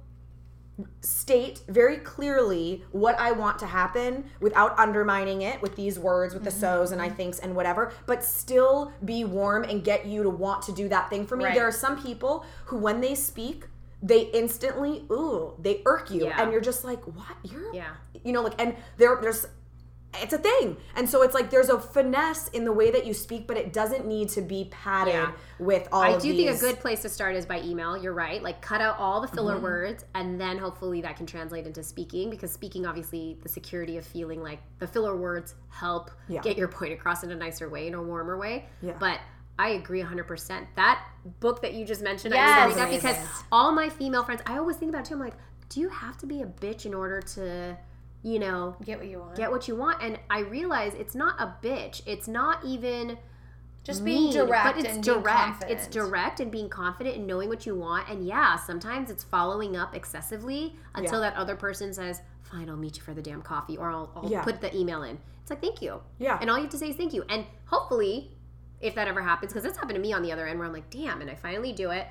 state 1.01 1.61
very 1.69 1.97
clearly 1.99 2.85
what 2.93 3.19
I 3.19 3.33
want 3.33 3.59
to 3.61 3.67
happen 3.67 4.25
without 4.41 4.79
undermining 4.79 5.43
it 5.43 5.61
with 5.63 5.77
these 5.77 5.99
words 5.99 6.35
with 6.35 6.45
the 6.45 6.51
Mm-hmm. 6.51 6.61
so's 6.61 6.93
and 6.93 7.03
I 7.03 7.09
thinks 7.09 7.39
and 7.41 7.55
whatever, 7.57 7.93
but 8.07 8.23
still 8.25 8.93
be 9.05 9.25
warm 9.25 9.65
and 9.65 9.83
get 9.85 10.07
you 10.07 10.23
to 10.23 10.31
want 10.31 10.63
to 10.63 10.73
do 10.73 10.89
that 10.89 11.11
thing 11.11 11.27
for 11.27 11.37
me. 11.37 11.45
Right. 11.47 11.55
There 11.55 11.67
are 11.67 11.73
some 11.73 12.01
people 12.03 12.45
who 12.67 12.77
when 12.79 13.01
they 13.01 13.15
speak, 13.15 13.65
they 14.03 14.23
instantly 14.33 15.05
ooh, 15.11 15.55
they 15.61 15.83
irk 15.85 16.11
you 16.11 16.27
Yeah. 16.27 16.41
and 16.43 16.53
you're 16.53 16.61
just 16.61 16.85
like, 16.85 17.03
"What? 17.05 17.37
You're 17.43 17.75
Yeah. 17.75 17.91
you 18.25 18.33
know 18.33 18.43
like 18.43 18.55
and 18.61 18.77
there 18.97 19.19
there's 19.21 19.47
it's 20.23 20.33
a 20.33 20.39
thing. 20.39 20.77
And 20.97 21.09
so 21.09 21.23
it's 21.23 21.35
like 21.35 21.51
there's 21.51 21.69
a 21.69 21.79
finesse 21.79 22.49
in 22.49 22.65
the 22.65 22.73
way 22.73 22.91
that 22.91 23.05
you 23.07 23.13
speak, 23.13 23.47
but 23.47 23.57
it 23.57 23.73
doesn't 23.73 24.07
need 24.07 24.31
to 24.31 24.41
be 24.43 24.69
padded 24.71 25.13
Yeah. 25.15 25.33
with 25.59 25.87
all 25.93 26.01
I 26.03 26.13
do 26.19 26.33
these. 26.33 26.47
think 26.47 26.57
a 26.57 26.61
good 26.61 26.81
place 26.81 27.03
to 27.03 27.09
start 27.11 27.37
is 27.37 27.45
by 27.45 27.61
email. 27.61 27.97
You're 27.97 28.15
right. 28.15 28.43
Like 28.43 28.63
cut 28.63 28.81
out 28.81 28.99
all 28.99 29.21
the 29.21 29.29
filler 29.29 29.55
Mm-hmm. 29.55 29.63
words, 29.65 30.05
and 30.15 30.41
then 30.41 30.57
hopefully 30.59 31.03
that 31.03 31.17
can 31.17 31.27
translate 31.27 31.67
into 31.67 31.83
speaking. 31.83 32.31
Because 32.31 32.51
speaking, 32.51 32.87
obviously, 32.87 33.39
the 33.43 33.49
security 33.49 33.97
of 33.99 34.07
feeling 34.07 34.43
like 34.43 34.61
the 34.79 34.87
filler 34.87 35.15
words 35.17 35.55
help 35.69 36.11
Yeah. 36.27 36.41
get 36.41 36.57
your 36.57 36.69
point 36.69 36.93
across 36.95 37.23
in 37.23 37.31
a 37.31 37.37
nicer 37.37 37.69
way, 37.69 37.87
in 37.87 37.95
a 37.95 38.03
warmer 38.03 38.39
way. 38.39 38.67
Yeah. 38.81 38.95
But 38.99 39.21
I 39.59 39.71
agree 39.71 40.01
100%. 40.03 40.67
That 40.77 41.05
book 41.41 41.61
that 41.63 41.75
you 41.75 41.85
just 41.85 42.01
mentioned, 42.01 42.33
I 42.33 42.37
Yes. 42.39 42.69
read 42.69 42.77
that 42.79 42.91
because 42.91 43.17
all 43.53 43.73
my 43.73 43.89
female 43.91 44.25
friends, 44.25 44.41
I 44.47 44.57
always 44.57 44.77
think 44.77 44.89
about 44.91 45.01
it 45.05 45.09
too. 45.09 45.15
I'm 45.15 45.21
like, 45.21 45.35
do 45.69 45.81
you 45.81 45.89
have 45.91 46.17
to 46.19 46.27
be 46.27 46.41
a 46.43 46.47
bitch 46.47 46.87
in 46.87 46.95
order 46.95 47.21
to, 47.21 47.77
you 48.23 48.39
know, 48.39 48.77
Get 48.85 48.99
what 48.99 49.09
you 49.09 49.19
want. 49.21 49.37
get 49.37 49.51
what 49.51 49.69
you 49.69 49.77
want? 49.77 50.03
And 50.03 50.19
I 50.29 50.41
realize 50.41 50.95
it's 50.95 51.15
not 51.15 51.41
a 51.41 51.55
bitch. 51.65 52.03
It's 52.07 52.27
not 52.29 52.65
even 52.65 53.17
Just 53.85 54.05
being 54.05 54.33
direct 54.33 54.77
but 54.77 54.85
it's 54.85 54.99
direct. 54.99 55.65
It's 55.69 55.87
direct 55.87 56.41
and 56.41 56.51
being 56.51 56.69
confident 56.69 57.17
and 57.17 57.27
knowing 57.27 57.49
what 57.49 57.65
you 57.65 57.75
want. 57.77 58.09
And 58.09 58.27
yeah, 58.27 58.57
sometimes 58.57 59.11
it's 59.11 59.25
following 59.25 59.77
up 59.77 59.95
excessively 59.95 60.75
until 60.95 61.23
Yeah. 61.23 61.31
that 61.31 61.37
other 61.39 61.57
person 61.57 61.95
says, 61.95 62.21
"Fine, 62.43 62.69
I'll 62.69 62.77
meet 62.77 62.97
you 62.97 63.03
for 63.03 63.15
the 63.15 63.23
damn 63.23 63.41
coffee," 63.41 63.77
or 63.79 63.91
I'll, 63.91 64.11
I'll 64.17 64.31
Yeah. 64.31 64.43
put 64.43 64.61
the 64.61 64.77
email 64.77 65.03
in. 65.05 65.19
It's 65.43 65.51
like, 65.51 65.63
"Thank 65.63 65.81
you." 65.81 66.01
Yeah. 66.19 66.39
And 66.41 66.51
all 66.51 66.57
you 66.57 66.65
have 66.65 66.73
to 66.73 66.79
say 66.79 66.91
is 66.91 66.97
thank 66.97 67.15
you. 67.15 67.25
And 67.31 67.47
hopefully, 67.67 68.37
if 68.81 68.95
that 68.97 69.09
ever 69.09 69.23
happens, 69.23 69.53
because 69.53 69.65
it's 69.65 69.79
happened 69.79 69.95
to 69.97 70.03
me 70.03 70.13
on 70.13 70.23
the 70.23 70.33
other 70.33 70.47
end, 70.47 70.59
where 70.59 70.67
I'm 70.67 70.73
like, 70.75 70.91
"Damn," 70.91 71.21
and 71.23 71.31
I 71.31 71.35
finally 71.35 71.73
do 71.73 71.91
it. 71.91 72.07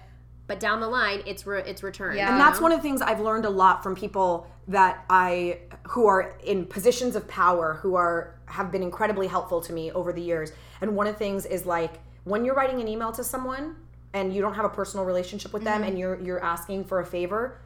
But 0.48 0.60
down 0.60 0.80
the 0.80 0.88
line, 0.88 1.22
it's 1.26 1.46
re- 1.46 1.64
it's 1.66 1.84
returned. 1.84 2.18
Yeah. 2.18 2.32
and 2.32 2.40
that's 2.40 2.62
one 2.62 2.72
of 2.72 2.80
the 2.80 2.84
things 2.84 3.02
I've 3.02 3.20
learned 3.20 3.46
a 3.46 3.50
lot 3.50 3.84
from 3.84 3.96
people 3.96 4.48
that 4.70 5.06
I 5.10 5.60
who 5.90 6.08
are 6.08 6.36
in 6.44 6.66
positions 6.66 7.16
of 7.16 7.28
power 7.28 7.80
who 7.82 7.96
are 7.96 8.36
have 8.46 8.72
been 8.72 8.84
incredibly 8.84 9.28
helpful 9.28 9.62
to 9.62 9.74
me 9.74 9.92
over 9.92 10.14
the 10.14 10.22
years. 10.22 10.52
And 10.82 10.96
one 10.96 11.08
of 11.08 11.16
the 11.16 11.20
things 11.20 11.46
is 11.46 11.66
like 11.66 12.00
when 12.24 12.46
you're 12.46 12.56
writing 12.56 12.82
an 12.82 12.88
email 12.88 13.12
to 13.14 13.24
someone 13.24 13.76
and 14.14 14.34
you 14.34 14.42
don't 14.42 14.54
have 14.54 14.66
a 14.66 14.70
personal 14.70 15.06
relationship 15.06 15.54
with 15.54 15.64
them 15.64 15.82
mm-hmm. 15.82 15.90
and 15.90 16.00
you're 16.00 16.22
you're 16.22 16.44
asking 16.44 16.86
for 16.86 17.02
a 17.02 17.06
favor, 17.06 17.60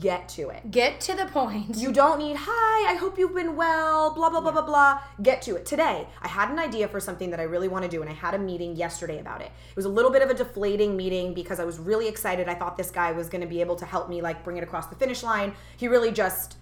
get 0.00 0.28
to 0.28 0.48
it. 0.48 0.70
Get 0.70 1.00
to 1.02 1.16
the 1.16 1.26
point. 1.26 1.76
You 1.76 1.92
don't 1.92 2.18
need, 2.18 2.36
hi, 2.38 2.92
I 2.92 2.94
hope 2.94 3.18
you've 3.18 3.34
been 3.34 3.56
well, 3.56 4.14
blah, 4.14 4.30
blah, 4.30 4.40
blah, 4.40 4.52
blah, 4.52 4.62
blah. 4.62 5.00
Get 5.22 5.42
to 5.42 5.56
it. 5.56 5.66
Today, 5.66 6.06
I 6.20 6.28
had 6.28 6.50
an 6.50 6.58
idea 6.60 6.86
for 6.86 7.00
something 7.00 7.30
that 7.30 7.40
I 7.40 7.42
really 7.42 7.66
want 7.66 7.84
to 7.84 7.90
do, 7.90 8.00
and 8.00 8.08
I 8.08 8.14
had 8.14 8.34
a 8.34 8.38
meeting 8.38 8.76
yesterday 8.76 9.18
about 9.18 9.40
it. 9.40 9.50
It 9.70 9.76
was 9.76 9.84
a 9.84 9.88
little 9.88 10.12
bit 10.12 10.22
of 10.22 10.30
a 10.30 10.34
deflating 10.34 10.96
meeting 10.96 11.34
because 11.34 11.58
I 11.58 11.64
was 11.64 11.80
really 11.80 12.06
excited. 12.06 12.48
I 12.48 12.54
thought 12.54 12.76
this 12.76 12.92
guy 12.92 13.10
was 13.10 13.28
going 13.28 13.40
to 13.40 13.46
be 13.46 13.60
able 13.60 13.74
to 13.76 13.84
help 13.84 14.08
me, 14.08 14.22
like, 14.22 14.44
bring 14.44 14.56
it 14.56 14.62
across 14.62 14.86
the 14.86 14.94
finish 14.94 15.24
line. 15.24 15.52
He 15.76 15.88
really 15.88 16.12
just 16.12 16.58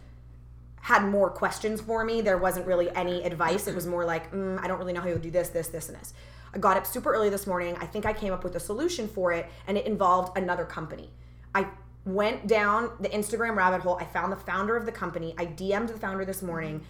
had 0.80 1.04
more 1.04 1.28
questions 1.28 1.82
for 1.82 2.04
me. 2.04 2.22
There 2.22 2.38
wasn't 2.38 2.66
really 2.66 2.90
any 2.96 3.22
advice. 3.22 3.66
It 3.66 3.74
was 3.74 3.86
more 3.86 4.06
like, 4.06 4.32
mm, 4.32 4.58
I 4.62 4.66
don't 4.66 4.78
really 4.78 4.94
know 4.94 5.02
how 5.02 5.08
you'll 5.08 5.18
do 5.18 5.30
this, 5.30 5.50
this, 5.50 5.68
this, 5.68 5.90
and 5.90 5.98
this. 5.98 6.14
I 6.54 6.58
got 6.58 6.78
up 6.78 6.86
super 6.86 7.12
early 7.12 7.28
this 7.28 7.46
morning. 7.46 7.76
I 7.80 7.84
think 7.84 8.06
I 8.06 8.14
came 8.14 8.32
up 8.32 8.44
with 8.44 8.56
a 8.56 8.60
solution 8.60 9.06
for 9.06 9.30
it, 9.32 9.46
and 9.66 9.76
it 9.76 9.84
involved 9.84 10.38
another 10.38 10.64
company. 10.64 11.10
I 11.54 11.66
went 12.04 12.46
down 12.46 12.90
the 13.00 13.08
Instagram 13.10 13.56
rabbit 13.56 13.80
hole. 13.82 13.96
I 14.00 14.04
found 14.04 14.32
the 14.32 14.36
founder 14.36 14.76
of 14.76 14.86
the 14.86 14.92
company. 14.92 15.34
I 15.38 15.46
DM'd 15.46 15.88
the 15.88 15.98
founder 15.98 16.24
this 16.24 16.42
morning. 16.42 16.82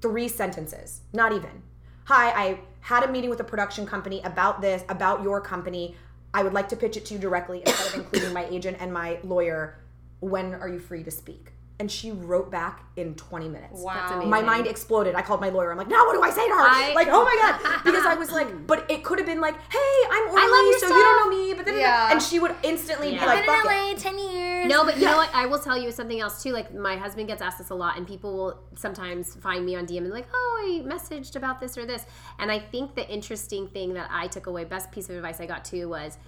Three 0.00 0.28
sentences, 0.28 1.00
not 1.12 1.32
even. 1.32 1.62
Hi, 2.04 2.30
I 2.30 2.60
had 2.80 3.02
a 3.02 3.08
meeting 3.12 3.30
with 3.30 3.40
a 3.40 3.44
production 3.44 3.86
company 3.86 4.20
about 4.24 4.60
this, 4.60 4.82
about 4.88 5.22
your 5.22 5.40
company. 5.40 5.96
I 6.32 6.42
would 6.42 6.52
like 6.52 6.68
to 6.68 6.76
pitch 6.76 6.96
it 6.96 7.04
to 7.06 7.14
you 7.14 7.20
directly 7.20 7.62
instead 7.66 7.88
of 7.88 7.94
including 8.04 8.32
my 8.32 8.44
agent 8.46 8.76
and 8.80 8.92
my 8.92 9.18
lawyer. 9.24 9.78
When 10.20 10.54
are 10.54 10.68
you 10.68 10.78
free 10.78 11.02
to 11.04 11.10
speak? 11.10 11.52
And 11.80 11.88
she 11.90 12.10
wrote 12.10 12.50
back 12.50 12.82
in 12.96 13.14
20 13.14 13.48
minutes. 13.48 13.80
Wow. 13.80 13.94
That's 13.94 14.10
amazing. 14.12 14.30
My 14.30 14.42
mind 14.42 14.66
exploded. 14.66 15.14
I 15.14 15.22
called 15.22 15.40
my 15.40 15.48
lawyer. 15.48 15.70
I'm 15.70 15.78
like, 15.78 15.86
now 15.88 16.04
what 16.06 16.14
do 16.14 16.22
I 16.22 16.30
say 16.30 16.44
to 16.48 16.52
her? 16.54 16.60
I- 16.60 16.92
like, 16.92 17.06
oh 17.08 17.24
my 17.24 17.36
god, 17.40 17.82
because 17.84 18.04
I 18.04 18.14
was 18.14 18.32
like, 18.32 18.66
but 18.66 18.90
it 18.90 19.04
could 19.04 19.18
have 19.18 19.26
been 19.26 19.40
like, 19.40 19.54
hey, 19.70 20.08
I'm 20.10 20.28
Orly, 20.28 20.42
love 20.42 20.66
your 20.70 20.78
so 20.80 20.86
you 20.88 21.02
don't 21.02 21.30
know 21.30 21.36
me, 21.46 21.54
but 21.54 21.66
da, 21.66 21.72
da, 21.72 21.78
da. 21.78 21.80
Yeah. 21.80 22.12
and 22.12 22.20
she 22.22 22.40
would 22.40 22.54
instantly 22.64 23.14
Yeah. 23.14 23.20
be 23.20 23.26
like, 23.26 23.38
I've 23.40 23.46
been 23.46 23.54
fuck 23.62 23.64
in 23.66 23.70
it. 23.90 23.92
LA 23.92 23.94
ten 23.94 24.18
years. 24.18 24.47
No, 24.68 24.84
but 24.84 24.98
you 24.98 25.06
know 25.06 25.16
what? 25.16 25.30
I 25.34 25.46
will 25.46 25.58
tell 25.58 25.76
you 25.78 25.90
something 25.90 26.20
else 26.20 26.42
too. 26.42 26.52
Like 26.52 26.74
my 26.74 26.96
husband 26.96 27.28
gets 27.28 27.40
asked 27.40 27.58
this 27.58 27.70
a 27.70 27.74
lot, 27.74 27.96
and 27.96 28.06
people 28.06 28.36
will 28.36 28.60
sometimes 28.76 29.34
find 29.36 29.64
me 29.64 29.76
on 29.76 29.86
DM 29.86 29.98
and 29.98 30.10
like, 30.10 30.28
"Oh, 30.32 30.82
I 30.84 30.86
messaged 30.86 31.36
about 31.36 31.60
this 31.60 31.78
or 31.78 31.86
this." 31.86 32.04
And 32.38 32.52
I 32.52 32.58
think 32.58 32.94
the 32.94 33.08
interesting 33.08 33.68
thing 33.68 33.94
that 33.94 34.08
I 34.12 34.26
took 34.26 34.46
away, 34.46 34.64
best 34.64 34.92
piece 34.92 35.08
of 35.08 35.16
advice 35.16 35.40
I 35.40 35.46
got 35.46 35.64
too, 35.64 35.88
was 35.88 36.18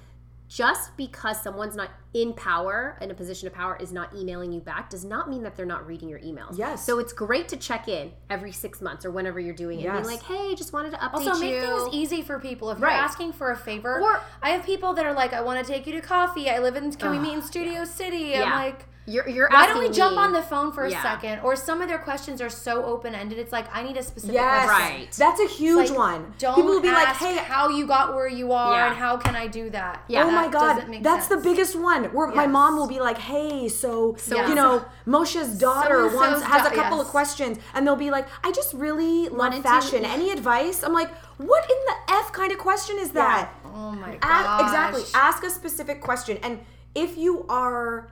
just 0.51 0.97
because 0.97 1.41
someone's 1.41 1.77
not 1.77 1.91
in 2.13 2.33
power, 2.33 2.99
in 3.01 3.09
a 3.13 3.15
position 3.15 3.47
of 3.47 3.55
power, 3.55 3.77
is 3.81 3.93
not 3.93 4.13
emailing 4.17 4.53
you 4.53 4.61
back, 4.61 4.91
does 4.91 5.05
not 5.05 5.31
mean 5.31 5.45
that 5.45 5.55
they're 5.57 5.65
not 5.65 5.87
reading 5.87 6.09
your 6.09 6.19
emails. 6.19 6.59
Yes. 6.59 6.85
So 6.85 6.99
it's 6.99 7.13
great 7.13 7.47
to 7.51 7.57
check 7.57 7.87
in 7.87 8.11
every 8.29 8.51
six 8.51 8.81
months 8.81 9.05
or 9.05 9.13
whenever 9.13 9.39
you're 9.39 9.55
doing 9.55 9.79
it, 9.79 9.87
and 9.87 9.95
Yes. 9.95 10.07
be 10.09 10.13
like, 10.15 10.23
"Hey, 10.25 10.55
just 10.57 10.73
wanted 10.73 10.91
to 10.91 10.97
update 10.97 11.29
Also, 11.29 11.45
you." 11.45 11.53
make 11.53 11.63
things 11.63 11.89
easy 11.95 12.21
for 12.23 12.41
people. 12.41 12.69
If 12.73 12.81
Right. 12.83 12.91
you're 12.97 13.01
asking 13.01 13.33
for 13.35 13.53
a 13.53 13.57
favor, 13.57 14.01
Or- 14.01 14.21
I 14.43 14.51
have 14.51 14.65
people 14.65 14.93
that 14.95 15.07
are 15.07 15.13
like, 15.15 15.33
"I 15.33 15.41
want 15.41 15.65
to 15.65 15.73
take 15.73 15.87
you 15.87 15.93
to 15.93 16.01
coffee. 16.01 16.51
I 16.51 16.59
live 16.59 16.75
in. 16.75 16.93
Can 16.95 17.13
we 17.13 17.21
meet 17.21 17.35
in 17.35 17.43
Studio 17.43 17.85
City?" 17.85 18.35
I'm 18.35 18.41
Yeah. 18.41 18.55
like, 18.57 18.87
You're, 19.07 19.29
you're 19.29 19.49
why 19.49 19.67
don't 19.67 19.79
we 19.81 19.89
jump 19.91 20.17
on 20.19 20.33
the 20.33 20.43
phone 20.43 20.71
for 20.73 20.85
a 20.85 20.91
Yeah. 20.91 21.03
second? 21.03 21.41
Or 21.41 21.57
some 21.57 21.81
of 21.83 21.89
their 21.89 21.99
questions 21.99 22.41
are 22.41 22.51
so 22.51 22.85
open 22.85 23.15
ended. 23.15 23.39
It's 23.39 23.51
like 23.51 23.67
I 23.75 23.83
need 23.83 23.97
a 23.97 24.03
specific 24.03 24.35
Yes, 24.35 24.67
question. 24.69 24.97
Right. 25.01 25.13
That's 25.13 25.41
a 25.41 25.47
huge 25.49 25.89
Like, 25.91 25.99
one. 25.99 26.35
Don't 26.39 26.55
People 26.55 26.71
will 26.73 26.81
be 26.81 26.89
like, 26.93 27.09
hey, 27.17 27.37
how 27.39 27.71
you 27.71 27.87
got 27.87 28.15
where 28.15 28.29
you 28.29 28.53
are 28.53 28.77
Yeah. 28.77 28.89
and 28.89 28.97
how 28.97 29.17
can 29.17 29.35
I 29.35 29.47
do 29.49 29.69
that? 29.71 30.01
Oh 30.03 30.05
yeah. 30.09 30.23
Oh 30.23 30.27
That 30.27 30.33
my 30.47 30.49
god, 30.49 30.75
doesn't 30.75 30.91
make 30.91 31.03
that's 31.03 31.27
the 31.29 31.39
biggest 31.39 31.75
one. 31.75 32.05
Where 32.15 32.29
my 32.29 32.47
mom 32.47 32.77
will 32.77 32.87
be 32.87 33.01
like, 33.01 33.19
"Hey, 33.19 33.69
so, 33.69 34.17
Yeah. 34.29 34.49
you 34.49 34.55
know, 34.55 34.85
Moshe's 35.07 35.59
daughter 35.59 36.09
So-and-so's 36.11 36.15
wants 36.15 36.43
has 36.43 36.67
a 36.67 36.71
da- 36.71 36.77
couple 36.77 37.01
of 37.01 37.09
questions," 37.09 37.59
and 37.75 37.87
they'll 37.87 37.97
be 37.97 38.11
like, 38.11 38.27
"I 38.45 38.53
just 38.53 38.75
really 38.75 39.29
love 39.29 39.39
Wanted 39.39 39.63
to- 39.63 39.69
fashion. 39.69 40.05
Any 40.17 40.31
advice?" 40.31 40.85
I'm 40.85 40.93
like, 40.93 41.11
"What 41.39 41.65
in 41.65 41.77
the 41.87 42.15
f 42.15 42.33
kind 42.33 42.53
of 42.53 42.59
question 42.59 42.97
is 43.01 43.11
that?" 43.13 43.49
Oh 43.65 43.91
my 43.93 44.17
god. 44.17 44.61
exactly. 44.61 45.03
Ask 45.15 45.43
a 45.43 45.51
specific 45.51 46.01
question, 46.01 46.39
and 46.43 46.61
if 46.95 47.17
you 47.17 47.45
are 47.49 48.09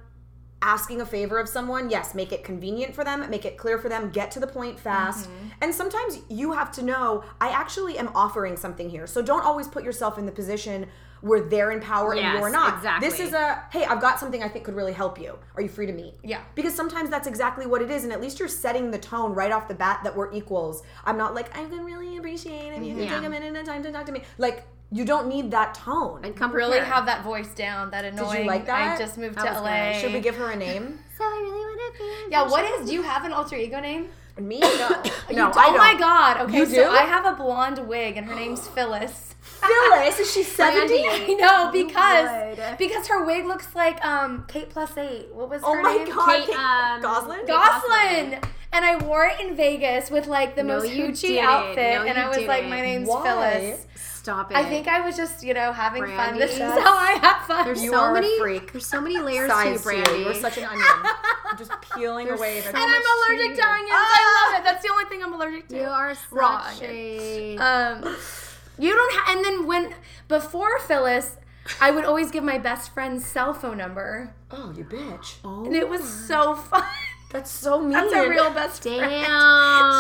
asking 0.61 1.01
a 1.01 1.07
favor 1.07 1.39
of 1.39 1.49
someone, 1.49 1.89
yes, 1.89 2.15
make 2.15 2.33
it 2.33 2.43
convenient 2.43 2.95
for 2.95 3.05
them, 3.05 3.29
make 3.31 3.45
it 3.45 3.57
clear 3.57 3.79
for 3.79 3.89
them, 3.89 4.11
get 4.11 4.31
to 4.33 4.41
the 4.41 4.47
point 4.47 4.79
fast. 4.79 5.29
Mm-hmm. 5.29 5.49
And 5.63 5.75
sometimes 5.75 6.19
you 6.29 6.53
have 6.53 6.73
to 6.73 6.83
know, 6.83 7.25
I 7.41 7.51
actually 7.51 7.97
am 7.99 8.09
offering 8.15 8.57
something 8.57 8.91
here. 8.91 9.07
So 9.07 9.23
don't 9.23 9.45
always 9.45 9.69
put 9.69 9.85
yourself 9.85 10.19
in 10.19 10.27
the 10.27 10.33
position 10.33 10.87
where 11.21 11.41
they're 11.41 11.73
in 11.73 11.81
power 11.81 12.15
and 12.15 12.39
you're 12.39 12.51
not. 12.51 12.77
exactly. 12.77 13.09
This 13.09 13.19
is 13.19 13.33
a, 13.33 13.65
hey, 13.73 13.85
I've 13.85 14.01
got 14.01 14.21
something 14.21 14.43
I 14.43 14.49
think 14.49 14.65
could 14.65 14.77
really 14.77 14.93
help 14.93 15.21
you. 15.21 15.37
Are 15.57 15.63
you 15.63 15.69
free 15.69 15.87
to 15.87 15.93
meet? 15.93 16.15
Yeah. 16.23 16.43
Because 16.55 16.75
sometimes 16.75 17.11
that's 17.11 17.27
exactly 17.27 17.67
what 17.67 17.83
it 17.83 17.91
is, 17.91 18.05
and 18.05 18.13
at 18.13 18.21
least 18.21 18.39
you're 18.39 18.49
setting 18.49 18.91
the 18.93 18.99
tone 18.99 19.35
right 19.35 19.51
off 19.51 19.67
the 19.67 19.75
bat 19.75 20.01
that 20.05 20.15
we're 20.15 20.33
equals. 20.33 20.83
I'm 21.05 21.19
not 21.19 21.35
like, 21.35 21.57
I 21.59 21.65
can 21.65 21.85
really 21.85 22.19
appreciate 22.19 22.73
if 22.73 22.85
you 22.85 22.95
can 22.95 23.03
Yeah. 23.05 23.17
take 23.17 23.27
a 23.27 23.31
minute 23.31 23.57
and 23.57 23.67
time 23.67 23.83
to 23.83 23.91
talk 23.91 24.07
to 24.07 24.13
me. 24.13 24.23
Like, 24.39 24.65
you 24.91 25.05
don't 25.05 25.29
need 25.29 25.51
that 25.51 25.75
tone. 25.75 26.25
and 26.25 26.35
come 26.37 26.53
really 26.53 26.79
have 26.79 27.07
that 27.07 27.23
voice 27.25 27.49
down. 27.49 27.91
That 27.91 28.05
annoying. 28.05 28.33
Did 28.33 28.41
you 28.43 28.47
like 28.47 28.67
that? 28.67 28.95
I 28.97 28.99
just 28.99 29.19
moved 29.19 29.37
That 29.37 29.55
to 29.55 29.61
LA. 29.61 29.93
good. 29.93 30.01
Should 30.01 30.13
we 30.13 30.21
give 30.21 30.37
her 30.37 30.51
a 30.51 30.57
name? 30.57 30.99
So 31.19 31.25
I 31.25 31.31
really 31.43 31.51
want 31.51 31.95
to 31.97 31.99
be. 31.99 32.31
Yeah, 32.31 32.43
what 32.49 32.65
is? 32.65 32.87
Do 32.89 32.95
you 32.95 33.03
have 33.03 33.25
an 33.25 33.33
alter 33.33 33.57
ego 33.57 33.81
name? 33.81 34.07
Me? 34.39 34.61
No. 34.61 34.69
no, 34.79 34.79
You 34.79 35.03
I 35.31 35.35
don't- 35.35 35.57
oh 35.57 35.77
my 35.77 35.97
god. 35.99 36.37
Okay, 36.43 36.59
You 36.59 36.67
so 36.67 36.75
do? 36.85 36.89
I 36.91 36.99
have 37.03 37.27
a 37.27 37.33
blonde 37.33 37.89
wig, 37.89 38.17
and 38.17 38.25
her 38.29 38.37
name's 38.37 38.69
Phyllis. 38.75 39.35
Phyllis, 39.41 40.21
is 40.21 40.33
she 40.33 40.43
70? 40.63 40.95
I 40.95 41.27
know 41.41 41.71
because 41.73 42.57
because 42.79 43.09
her 43.09 43.25
wig 43.25 43.47
looks 43.47 43.75
like 43.75 43.99
um 44.07 44.45
Kate 44.47 44.71
plus 44.71 44.97
eight. 44.97 45.27
What 45.35 45.51
was 45.51 45.61
Oh 45.65 45.75
her 45.75 45.83
my 45.83 45.95
name? 45.97 46.07
god. 46.15 46.47
Kate, 46.47 46.55
um, 46.57 47.03
Gosselin? 47.03 47.47
Gosselin. 47.49 48.39
And 48.73 48.85
I 48.85 48.97
wore 49.05 49.25
it 49.25 49.41
in 49.41 49.57
Vegas 49.57 50.13
with 50.13 50.29
like 50.29 50.55
the 50.55 50.63
No, 50.63 50.77
most 50.79 50.91
hoochie 50.93 51.41
outfit, 51.41 51.95
No, 51.97 52.03
and 52.07 52.17
I 52.17 52.29
was 52.29 52.37
like, 52.47 52.59
didn't. 52.59 52.71
"My 52.71 52.81
name's 52.81 53.09
Why? 53.09 53.23
Phyllis." 53.25 53.87
Stop 54.19 54.51
it. 54.51 54.57
I 54.57 54.65
think 54.65 54.89
I 54.89 55.01
was 55.01 55.17
just, 55.17 55.43
you 55.45 55.55
know, 55.55 55.73
having 55.73 56.05
fun. 56.05 56.39
This 56.39 56.53
is 56.53 56.59
That's- 56.59 56.83
how 56.83 56.97
I 56.97 57.13
have 57.23 57.47
fun. 57.47 57.65
There's 57.67 57.83
You 57.85 57.91
so 57.93 57.99
are 58.01 58.11
a 58.11 58.15
many. 58.15 58.39
freak. 58.39 58.73
There's 58.73 58.85
so 58.87 59.01
many 59.01 59.19
layers 59.19 59.51
to 59.51 59.57
you, 59.59 59.63
Size 59.77 59.83
to 59.85 59.97
you. 59.97 60.03
Brandy. 60.03 60.23
You're 60.25 60.35
such 60.35 60.59
an 60.59 60.65
onion. 60.65 60.87
I'm 61.51 61.57
just 61.57 61.71
peeling 61.95 62.29
away. 62.29 62.61
so 62.61 62.73
the- 62.73 62.79
and 62.79 62.85
I'm 62.95 63.03
allergic 63.17 63.57
to 63.57 63.63
to 63.63 63.69
you. 63.69 63.75
onions. 63.75 63.93
I 63.93 64.51
love 64.51 64.61
it. 64.61 64.65
That's 64.65 64.83
the 64.83 64.91
only 64.93 65.05
thing 65.05 65.23
I'm 65.23 65.33
allergic 65.33 65.69
to. 65.69 65.77
You 65.77 65.85
are 65.87 66.15
such 66.15 66.25
Raw 66.33 66.67
a. 66.83 67.57
Um, 67.59 68.17
you 68.79 68.93
don't 68.95 69.13
have, 69.15 69.37
and 69.37 69.45
then 69.45 69.67
when 69.67 69.95
before 70.29 70.79
Phyllis, 70.81 71.37
I 71.81 71.91
would 71.91 72.05
always 72.05 72.31
give 72.31 72.43
my 72.45 72.59
best 72.59 72.93
friend's 72.95 73.25
cell 73.27 73.53
phone 73.55 73.77
number, 73.79 74.35
oh, 74.51 74.73
you 74.77 74.85
bitch. 74.85 75.37
oh, 75.45 75.65
and 75.65 75.77
it 75.77 75.89
was 75.89 76.03
so 76.03 76.55
fun. 76.71 76.83
That's 77.31 77.51
so 77.51 77.79
mean. 77.81 77.91
That's 77.91 78.13
a 78.15 78.27
real 78.29 78.51
best 78.53 78.83
damn. 78.85 78.99
friend. 79.01 79.25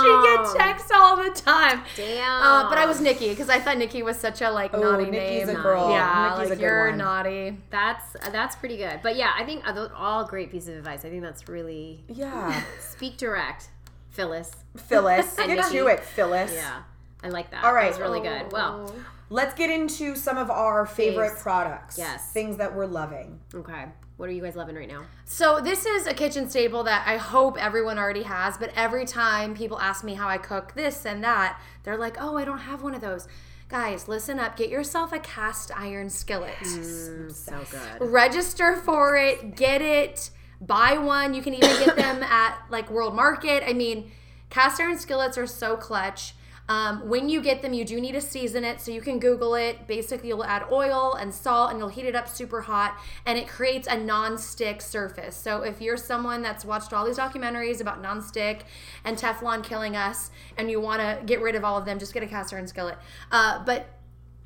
She 0.02 0.54
get 0.56 0.66
texts 0.66 0.90
all 0.94 1.16
the 1.16 1.28
time. 1.30 1.82
Damn. 1.94 2.42
Uh, 2.42 2.68
but 2.70 2.78
I 2.78 2.86
was 2.86 3.00
Nikki 3.02 3.28
because 3.28 3.50
I 3.50 3.58
thought 3.60 3.76
Nikki 3.76 4.02
was 4.02 4.18
such 4.18 4.40
a 4.40 4.50
like 4.50 4.72
Oh, 4.72 4.80
naughty 4.80 5.10
Nikki's 5.10 5.46
name. 5.48 5.56
a 5.56 5.60
girl. 5.62 5.90
Yeah, 5.90 6.30
Nikki's 6.36 6.38
like 6.50 6.58
a 6.58 6.60
good 6.60 6.62
you're 6.62 6.88
one. 6.88 6.98
naughty. 6.98 7.58
That's 7.70 8.12
that's 8.32 8.56
pretty 8.56 8.78
good. 8.78 9.00
But 9.02 9.16
yeah, 9.16 9.32
I 9.38 9.44
think 9.44 9.68
uh, 9.68 9.72
those- 9.72 9.90
all 9.94 10.24
great 10.24 10.50
pieces 10.50 10.70
of 10.70 10.76
advice. 10.76 11.04
I 11.04 11.10
think 11.10 11.22
that's 11.22 11.48
really 11.48 12.02
Yeah. 12.08 12.62
speak 12.80 13.18
direct, 13.18 13.68
Phyllis. 14.10 14.50
Phyllis. 14.76 15.36
And 15.38 15.48
Get 15.48 15.56
Nikki. 15.64 15.78
to 15.78 15.86
it, 15.88 16.00
Phyllis. 16.00 16.54
Yeah, 16.54 16.82
I 17.22 17.28
like 17.28 17.50
that. 17.50 17.62
All 17.62 17.74
right. 17.74 17.92
that 17.92 18.00
was 18.00 18.08
really 18.08 18.20
good. 18.26 18.50
Well, 18.52 18.94
Let's 19.30 19.52
get 19.54 19.68
into 19.68 20.16
some 20.16 20.38
of 20.38 20.50
our 20.50 20.86
favorite 20.86 21.32
Faves. 21.34 21.42
products. 21.42 21.98
Yes. 21.98 22.32
Things 22.32 22.56
that 22.56 22.74
we're 22.74 22.86
loving. 22.86 23.40
okay. 23.54 23.84
What 24.18 24.28
are 24.28 24.32
you 24.32 24.42
guys 24.42 24.56
loving 24.56 24.74
right 24.74 24.88
now? 24.88 25.04
So 25.24 25.60
this 25.60 25.86
is 25.86 26.08
a 26.08 26.12
kitchen 26.12 26.50
staple 26.50 26.82
that 26.82 27.04
I 27.06 27.18
hope 27.18 27.56
everyone 27.56 27.98
already 28.00 28.24
has, 28.24 28.58
but 28.58 28.72
every 28.74 29.04
time 29.04 29.54
people 29.54 29.78
ask 29.78 30.02
me 30.02 30.14
how 30.14 30.28
I 30.28 30.38
cook 30.38 30.74
this 30.74 31.06
and 31.06 31.22
that, 31.22 31.60
they're 31.84 31.96
like, 31.96 32.16
"Oh, 32.20 32.36
I 32.36 32.44
don't 32.44 32.58
have 32.58 32.82
one 32.82 32.94
of 32.96 33.00
those." 33.00 33.28
Guys, 33.68 34.08
listen 34.08 34.40
up. 34.40 34.56
Get 34.56 34.70
yourself 34.70 35.12
a 35.12 35.20
cast 35.20 35.70
iron 35.78 36.10
skillet. 36.10 36.56
Mm, 36.62 37.32
so 37.32 37.64
good. 37.70 38.10
Register 38.10 38.74
for 38.74 39.16
it, 39.16 39.54
get 39.54 39.82
it, 39.82 40.30
buy 40.60 40.98
one. 40.98 41.32
You 41.32 41.40
can 41.40 41.54
even 41.54 41.70
get 41.84 41.94
them 41.94 42.20
at 42.24 42.58
like 42.70 42.90
World 42.90 43.14
Market. 43.14 43.62
I 43.64 43.72
mean, 43.72 44.10
cast 44.50 44.80
iron 44.80 44.98
skillets 44.98 45.38
are 45.38 45.46
so 45.46 45.76
clutch. 45.76 46.34
Um, 46.68 47.08
when 47.08 47.28
you 47.28 47.40
get 47.40 47.62
them, 47.62 47.72
you 47.72 47.84
do 47.84 48.00
need 48.00 48.12
to 48.12 48.20
season 48.20 48.62
it. 48.62 48.80
So 48.80 48.90
you 48.90 49.00
can 49.00 49.18
Google 49.18 49.54
it. 49.54 49.86
Basically, 49.86 50.28
you'll 50.28 50.44
add 50.44 50.64
oil 50.70 51.14
and 51.14 51.32
salt 51.32 51.70
and 51.70 51.78
you'll 51.78 51.88
heat 51.88 52.04
it 52.04 52.14
up 52.14 52.28
super 52.28 52.62
hot 52.62 52.98
and 53.24 53.38
it 53.38 53.48
creates 53.48 53.88
a 53.88 53.96
non-stick 53.96 54.82
surface. 54.82 55.34
So 55.34 55.62
if 55.62 55.80
you're 55.80 55.96
someone 55.96 56.42
that's 56.42 56.64
watched 56.64 56.92
all 56.92 57.06
these 57.06 57.18
documentaries 57.18 57.80
about 57.80 58.02
non-stick 58.02 58.64
and 59.04 59.16
Teflon 59.16 59.64
killing 59.64 59.96
us 59.96 60.30
and 60.56 60.70
you 60.70 60.80
want 60.80 61.00
to 61.00 61.24
get 61.24 61.40
rid 61.40 61.54
of 61.54 61.64
all 61.64 61.78
of 61.78 61.84
them, 61.84 61.98
just 61.98 62.12
get 62.12 62.22
a 62.22 62.26
cast 62.26 62.52
iron 62.52 62.66
skillet. 62.66 62.98
Uh, 63.32 63.64
but 63.64 63.86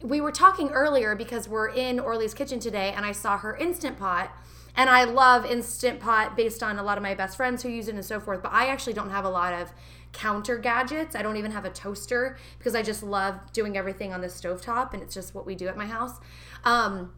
we 0.00 0.20
were 0.20 0.32
talking 0.32 0.70
earlier 0.70 1.14
because 1.14 1.48
we're 1.48 1.68
in 1.68 1.98
Orly's 1.98 2.34
kitchen 2.34 2.60
today 2.60 2.92
and 2.94 3.04
I 3.04 3.12
saw 3.12 3.38
her 3.38 3.56
instant 3.56 3.98
pot. 3.98 4.30
And 4.74 4.88
I 4.88 5.04
love 5.04 5.44
instant 5.44 6.00
pot 6.00 6.34
based 6.34 6.62
on 6.62 6.78
a 6.78 6.82
lot 6.82 6.96
of 6.96 7.02
my 7.02 7.14
best 7.14 7.36
friends 7.36 7.62
who 7.62 7.68
use 7.68 7.88
it 7.88 7.94
and 7.94 8.02
so 8.02 8.18
forth. 8.18 8.42
But 8.42 8.52
I 8.52 8.68
actually 8.68 8.94
don't 8.94 9.10
have 9.10 9.26
a 9.26 9.28
lot 9.28 9.52
of 9.52 9.70
counter 10.12 10.58
gadgets. 10.58 11.16
I 11.16 11.22
don't 11.22 11.36
even 11.36 11.50
have 11.52 11.64
a 11.64 11.70
toaster 11.70 12.36
because 12.58 12.74
I 12.74 12.82
just 12.82 13.02
love 13.02 13.38
doing 13.52 13.76
everything 13.76 14.12
on 14.12 14.20
the 14.20 14.28
stovetop 14.28 14.92
and 14.94 15.02
it's 15.02 15.14
just 15.14 15.34
what 15.34 15.46
we 15.46 15.54
do 15.54 15.68
at 15.68 15.76
my 15.76 15.86
house. 15.86 16.18
Um, 16.64 17.12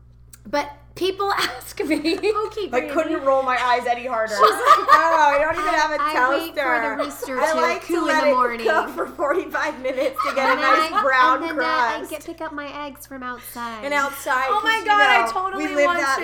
but 0.46 0.70
people 0.94 1.32
ask 1.36 1.82
me. 1.82 2.18
Okay, 2.18 2.68
I 2.72 2.88
couldn't 2.92 3.24
roll 3.24 3.42
my 3.42 3.56
eyes 3.62 3.86
any 3.86 4.06
harder. 4.06 4.34
oh, 4.38 5.30
I 5.34 5.38
don't 5.40 5.54
even 5.54 5.74
have 5.74 5.90
a 5.90 5.96
I 6.00 6.12
toaster. 6.14 6.38
wait 6.38 6.54
for 6.54 6.88
the 6.88 7.04
rooster 7.04 7.40
I 7.40 7.52
to 7.52 7.60
like 7.60 7.82
coo 7.82 7.94
to 7.94 8.00
in 8.00 8.06
let 8.06 8.24
the 8.24 8.30
morning. 8.30 8.66
cook 8.66 8.90
for 8.90 9.06
45 9.06 9.80
minutes 9.82 10.16
to 10.28 10.34
get 10.34 10.48
a 10.48 10.52
And 10.52 10.60
then 10.62 10.78
nice 10.80 10.92
I- 10.92 11.02
brown 11.02 11.36
and 11.38 11.44
then 11.50 11.54
crust. 11.56 12.04
I 12.04 12.06
get 12.10 12.24
pick 12.26 12.40
up 12.42 12.52
my 12.52 12.86
eggs 12.86 13.06
from 13.06 13.22
outside. 13.22 13.84
and 13.84 13.94
outside. 13.94 14.46
Oh 14.48 14.60
my 14.62 14.70
'cause, 14.72 14.80
you 14.80 14.84
god, 14.86 15.28
I 15.28 15.32
totally 15.32 15.66
we 15.66 15.74
live 15.74 15.84
want 15.86 15.98
that 16.00 16.18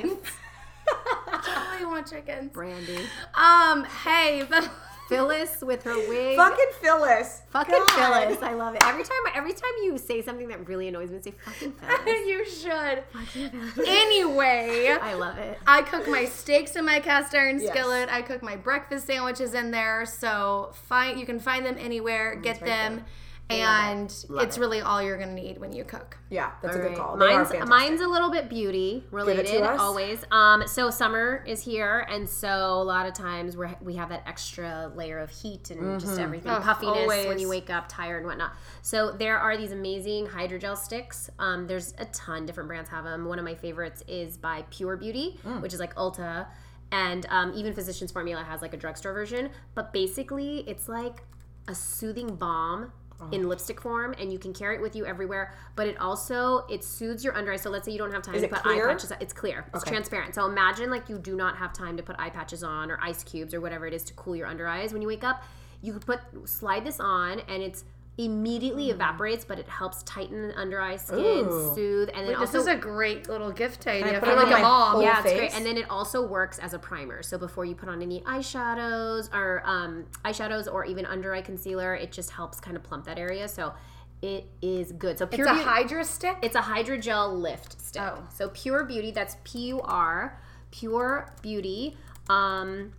chickens. 0.00 0.12
life. 0.22 0.40
really 1.72 1.86
want 1.86 2.06
chickens. 2.08 2.52
Brandy. 2.52 3.00
Um, 3.34 3.84
hey, 4.04 4.44
but 4.48 4.68
Phyllis 5.08 5.62
with 5.62 5.82
her 5.84 5.96
wig. 6.08 6.36
Fucking 6.36 6.66
Phyllis. 6.80 7.42
Fucking 7.50 7.74
God. 7.74 7.90
Phyllis. 8.24 8.42
I 8.42 8.54
love 8.54 8.74
it. 8.74 8.82
Every 8.84 9.02
time 9.04 9.16
every 9.34 9.52
time 9.52 9.70
you 9.82 9.98
say 9.98 10.22
something 10.22 10.48
that 10.48 10.66
really 10.68 10.88
annoys 10.88 11.10
me, 11.10 11.20
say 11.20 11.30
fucking 11.32 11.72
Phyllis. 11.80 12.26
you 12.26 12.44
should. 12.48 13.04
Fucking 13.12 13.50
Phyllis. 13.50 13.88
Anyway, 13.88 14.96
I 15.00 15.14
love 15.14 15.38
it. 15.38 15.58
I 15.66 15.82
cook 15.82 16.08
my 16.08 16.24
steaks 16.24 16.76
in 16.76 16.84
my 16.84 17.00
cast 17.00 17.34
iron 17.34 17.60
Yes. 17.60 17.70
skillet. 17.70 18.08
I 18.10 18.22
cook 18.22 18.42
my 18.42 18.56
breakfast 18.56 19.06
sandwiches 19.06 19.54
in 19.54 19.70
there. 19.70 20.04
So 20.06 20.70
find 20.72 21.18
you 21.18 21.26
can 21.26 21.38
find 21.40 21.64
them 21.64 21.76
anywhere. 21.78 22.34
Get 22.36 22.60
right 22.60 22.66
them. 22.66 23.04
And 23.48 24.12
Love 24.28 24.44
it's 24.44 24.56
it. 24.56 24.60
really 24.60 24.80
all 24.80 25.00
you're 25.00 25.16
gonna 25.18 25.32
need 25.32 25.58
when 25.58 25.72
you 25.72 25.84
cook. 25.84 26.18
Yeah, 26.30 26.50
that's 26.62 26.74
a 26.74 26.78
All 26.78 26.82
good 26.82 26.88
right. 26.90 26.98
call. 26.98 27.16
They 27.16 27.26
are 27.26 27.44
Mine's 27.44 27.68
mine's 27.68 28.00
a 28.00 28.08
little 28.08 28.28
bit 28.28 28.48
beauty 28.48 29.04
to 29.08 29.14
related, 29.14 29.62
us. 29.62 29.78
always. 29.78 30.24
Um, 30.32 30.66
so 30.66 30.90
summer 30.90 31.44
is 31.46 31.62
here, 31.62 32.00
and 32.10 32.28
so 32.28 32.48
a 32.48 32.82
lot 32.82 33.06
of 33.06 33.14
times 33.14 33.56
we 33.56 33.68
we 33.80 33.94
have 33.94 34.08
that 34.08 34.24
extra 34.26 34.90
layer 34.96 35.20
of 35.20 35.30
heat 35.30 35.70
and 35.70 36.00
just 36.00 36.18
everything 36.18 36.50
Oh, 36.50 36.58
puffiness 36.60 37.06
when 37.06 37.38
you 37.38 37.48
wake 37.48 37.70
up 37.70 37.88
tired 37.88 38.18
and 38.18 38.26
whatnot. 38.26 38.52
So 38.82 39.12
there 39.12 39.38
are 39.38 39.56
these 39.56 39.70
amazing 39.70 40.26
hydrogel 40.26 40.76
sticks. 40.76 41.30
Um, 41.38 41.68
there's 41.68 41.94
a 41.98 42.04
ton 42.06 42.46
different 42.46 42.66
brands 42.66 42.90
have 42.90 43.04
them. 43.04 43.26
One 43.26 43.38
of 43.38 43.44
my 43.44 43.54
favorites 43.54 44.02
is 44.08 44.36
by 44.36 44.64
Pure 44.70 44.96
Beauty, 44.96 45.38
which 45.60 45.72
is 45.72 45.78
like 45.78 45.94
Ulta. 45.94 46.46
And 46.90 47.26
um, 47.30 47.52
even 47.54 47.74
Physicians 47.74 48.10
Formula 48.10 48.42
has 48.42 48.60
like 48.60 48.74
a 48.74 48.76
drugstore 48.76 49.12
version. 49.12 49.50
But 49.76 49.92
basically, 49.92 50.64
it's 50.68 50.88
like 50.88 51.22
a 51.68 51.74
soothing 51.74 52.34
balm 52.36 52.92
in 53.32 53.48
lipstick 53.48 53.80
form 53.80 54.14
and 54.20 54.30
you 54.32 54.38
can 54.38 54.52
carry 54.52 54.74
it 54.76 54.82
with 54.82 54.94
you 54.94 55.06
everywhere 55.06 55.54
but 55.74 55.86
it 55.86 55.96
also 55.98 56.66
it 56.68 56.84
soothes 56.84 57.24
your 57.24 57.34
under 57.36 57.52
eye 57.52 57.56
so 57.56 57.70
let's 57.70 57.86
say 57.86 57.92
you 57.92 57.98
don't 57.98 58.12
have 58.12 58.22
time 58.22 58.34
Is 58.34 58.42
to 58.42 58.48
put 58.48 58.62
clear? 58.62 58.88
eye 58.88 58.92
patches 58.92 59.10
on. 59.10 59.18
it's 59.20 59.32
clear 59.32 59.64
it's 59.74 59.82
Okay. 59.82 59.90
transparent 59.90 60.34
so 60.34 60.44
imagine 60.46 60.90
like 60.90 61.08
you 61.08 61.18
do 61.18 61.34
not 61.34 61.56
have 61.56 61.72
time 61.72 61.96
to 61.96 62.02
put 62.02 62.14
eye 62.18 62.28
patches 62.30 62.62
on 62.62 62.90
or 62.90 62.98
ice 63.02 63.24
cubes 63.24 63.54
or 63.54 63.60
whatever 63.60 63.86
it 63.86 63.94
is 63.94 64.02
to 64.04 64.12
cool 64.14 64.36
your 64.36 64.46
under 64.46 64.68
eyes 64.68 64.92
when 64.92 65.00
you 65.00 65.08
wake 65.08 65.24
up 65.24 65.42
you 65.80 65.92
could 65.92 66.04
put 66.04 66.20
slide 66.48 66.84
this 66.84 67.00
on 67.00 67.40
and 67.48 67.62
it's 67.62 67.84
immediately 68.18 68.88
evaporates 68.90 69.44
but 69.44 69.58
it 69.58 69.68
helps 69.68 70.02
tighten 70.04 70.48
the 70.48 70.58
under 70.58 70.80
eye 70.80 70.96
skin 70.96 71.18
Ooh. 71.46 71.74
soothe 71.74 72.08
and 72.14 72.26
then 72.26 72.38
This 72.38 72.54
also 72.54 72.60
is 72.60 72.66
a 72.66 72.74
great 72.76 73.28
little 73.28 73.52
gift 73.52 73.86
idea 73.86 74.20
for 74.20 74.34
like 74.34 74.46
a 74.58 74.62
mom. 74.62 75.02
yeah, 75.02 75.22
it's 75.22 75.34
great. 75.34 75.54
And 75.54 75.66
then 75.66 75.76
it 75.76 75.90
also 75.90 76.26
works 76.26 76.58
as 76.58 76.72
a 76.72 76.78
primer. 76.78 77.22
So 77.22 77.36
before 77.36 77.66
you 77.66 77.74
put 77.74 77.90
on 77.90 78.00
any 78.00 78.22
eyeshadows 78.22 79.32
or 79.34 79.62
um, 79.66 80.06
eyeshadows 80.24 80.72
or 80.72 80.86
even 80.86 81.04
under 81.04 81.34
eye 81.34 81.42
concealer, 81.42 81.94
it 81.94 82.10
just 82.10 82.30
helps 82.30 82.58
kind 82.58 82.74
of 82.76 82.82
plump 82.82 83.04
that 83.04 83.18
area. 83.18 83.48
So 83.48 83.74
it 84.22 84.46
is 84.62 84.92
good. 84.92 85.18
So 85.18 85.26
It's 85.26 85.34
a 85.34 85.36
Beauty- 85.36 85.62
Hydra 85.62 86.02
stick. 86.04 86.38
it's 86.40 86.56
a 86.56 86.62
hydrogel 86.62 87.38
lift 87.38 87.78
stick. 87.80 88.00
Oh. 88.02 88.26
So 88.34 88.48
Pure 88.48 88.84
Beauty, 88.84 89.10
that's 89.10 89.36
P 89.44 89.66
U 89.68 89.82
R, 89.82 90.40
Pure 90.70 91.30
Beauty. 91.42 91.98
Um, 92.30 92.92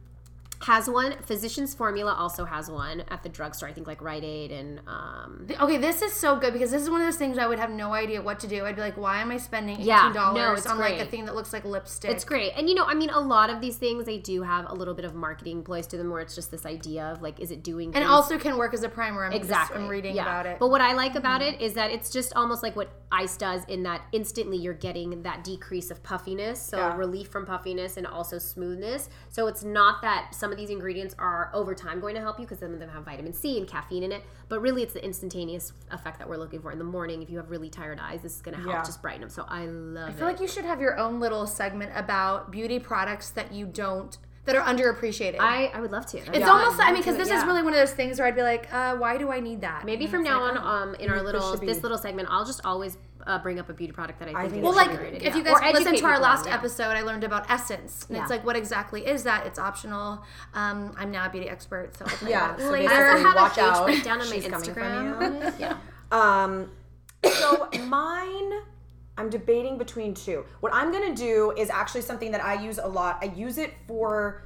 has 0.62 0.90
one. 0.90 1.16
Physicians 1.22 1.76
Formula 1.76 2.14
also 2.14 2.46
has 2.46 2.70
one 2.70 3.04
at 3.10 3.22
the 3.24 3.30
drugstore. 3.30 3.70
I 3.70 3.74
think 3.74 3.86
like 3.88 4.02
Rite 4.02 4.24
Aid 4.24 4.52
and 4.52 4.80
um, 4.88 5.48
Okay, 5.60 5.78
this 5.78 6.02
is 6.02 6.14
so 6.14 6.36
good 6.38 6.54
because 6.54 6.72
this 6.72 6.82
is 6.82 6.90
one 6.90 7.02
of 7.02 7.08
those 7.08 7.18
things 7.18 7.38
I 7.38 7.46
would 7.48 7.60
have 7.60 7.70
no 7.70 7.94
idea 7.94 8.22
what 8.22 8.40
to 8.42 8.48
do. 8.48 8.66
I'd 8.66 8.76
be 8.76 8.82
like, 8.82 8.98
why 8.98 9.22
am 9.22 9.32
I 9.32 9.38
spending 9.38 9.76
eighteen 9.76 9.88
Yeah, 9.88 10.12
dollars 10.14 10.66
no, 10.66 10.72
on 10.72 10.80
like 10.80 11.00
a 11.00 11.06
thing 11.06 11.26
that 11.26 11.36
looks 11.36 11.54
like 11.54 11.64
lipstick? 11.66 12.10
It's 12.12 12.26
great. 12.26 12.54
And 12.56 12.68
you 12.68 12.76
know, 12.76 12.86
I 12.86 12.94
mean, 12.96 13.10
a 13.10 13.20
lot 13.20 13.50
of 13.50 13.62
these 13.62 13.78
things 13.78 14.06
they 14.06 14.18
do 14.18 14.42
have 14.42 14.70
a 14.70 14.74
little 14.74 14.94
bit 14.94 15.06
of 15.06 15.14
marketing 15.14 15.64
ploys 15.64 15.86
to 15.88 15.98
them 15.98 16.10
where 16.10 16.22
it's 16.22 16.34
just 16.36 16.50
this 16.52 16.66
idea 16.66 17.06
of 17.06 17.22
like, 17.22 17.40
is 17.40 17.52
it 17.52 17.64
doing 17.64 17.96
and 17.96 18.04
also 18.04 18.38
can 18.40 18.58
work 18.58 18.74
as 18.74 18.84
a 18.84 18.90
primer. 18.90 19.26
I'm 19.26 19.34
exactly. 19.34 19.76
Just, 19.76 19.84
I'm 19.84 19.90
reading 19.90 20.16
Yeah. 20.16 20.24
about 20.24 20.46
it. 20.46 20.58
But 20.60 20.70
what 20.70 20.82
I 20.82 20.94
like 20.94 21.16
about 21.16 21.42
it 21.42 21.62
is 21.62 21.74
that 21.74 21.92
it's 21.92 22.10
just 22.10 22.34
almost 22.36 22.64
like 22.64 22.76
what 22.76 22.90
ice 23.12 23.38
does 23.38 23.64
in 23.66 23.84
that 23.84 24.02
instantly 24.12 24.58
you're 24.58 24.74
getting 24.74 25.22
that 25.22 25.44
decrease 25.44 25.92
of 25.92 26.02
puffiness, 26.04 26.62
so 26.62 26.78
Yeah. 26.78 26.98
relief 26.98 27.30
from 27.30 27.46
puffiness 27.46 27.96
and 27.98 28.06
also 28.08 28.38
smoothness. 28.38 29.10
So 29.30 29.48
it's 29.48 29.64
not 29.64 30.02
that 30.02 30.34
some 30.34 30.47
of 30.52 30.58
these 30.58 30.70
ingredients 30.70 31.16
are 31.20 31.50
over 31.54 31.74
time 31.76 32.00
going 32.00 32.16
to 32.16 32.22
help 32.22 32.40
you 32.40 32.46
because 32.46 32.60
some 32.60 32.74
of 32.74 32.80
them 32.80 32.90
have 32.90 33.04
vitamin 33.06 33.34
C 33.34 33.58
and 33.58 33.68
caffeine 33.68 34.04
in 34.04 34.12
it, 34.12 34.24
but 34.50 34.62
really 34.62 34.84
it's 34.84 34.94
the 34.94 35.04
instantaneous 35.04 35.74
effect 35.92 36.20
that 36.20 36.28
we're 36.30 36.38
looking 36.38 36.62
for 36.62 36.72
in 36.72 36.78
the 36.78 36.84
morning. 36.84 37.22
If 37.22 37.30
you 37.30 37.38
have 37.38 37.50
really 37.50 37.70
tired 37.70 38.00
eyes, 38.02 38.22
this 38.22 38.36
is 38.36 38.42
going 38.42 38.56
to 38.56 38.62
help 38.62 38.74
Yeah. 38.74 38.84
just 38.84 39.02
brighten 39.02 39.22
them. 39.22 39.30
So 39.30 39.46
I 39.48 39.66
love 39.66 40.10
it. 40.10 40.12
I 40.12 40.14
it. 40.14 40.18
feel 40.18 40.28
like 40.28 40.40
you 40.40 40.48
should 40.48 40.66
have 40.66 40.80
your 40.82 40.98
own 40.98 41.20
little 41.20 41.46
segment 41.48 41.92
about 41.96 42.52
beauty 42.52 42.80
products 42.80 43.30
that 43.32 43.52
you 43.54 43.66
don't 43.66 44.18
that 44.48 44.56
are 44.56 44.64
underappreciated. 44.64 45.38
I, 45.40 45.68
I 45.74 45.80
would 45.80 45.92
love 45.92 46.06
to. 46.08 46.18
That'd 46.18 46.36
it's 46.36 46.48
almost 46.48 46.78
fun. 46.78 46.88
I 46.88 46.92
mean 46.92 47.02
because 47.02 47.16
Do 47.16 47.22
it, 47.22 47.26
this 47.26 47.38
is 47.40 47.46
really 47.46 47.62
one 47.62 47.74
of 47.74 47.80
those 47.80 47.94
things 47.94 48.18
where 48.18 48.28
I'd 48.28 48.36
be 48.36 48.42
like, 48.42 48.74
uh, 48.74 48.96
why 48.96 49.18
do 49.18 49.32
I 49.32 49.40
need 49.40 49.62
that? 49.62 49.86
Maybe 49.86 50.06
And 50.06 50.12
from 50.14 50.24
now 50.24 50.42
like, 50.42 50.56
on, 50.56 50.58
oh. 50.58 50.90
um, 50.90 50.96
in 50.96 51.10
our 51.12 51.22
little 51.22 51.56
this 51.58 51.84
little 51.84 51.98
segment, 51.98 52.28
I'll 52.32 52.46
just 52.46 52.62
always 52.66 52.98
uh, 53.28 53.38
bring 53.40 53.60
up 53.60 53.70
a 53.70 53.74
beauty 53.74 53.92
product 53.92 54.20
that 54.20 54.30
I 54.30 54.32
think, 54.32 54.54
think 54.54 54.54
is 54.54 54.58
it 54.60 54.64
Well, 54.64 54.74
like 54.74 54.90
if 55.14 55.22
yeah. 55.22 55.36
you 55.36 55.44
guys 55.44 55.62
Or 55.62 55.72
listen 55.74 55.96
to 55.98 56.06
our 56.06 56.18
last 56.20 56.44
on 56.46 56.48
yeah. 56.48 56.56
episode, 56.56 56.92
I 56.96 57.02
learned 57.02 57.26
about 57.26 57.50
essence, 57.52 58.06
and 58.08 58.16
Yeah. 58.16 58.24
it's 58.24 58.32
like, 58.32 58.46
what 58.46 58.56
exactly 58.56 59.06
is 59.06 59.24
that? 59.24 59.46
It's 59.46 59.60
optional. 59.60 60.24
Um, 60.54 60.96
I'm 60.98 61.12
not 61.12 61.28
a 61.28 61.32
beauty 61.32 61.50
expert, 61.50 61.96
so 61.98 62.06
I'll 62.06 62.16
tell 62.18 62.30
Yeah, 62.30 62.54
you 62.54 62.60
so 62.64 62.64
that 62.64 62.70
I 62.70 62.72
later. 62.72 63.10
also 63.12 63.24
have 63.28 63.36
Watch 63.36 63.52
a 63.52 63.56
page 63.56 63.64
out. 63.66 63.86
breakdown 63.86 64.22
on 64.22 64.30
my 64.30 64.36
She's 64.36 64.48
coming 64.48 64.74
for 64.74 64.82
Instagram. 64.82 65.44
you. 65.46 65.54
Yeah. 65.60 65.78
Um, 66.10 66.72
so 67.34 67.68
mine, 67.88 68.52
I'm 69.18 69.30
debating 69.30 69.78
between 69.78 70.14
two. 70.14 70.46
What 70.60 70.74
I'm 70.74 70.92
gonna 70.92 71.16
do 71.16 71.54
is 71.58 71.70
actually 71.70 72.02
something 72.02 72.32
that 72.32 72.44
I 72.44 72.62
use 72.62 72.78
a 72.78 72.88
lot. 72.88 73.20
I 73.22 73.26
use 73.26 73.58
it 73.58 73.74
for 73.88 74.44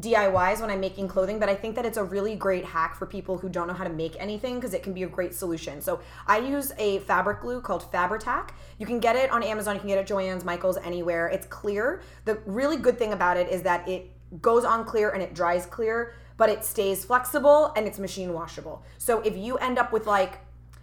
DIYs 0.00 0.60
when 0.60 0.70
I'm 0.70 0.80
making 0.80 1.06
clothing, 1.06 1.38
but 1.38 1.48
I 1.48 1.54
think 1.54 1.76
that 1.76 1.86
it's 1.86 1.98
a 1.98 2.02
really 2.02 2.34
great 2.34 2.64
hack 2.64 2.96
for 2.96 3.06
people 3.06 3.38
who 3.38 3.48
don't 3.48 3.68
know 3.68 3.74
how 3.74 3.84
to 3.84 3.90
make 3.90 4.16
anything 4.18 4.56
because 4.56 4.74
it 4.74 4.82
can 4.82 4.92
be 4.92 5.04
a 5.04 5.08
great 5.08 5.34
solution. 5.34 5.80
So 5.80 6.00
I 6.26 6.38
use 6.38 6.72
a 6.78 6.98
fabric 7.00 7.40
glue 7.42 7.60
called 7.60 7.90
Fabritac. 7.92 8.50
You 8.78 8.86
can 8.86 8.98
get 8.98 9.14
it 9.14 9.30
on 9.30 9.44
Amazon, 9.44 9.76
you 9.76 9.80
can 9.80 9.88
get 9.88 9.98
it 9.98 10.02
at 10.02 10.08
Joann's, 10.08 10.44
Michael's, 10.44 10.78
anywhere. 10.78 11.28
It's 11.28 11.46
clear. 11.46 12.02
The 12.24 12.38
really 12.44 12.76
good 12.76 12.98
thing 12.98 13.12
about 13.12 13.36
it 13.36 13.48
is 13.48 13.62
that 13.62 13.88
it 13.88 14.10
goes 14.42 14.64
on 14.64 14.84
clear 14.84 15.10
and 15.10 15.22
it 15.22 15.32
dries 15.32 15.64
clear, 15.64 16.14
but 16.36 16.48
it 16.48 16.64
stays 16.64 17.04
flexible 17.04 17.72
and 17.76 17.86
it's 17.86 18.00
machine 18.00 18.32
washable. 18.32 18.82
So 18.98 19.20
if 19.20 19.36
you 19.36 19.58
end 19.58 19.78
up 19.78 19.92
with 19.92 20.08
like 20.08 20.40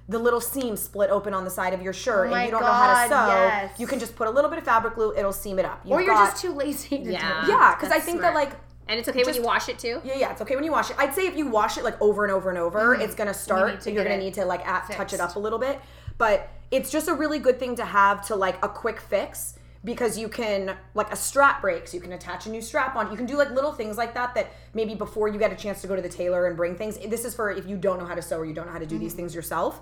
the 0.10 0.20
little 0.20 0.42
seam 0.42 0.76
split 0.76 1.10
open 1.10 1.34
on 1.34 1.44
the 1.46 1.50
side 1.50 1.74
of 1.74 1.82
your 1.82 1.94
shirt 1.94 2.30
Oh 2.30 2.34
and 2.34 2.46
you 2.46 2.52
don't 2.52 2.62
know 2.62 2.68
how 2.72 3.04
to 3.04 3.10
sew, 3.10 3.28
yes. 3.28 3.80
you 3.80 3.88
can 3.88 4.00
just 4.00 4.16
put 4.16 4.28
a 4.28 4.32
little 4.32 4.50
bit 4.50 4.60
of 4.60 4.66
fabric 4.66 4.96
glue, 4.96 5.14
it'll 5.16 5.32
seam 5.32 5.58
it 5.60 5.66
up. 5.66 5.82
or 5.86 6.00
You've 6.00 6.08
you're 6.08 6.16
got- 6.16 6.32
just 6.32 6.42
too 6.42 6.52
lazy 6.54 6.98
to 6.98 7.12
Yeah. 7.12 7.46
do 7.46 7.52
it. 7.52 7.56
Yeah, 7.56 7.76
because 7.76 7.92
I 7.92 8.00
think 8.00 8.20
smart. 8.20 8.34
that 8.34 8.36
like 8.36 8.52
And 8.90 9.00
it's 9.00 9.08
okay 9.08 9.24
when 9.24 9.36
you 9.36 9.44
wash 9.44 9.70
it 9.70 9.80
too. 9.80 10.02
yeah, 10.04 10.16
yeah, 10.18 10.32
it's 10.32 10.42
okay 10.42 10.56
when 10.56 10.66
you 10.66 10.72
wash 10.72 10.90
it. 10.90 10.98
I'd 11.00 11.14
say 11.14 11.28
if 11.28 11.38
you 11.38 11.48
wash 11.48 11.78
it 11.78 11.84
like 11.86 12.02
over 12.02 12.26
and 12.26 12.34
over 12.34 12.50
and 12.50 12.58
over, 12.60 12.94
it's 12.96 13.16
gonna 13.16 13.34
start. 13.34 13.70
Mm-hmm. 13.74 13.80
to 13.84 13.90
and 13.90 13.96
you're 13.96 14.04
gonna 14.04 14.18
need 14.18 14.34
to 14.34 14.44
like 14.46 14.68
at, 14.68 14.90
touch 14.92 15.14
it 15.14 15.20
up 15.22 15.36
a 15.36 15.40
little 15.40 15.60
bit. 15.60 15.80
But 16.18 16.50
it's 16.72 16.92
just 16.92 17.08
a 17.08 17.14
really 17.14 17.40
good 17.40 17.58
thing 17.60 17.76
to 17.78 17.86
have 17.86 18.26
to 18.28 18.36
like 18.36 18.58
a 18.66 18.68
quick 18.70 19.00
fix 19.00 19.54
because 19.84 20.18
you 20.18 20.30
can 20.30 20.76
like 20.94 21.12
a 21.12 21.16
strap 21.16 21.62
breaks, 21.62 21.94
you 21.94 22.00
can 22.00 22.12
attach 22.14 22.46
a 22.46 22.50
new 22.50 22.62
strap 22.62 22.96
on. 22.96 23.10
You 23.10 23.18
can 23.18 23.26
do 23.26 23.36
like 23.38 23.50
little 23.52 23.72
things 23.72 23.98
like 23.98 24.14
that 24.14 24.36
that 24.36 24.52
maybe 24.74 24.94
before 24.96 25.28
you 25.28 25.40
get 25.40 25.52
a 25.52 25.56
chance 25.56 25.82
to 25.82 25.88
go 25.88 25.96
to 25.96 26.02
the 26.02 26.10
tailor 26.10 26.46
and 26.48 26.56
bring 26.56 26.76
things. 26.76 26.98
This 26.98 27.26
is 27.26 27.34
for 27.34 27.50
if 27.52 27.68
you 27.68 27.78
don't 27.78 27.98
know 28.00 28.06
how 28.06 28.16
to 28.16 28.22
sew 28.22 28.38
or 28.40 28.46
you 28.46 28.54
don't 28.54 28.68
know 28.68 28.74
how 28.74 28.80
to 28.80 28.86
do 28.86 28.96
Mm-hmm. 28.96 29.04
these 29.04 29.14
things 29.14 29.34
yourself. 29.34 29.82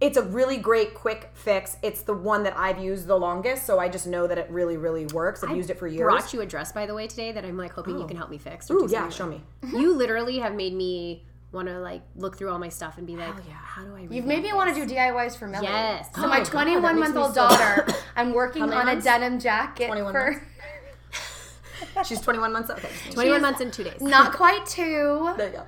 It's 0.00 0.16
a 0.16 0.22
really 0.22 0.56
great 0.56 0.94
quick 0.94 1.30
fix. 1.32 1.76
It's 1.80 2.02
the 2.02 2.12
one 2.14 2.42
that 2.42 2.56
I've 2.56 2.78
used 2.78 3.06
the 3.06 3.16
longest, 3.16 3.66
so 3.66 3.78
I 3.78 3.88
just 3.88 4.06
know 4.08 4.26
that 4.26 4.36
it 4.36 4.50
really, 4.50 4.76
really 4.76 5.06
works. 5.06 5.44
I've 5.44 5.56
used 5.56 5.70
it 5.70 5.78
for 5.78 5.86
years. 5.86 6.08
I 6.08 6.16
brought 6.16 6.32
you 6.32 6.40
a 6.40 6.46
dress 6.46 6.72
by 6.72 6.86
the 6.86 6.94
way 6.94 7.06
today 7.06 7.30
that 7.30 7.44
I'm 7.44 7.56
like 7.56 7.72
hoping 7.72 8.00
you 8.00 8.06
can 8.08 8.16
help 8.16 8.28
me 8.28 8.36
fix. 8.38 8.68
Ooh, 8.70 8.88
yeah, 8.90 9.08
show 9.10 9.26
me. 9.26 9.40
You 9.62 9.94
literally 9.94 10.38
have 10.40 10.54
made 10.56 10.74
me 10.74 11.24
want 11.52 11.68
to 11.68 11.78
like 11.80 12.02
look 12.16 12.36
through 12.36 12.50
all 12.50 12.58
my 12.58 12.68
stuff 12.68 12.98
and 12.98 13.06
be 13.06 13.16
like, 13.16 13.34
oh 13.34 13.40
yeah. 13.46 13.54
how 13.54 13.82
do 13.84 13.94
I? 13.94 14.06
You've 14.10 14.24
made 14.24 14.42
me 14.42 14.52
want 14.52 14.74
to 14.74 14.86
do 14.86 14.92
DIYs 14.92 15.36
for 15.36 15.46
Melanie. 15.46 15.68
Yes. 15.68 16.06
So 16.14 16.22
Oh 16.22 16.28
my 16.28 16.38
my 16.38 16.38
God, 16.38 16.50
21 16.50 16.82
that 16.82 16.94
makes 16.94 17.08
month 17.08 17.16
old 17.16 17.34
so- 17.34 17.48
daughter, 17.48 17.86
I'm 18.16 18.32
working 18.32 18.62
on 18.62 18.70
months? 18.70 19.04
a 19.04 19.08
denim 19.08 19.38
jacket 19.38 19.86
21 19.86 20.12
for 20.12 20.30
months? 20.32 20.44
She's 22.08 22.20
21 22.20 22.52
months 22.52 22.70
old. 22.70 22.78
Okay. 22.78 22.88
21 23.10 23.42
months 23.42 23.60
and 23.60 23.72
two 23.72 23.84
days. 23.84 24.00
not 24.00 24.32
quite 24.32 24.64
two. 24.66 25.32
There 25.36 25.48
you 25.48 25.56
go. 25.56 25.62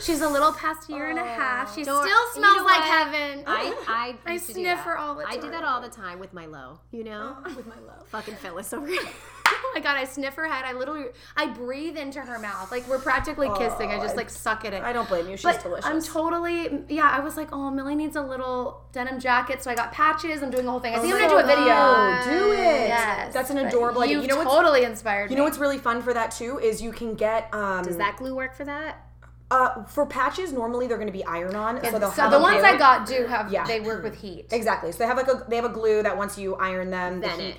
She's 0.00 0.20
a 0.20 0.28
little 0.28 0.52
past 0.52 0.88
a 0.88 0.92
year 0.92 1.10
and 1.10 1.18
a 1.18 1.24
half. 1.24 1.74
She 1.74 1.82
still 1.82 2.06
you 2.06 2.28
smells 2.34 2.56
know 2.56 2.64
like 2.64 2.82
heaven. 2.82 3.44
I 3.46 3.74
I, 3.86 4.16
I 4.26 4.32
do 4.36 4.38
sniff 4.38 4.78
her 4.80 4.96
all 4.96 5.14
the 5.14 5.24
I 5.26 5.32
did 5.36 5.52
that 5.52 5.60
time. 5.60 5.64
all 5.64 5.80
the 5.80 5.88
time 5.88 6.18
with 6.18 6.32
my 6.32 6.46
low. 6.46 6.80
You 6.90 7.04
know, 7.04 7.36
With 7.56 7.66
my 7.66 7.76
low. 7.86 8.04
fucking 8.06 8.36
Phyllis 8.36 8.72
over 8.72 8.86
here. 8.86 9.00
oh 9.46 9.72
my 9.74 9.80
god, 9.80 9.96
I 9.96 10.04
sniff 10.04 10.34
her 10.34 10.46
head. 10.46 10.64
I 10.64 10.72
literally, 10.72 11.06
I 11.36 11.46
breathe 11.46 11.96
into 11.96 12.20
her 12.20 12.38
mouth. 12.38 12.70
Like 12.70 12.86
we're 12.88 12.98
practically 12.98 13.48
kissing. 13.58 13.90
I 13.90 13.98
just 13.98 14.16
like 14.16 14.30
suck 14.30 14.64
at 14.64 14.72
it. 14.72 14.82
I 14.82 14.92
don't 14.92 15.08
blame 15.08 15.28
you. 15.28 15.36
She's 15.36 15.44
but 15.44 15.62
delicious. 15.62 15.86
I'm 15.86 16.02
totally, 16.02 16.84
yeah. 16.88 17.10
I 17.10 17.20
was 17.20 17.36
like, 17.36 17.48
oh, 17.52 17.70
Millie 17.70 17.94
needs 17.94 18.16
a 18.16 18.22
little 18.22 18.82
denim 18.92 19.18
jacket, 19.20 19.62
so 19.62 19.70
I 19.70 19.74
got 19.74 19.92
patches. 19.92 20.42
I'm 20.42 20.50
doing 20.50 20.64
the 20.64 20.70
whole 20.70 20.80
thing. 20.80 20.94
I 20.94 20.98
think 20.98 21.14
I'm 21.14 21.20
gonna 21.20 21.30
do 21.30 21.38
a 21.38 21.46
video. 21.46 21.74
Oh, 21.74 22.24
do 22.28 22.52
it. 22.52 22.88
Yes, 22.88 23.32
That's 23.32 23.50
an 23.50 23.58
adorable 23.58 24.02
idea. 24.02 24.16
You, 24.16 24.22
You 24.22 24.28
know 24.28 24.44
totally 24.44 24.84
inspired 24.84 25.30
you 25.30 25.36
know 25.36 25.44
what's 25.44 25.58
really 25.58 25.78
fun 25.78 26.02
for 26.02 26.14
that 26.14 26.30
too 26.30 26.58
is 26.58 26.80
you 26.82 26.92
can 26.92 27.14
get 27.14 27.52
um 27.54 27.84
Does 27.84 27.96
that 27.96 28.16
glue 28.16 28.34
work 28.34 28.54
for 28.54 28.64
that? 28.64 29.07
Uh 29.50 29.82
for 29.84 30.04
patches 30.04 30.52
normally 30.52 30.86
they're 30.86 30.98
going 30.98 31.06
to 31.06 31.12
be 31.12 31.24
iron 31.24 31.54
on 31.56 31.82
so 31.82 31.98
so 31.98 32.22
have 32.22 32.30
the 32.30 32.38
ones 32.38 32.58
glue. 32.60 32.66
I 32.66 32.76
got 32.76 33.06
do 33.06 33.24
have 33.26 33.50
Yeah. 33.50 33.64
they 33.66 33.80
work 33.80 34.02
with 34.02 34.14
heat. 34.20 34.46
Exactly. 34.52 34.92
So 34.92 34.98
they 34.98 35.06
have 35.06 35.16
like 35.16 35.28
a 35.28 35.44
they 35.48 35.56
have 35.56 35.64
a 35.64 35.70
glue 35.70 36.02
that 36.02 36.16
once 36.16 36.36
you 36.36 36.54
iron 36.56 36.90
them, 36.90 37.20
the 37.20 37.28
Then 37.28 37.40
heat, 37.40 37.56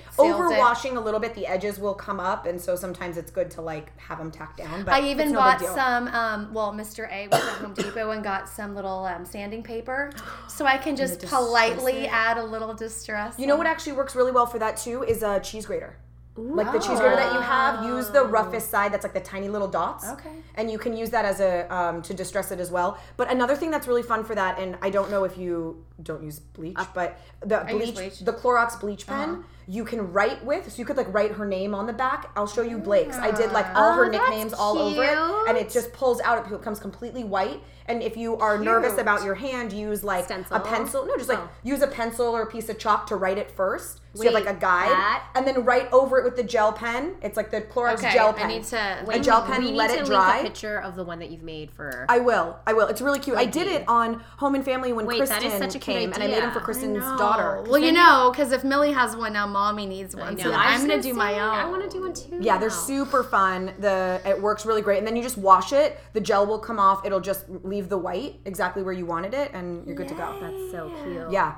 it. 0.52 0.60
washing 0.60 0.98
a 0.98 1.02
little 1.02 1.20
bit, 1.20 1.34
the 1.34 1.48
edges 1.48 1.80
will 1.80 1.96
come 1.96 2.20
up, 2.20 2.46
and 2.46 2.62
so 2.62 2.76
sometimes 2.76 3.18
it's 3.18 3.32
good 3.32 3.50
to 3.52 3.62
like 3.62 3.98
have 4.00 4.20
them 4.20 4.30
tacked 4.30 4.58
down. 4.58 4.84
But 4.84 4.94
I 4.94 5.10
even 5.10 5.32
no 5.32 5.40
bought 5.40 5.62
some. 5.62 6.08
Um, 6.10 6.54
well, 6.54 6.72
Mr. 6.74 7.12
A 7.12 7.28
was 7.28 7.42
at 7.42 7.54
Home 7.56 7.74
Depot 7.74 8.12
and 8.12 8.24
got 8.24 8.48
some 8.48 8.76
little 8.76 9.06
um, 9.06 9.26
sanding 9.26 9.64
paper, 9.64 10.12
so 10.48 10.66
I 10.66 10.78
can 10.78 10.96
just 10.96 11.22
politely 11.26 12.06
it. 12.06 12.14
add 12.14 12.38
a 12.38 12.44
little 12.44 12.74
distress. 12.76 13.40
You 13.40 13.48
know 13.48 13.56
what 13.56 13.66
actually 13.68 13.94
works 13.94 14.16
really 14.16 14.32
well 14.32 14.46
for 14.46 14.60
that 14.60 14.78
too 14.78 15.04
is 15.04 15.24
a 15.24 15.40
cheese 15.40 15.66
grater. 15.66 15.98
Like 16.40 16.72
the 16.72 16.80
cheese 16.80 17.00
grater 17.00 17.16
that 17.16 17.34
you 17.34 17.42
have, 17.42 17.86
use 17.86 18.10
the 18.10 18.24
roughest 18.24 18.70
side 18.70 18.94
that's 18.94 19.04
like 19.04 19.14
the 19.14 19.20
tiny 19.20 19.50
little 19.50 19.68
dots. 19.68 20.08
Okay. 20.08 20.32
And 20.56 20.72
you 20.72 20.78
can 20.78 20.96
use 20.96 21.10
that 21.12 21.26
as 21.26 21.40
a 21.40 21.74
um, 21.74 22.02
to 22.04 22.14
distress 22.14 22.52
it 22.52 22.60
as 22.60 22.72
well. 22.72 22.98
But 23.18 23.32
another 23.32 23.56
thing 23.56 23.72
that's 23.72 23.88
really 23.88 24.04
fun 24.04 24.24
for 24.24 24.36
that, 24.36 24.60
and 24.60 24.78
I 24.82 24.90
don't 24.90 25.10
know 25.12 25.24
if 25.24 25.38
you 25.38 25.84
don't 26.04 26.24
use 26.24 26.40
bleach, 26.40 26.78
but 26.94 27.20
the 27.42 27.66
bleach, 27.70 27.96
bleach. 27.96 28.20
the 28.20 28.34
Clorox 28.34 28.80
bleach 28.80 29.06
pen, 29.06 29.44
you 29.72 29.86
can 29.86 30.12
write 30.12 30.44
with. 30.44 30.72
So 30.72 30.80
you 30.80 30.86
could 30.86 30.98
like 30.98 31.14
write 31.14 31.32
her 31.34 31.46
name 31.46 31.76
on 31.76 31.86
the 31.86 31.94
back. 31.94 32.32
I'll 32.36 32.48
show 32.48 32.64
you 32.64 32.80
Blake's. 32.80 33.18
I 33.18 33.30
did 33.30 33.52
like 33.52 33.68
all 33.76 33.94
her 33.94 34.06
Oh, 34.08 34.12
that's 34.12 34.28
nicknames 34.30 34.54
all 34.54 34.80
over 34.80 35.04
it, 35.04 35.16
and 35.48 35.56
it 35.58 35.70
just 35.70 35.94
pulls 35.94 36.20
out. 36.22 36.44
It 36.46 36.50
becomes 36.50 36.80
completely 36.80 37.24
white. 37.24 37.62
And 37.86 38.04
if 38.04 38.16
you 38.18 38.38
are 38.38 38.58
nervous 38.60 39.00
about 39.00 39.24
your 39.24 39.34
hand, 39.34 39.74
use 39.74 40.04
like 40.04 40.26
Stencil? 40.26 40.56
a 40.56 40.60
pencil. 40.60 41.06
No, 41.08 41.16
just 41.18 41.30
like 41.30 41.40
Oh. 41.40 41.50
use 41.64 41.82
a 41.82 41.88
pencil 41.88 42.28
or 42.28 42.44
a 42.44 42.46
piece 42.46 42.70
of 42.70 42.78
chalk 42.78 43.08
to 43.08 43.16
write 43.16 43.38
it 43.40 43.50
first. 43.50 44.00
So 44.16 44.24
you 44.24 44.30
have 44.32 44.34
like 44.44 44.48
a 44.52 44.60
guide, 44.60 44.90
that? 44.90 45.24
and 45.36 45.46
then 45.46 45.64
write 45.66 45.92
over 45.94 46.18
it 46.18 46.24
with 46.24 46.36
the 46.36 46.44
gel 46.44 46.72
pen. 46.72 47.16
It's 47.22 47.38
like 47.38 47.52
the 47.52 47.62
Clorox 47.62 47.96
Okay, 48.00 48.12
gel 48.14 48.30
I 48.30 48.34
pen. 48.34 48.48
need 48.48 48.64
to- 48.66 48.78
a 49.02 49.06
Wait, 49.06 49.22
gel 49.24 49.42
we 49.44 49.48
pen. 49.52 49.62
need 49.64 49.74
Let 49.76 49.88
to 49.90 49.94
it 49.94 49.98
link 50.00 50.08
dry. 50.08 50.38
a 50.40 50.44
picture 50.44 50.78
of 50.82 50.96
the 50.96 51.04
one 51.04 51.20
that 51.20 51.30
you've 51.30 51.44
made 51.44 51.70
for. 51.72 52.06
I 52.10 52.20
will. 52.20 52.58
I 52.66 52.74
will. 52.74 52.88
It's 52.88 53.02
really 53.02 53.20
cute. 53.20 53.38
I 53.38 53.46
did 53.46 53.68
it 53.68 53.84
on 53.88 54.24
Home 54.38 54.56
and 54.56 54.66
Family 54.66 54.94
when 54.94 55.06
Wait, 55.06 55.18
Kristen 55.18 55.44
is 55.44 55.54
such 55.54 55.76
a 55.76 55.80
cute 55.80 55.84
came, 55.84 56.14
and 56.14 56.24
I 56.24 56.28
made 56.28 56.42
them 56.42 56.52
for 56.52 56.60
Kristen's 56.60 57.04
daughter. 57.20 57.64
Well, 57.68 57.80
you 57.80 57.92
know, 57.92 58.30
because 58.32 58.52
if 58.52 58.64
Millie 58.64 58.94
has 58.94 59.16
one 59.16 59.34
now, 59.34 59.46
mommy 59.60 59.86
needs 59.86 60.16
one. 60.16 60.36
No, 60.36 60.44
So 60.44 60.52
I 60.52 60.72
was 60.72 60.82
I'm 60.82 60.88
gonna 60.88 61.02
do 61.02 61.14
my 61.14 61.34
own. 61.40 61.56
I 61.56 61.70
want 61.70 61.84
to 61.84 61.90
do 61.90 62.02
one 62.02 62.14
too. 62.14 62.38
Yeah, 62.40 62.58
they're 62.58 62.70
super 62.70 63.24
fun. 63.24 63.74
The 63.80 64.22
it 64.26 64.42
works 64.42 64.66
really 64.66 64.82
great, 64.82 65.00
and 65.00 65.08
then 65.08 65.16
you 65.16 65.24
just 65.24 65.38
wash 65.38 65.74
it. 65.74 66.00
The 66.14 66.22
gel 66.22 66.46
will 66.46 66.60
come 66.60 66.80
off. 66.80 67.06
It'll 67.06 67.20
just 67.20 67.46
leave 67.50 67.90
the 67.90 67.98
white 67.98 68.40
exactly 68.46 68.84
where 68.84 68.94
you 68.94 69.06
wanted 69.06 69.34
it, 69.34 69.52
and 69.54 69.86
you're 69.86 69.96
good 69.96 70.08
to 70.08 70.16
go. 70.16 70.38
That's 70.42 70.72
so 70.72 70.92
cute. 71.04 71.32
Yeah. 71.32 71.56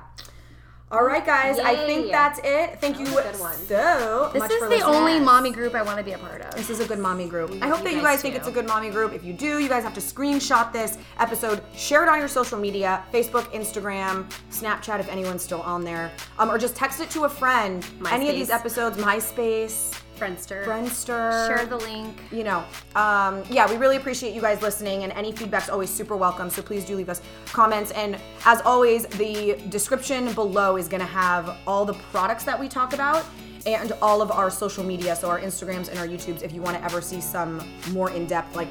All 0.92 1.04
right, 1.04 1.24
guys. 1.24 1.58
I 1.58 1.74
think 1.74 2.10
that's 2.10 2.38
it. 2.44 2.78
Thank 2.78 2.98
you 2.98 3.06
was 3.06 3.24
a 3.24 3.30
good 3.32 3.40
one. 3.40 3.56
so 3.56 4.28
This 4.34 4.40
much 4.40 4.50
is 4.50 4.58
for 4.58 4.68
the 4.68 4.74
listening. 4.76 4.94
only 4.94 5.18
mommy 5.20 5.50
group 5.50 5.74
I 5.74 5.80
want 5.80 5.96
to 5.96 6.04
be 6.04 6.12
a 6.12 6.18
part 6.18 6.42
of. 6.42 6.54
This 6.54 6.68
is 6.68 6.80
a 6.80 6.86
good 6.86 6.98
mommy 6.98 7.26
group. 7.26 7.50
I 7.62 7.68
hope 7.68 7.78
you 7.78 7.84
that 7.84 7.90
you 7.94 8.02
guys 8.02 8.16
guys 8.16 8.20
think 8.22 8.34
it's 8.34 8.46
a 8.46 8.50
good 8.52 8.66
mommy 8.66 8.90
group. 8.90 9.14
If 9.14 9.24
you 9.24 9.32
do, 9.32 9.58
you 9.58 9.70
guys 9.70 9.84
have 9.84 9.94
to 9.94 10.00
screenshot 10.00 10.70
this 10.70 10.98
episode, 11.18 11.62
share 11.74 12.02
it 12.02 12.10
on 12.10 12.18
your 12.18 12.28
social 12.28 12.58
media 12.58 13.02
Facebook, 13.10 13.44
Instagram, 13.54 14.30
Snapchat, 14.50 15.00
if 15.00 15.08
anyone's 15.08 15.42
still 15.42 15.62
on 15.62 15.82
there, 15.82 16.12
um, 16.38 16.50
or 16.50 16.58
just 16.58 16.76
text 16.76 17.00
it 17.00 17.08
to 17.10 17.24
a 17.24 17.28
friend. 17.28 17.86
Any 18.10 18.28
of 18.28 18.34
these 18.34 18.50
episodes, 18.50 18.98
MySpace, 18.98 19.98
Friendster. 20.22 20.64
Friendster. 20.64 21.46
Share 21.48 21.66
the 21.66 21.76
link. 21.78 22.16
you 22.30 22.44
know, 22.44 22.64
um, 22.94 23.42
yeah, 23.50 23.68
we 23.68 23.76
really 23.76 23.96
appreciate 23.96 24.34
you 24.34 24.40
guys 24.40 24.62
listening, 24.62 25.02
and 25.02 25.12
any 25.14 25.32
feedback's 25.32 25.68
always 25.68 25.90
super 25.90 26.16
welcome. 26.16 26.48
So 26.48 26.62
please 26.62 26.84
do 26.84 26.94
leave 26.96 27.08
us 27.08 27.20
comments. 27.46 27.90
And 27.92 28.16
as 28.46 28.60
always, 28.62 29.06
the 29.06 29.60
description 29.68 30.32
below 30.34 30.76
is 30.76 30.86
going 30.86 31.00
to 31.00 31.06
have 31.06 31.56
all 31.66 31.84
the 31.84 31.94
products 31.94 32.44
that 32.44 32.58
we 32.58 32.68
talk 32.68 32.92
about 32.92 33.24
and 33.66 33.92
all 34.02 34.22
of 34.22 34.30
our 34.30 34.50
social 34.50 34.84
media, 34.84 35.14
so 35.16 35.28
our 35.28 35.40
Instagrams 35.40 35.88
and 35.88 35.98
our 35.98 36.06
YouTubes, 36.06 36.42
if 36.42 36.52
you 36.52 36.60
want 36.62 36.76
to 36.76 36.84
ever 36.84 37.00
see 37.00 37.20
some 37.20 37.60
more 37.92 38.10
in 38.10 38.26
depth, 38.26 38.54
like 38.56 38.68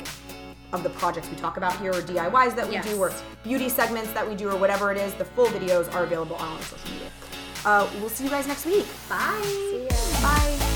of 0.74 0.84
the 0.84 0.89
projects 0.91 1.30
we 1.30 1.36
talk 1.36 1.58
about 1.58 1.76
here, 1.80 1.91
or 1.91 2.02
DIYs 2.02 2.56
that 2.56 2.66
we 2.68 2.74
Yes. 2.76 2.86
do, 2.88 2.97
or 2.97 3.12
beauty 3.43 3.68
segments 3.68 4.12
that 4.14 4.28
we 4.28 4.36
do, 4.36 4.49
or 4.49 4.56
whatever 4.58 4.89
it 4.91 4.97
is. 4.97 5.14
The 5.16 5.26
full 5.26 5.47
videos 5.47 5.93
are 5.93 6.04
available 6.04 6.38
on 6.38 6.47
our 6.56 6.62
social 6.62 6.91
media. 6.91 7.10
Uh, 7.66 7.88
we'll 7.99 8.10
see 8.10 8.24
you 8.24 8.30
guys 8.30 8.47
next 8.47 8.66
week. 8.66 8.86
Bye. 9.10 9.88
Bye. 10.22 10.70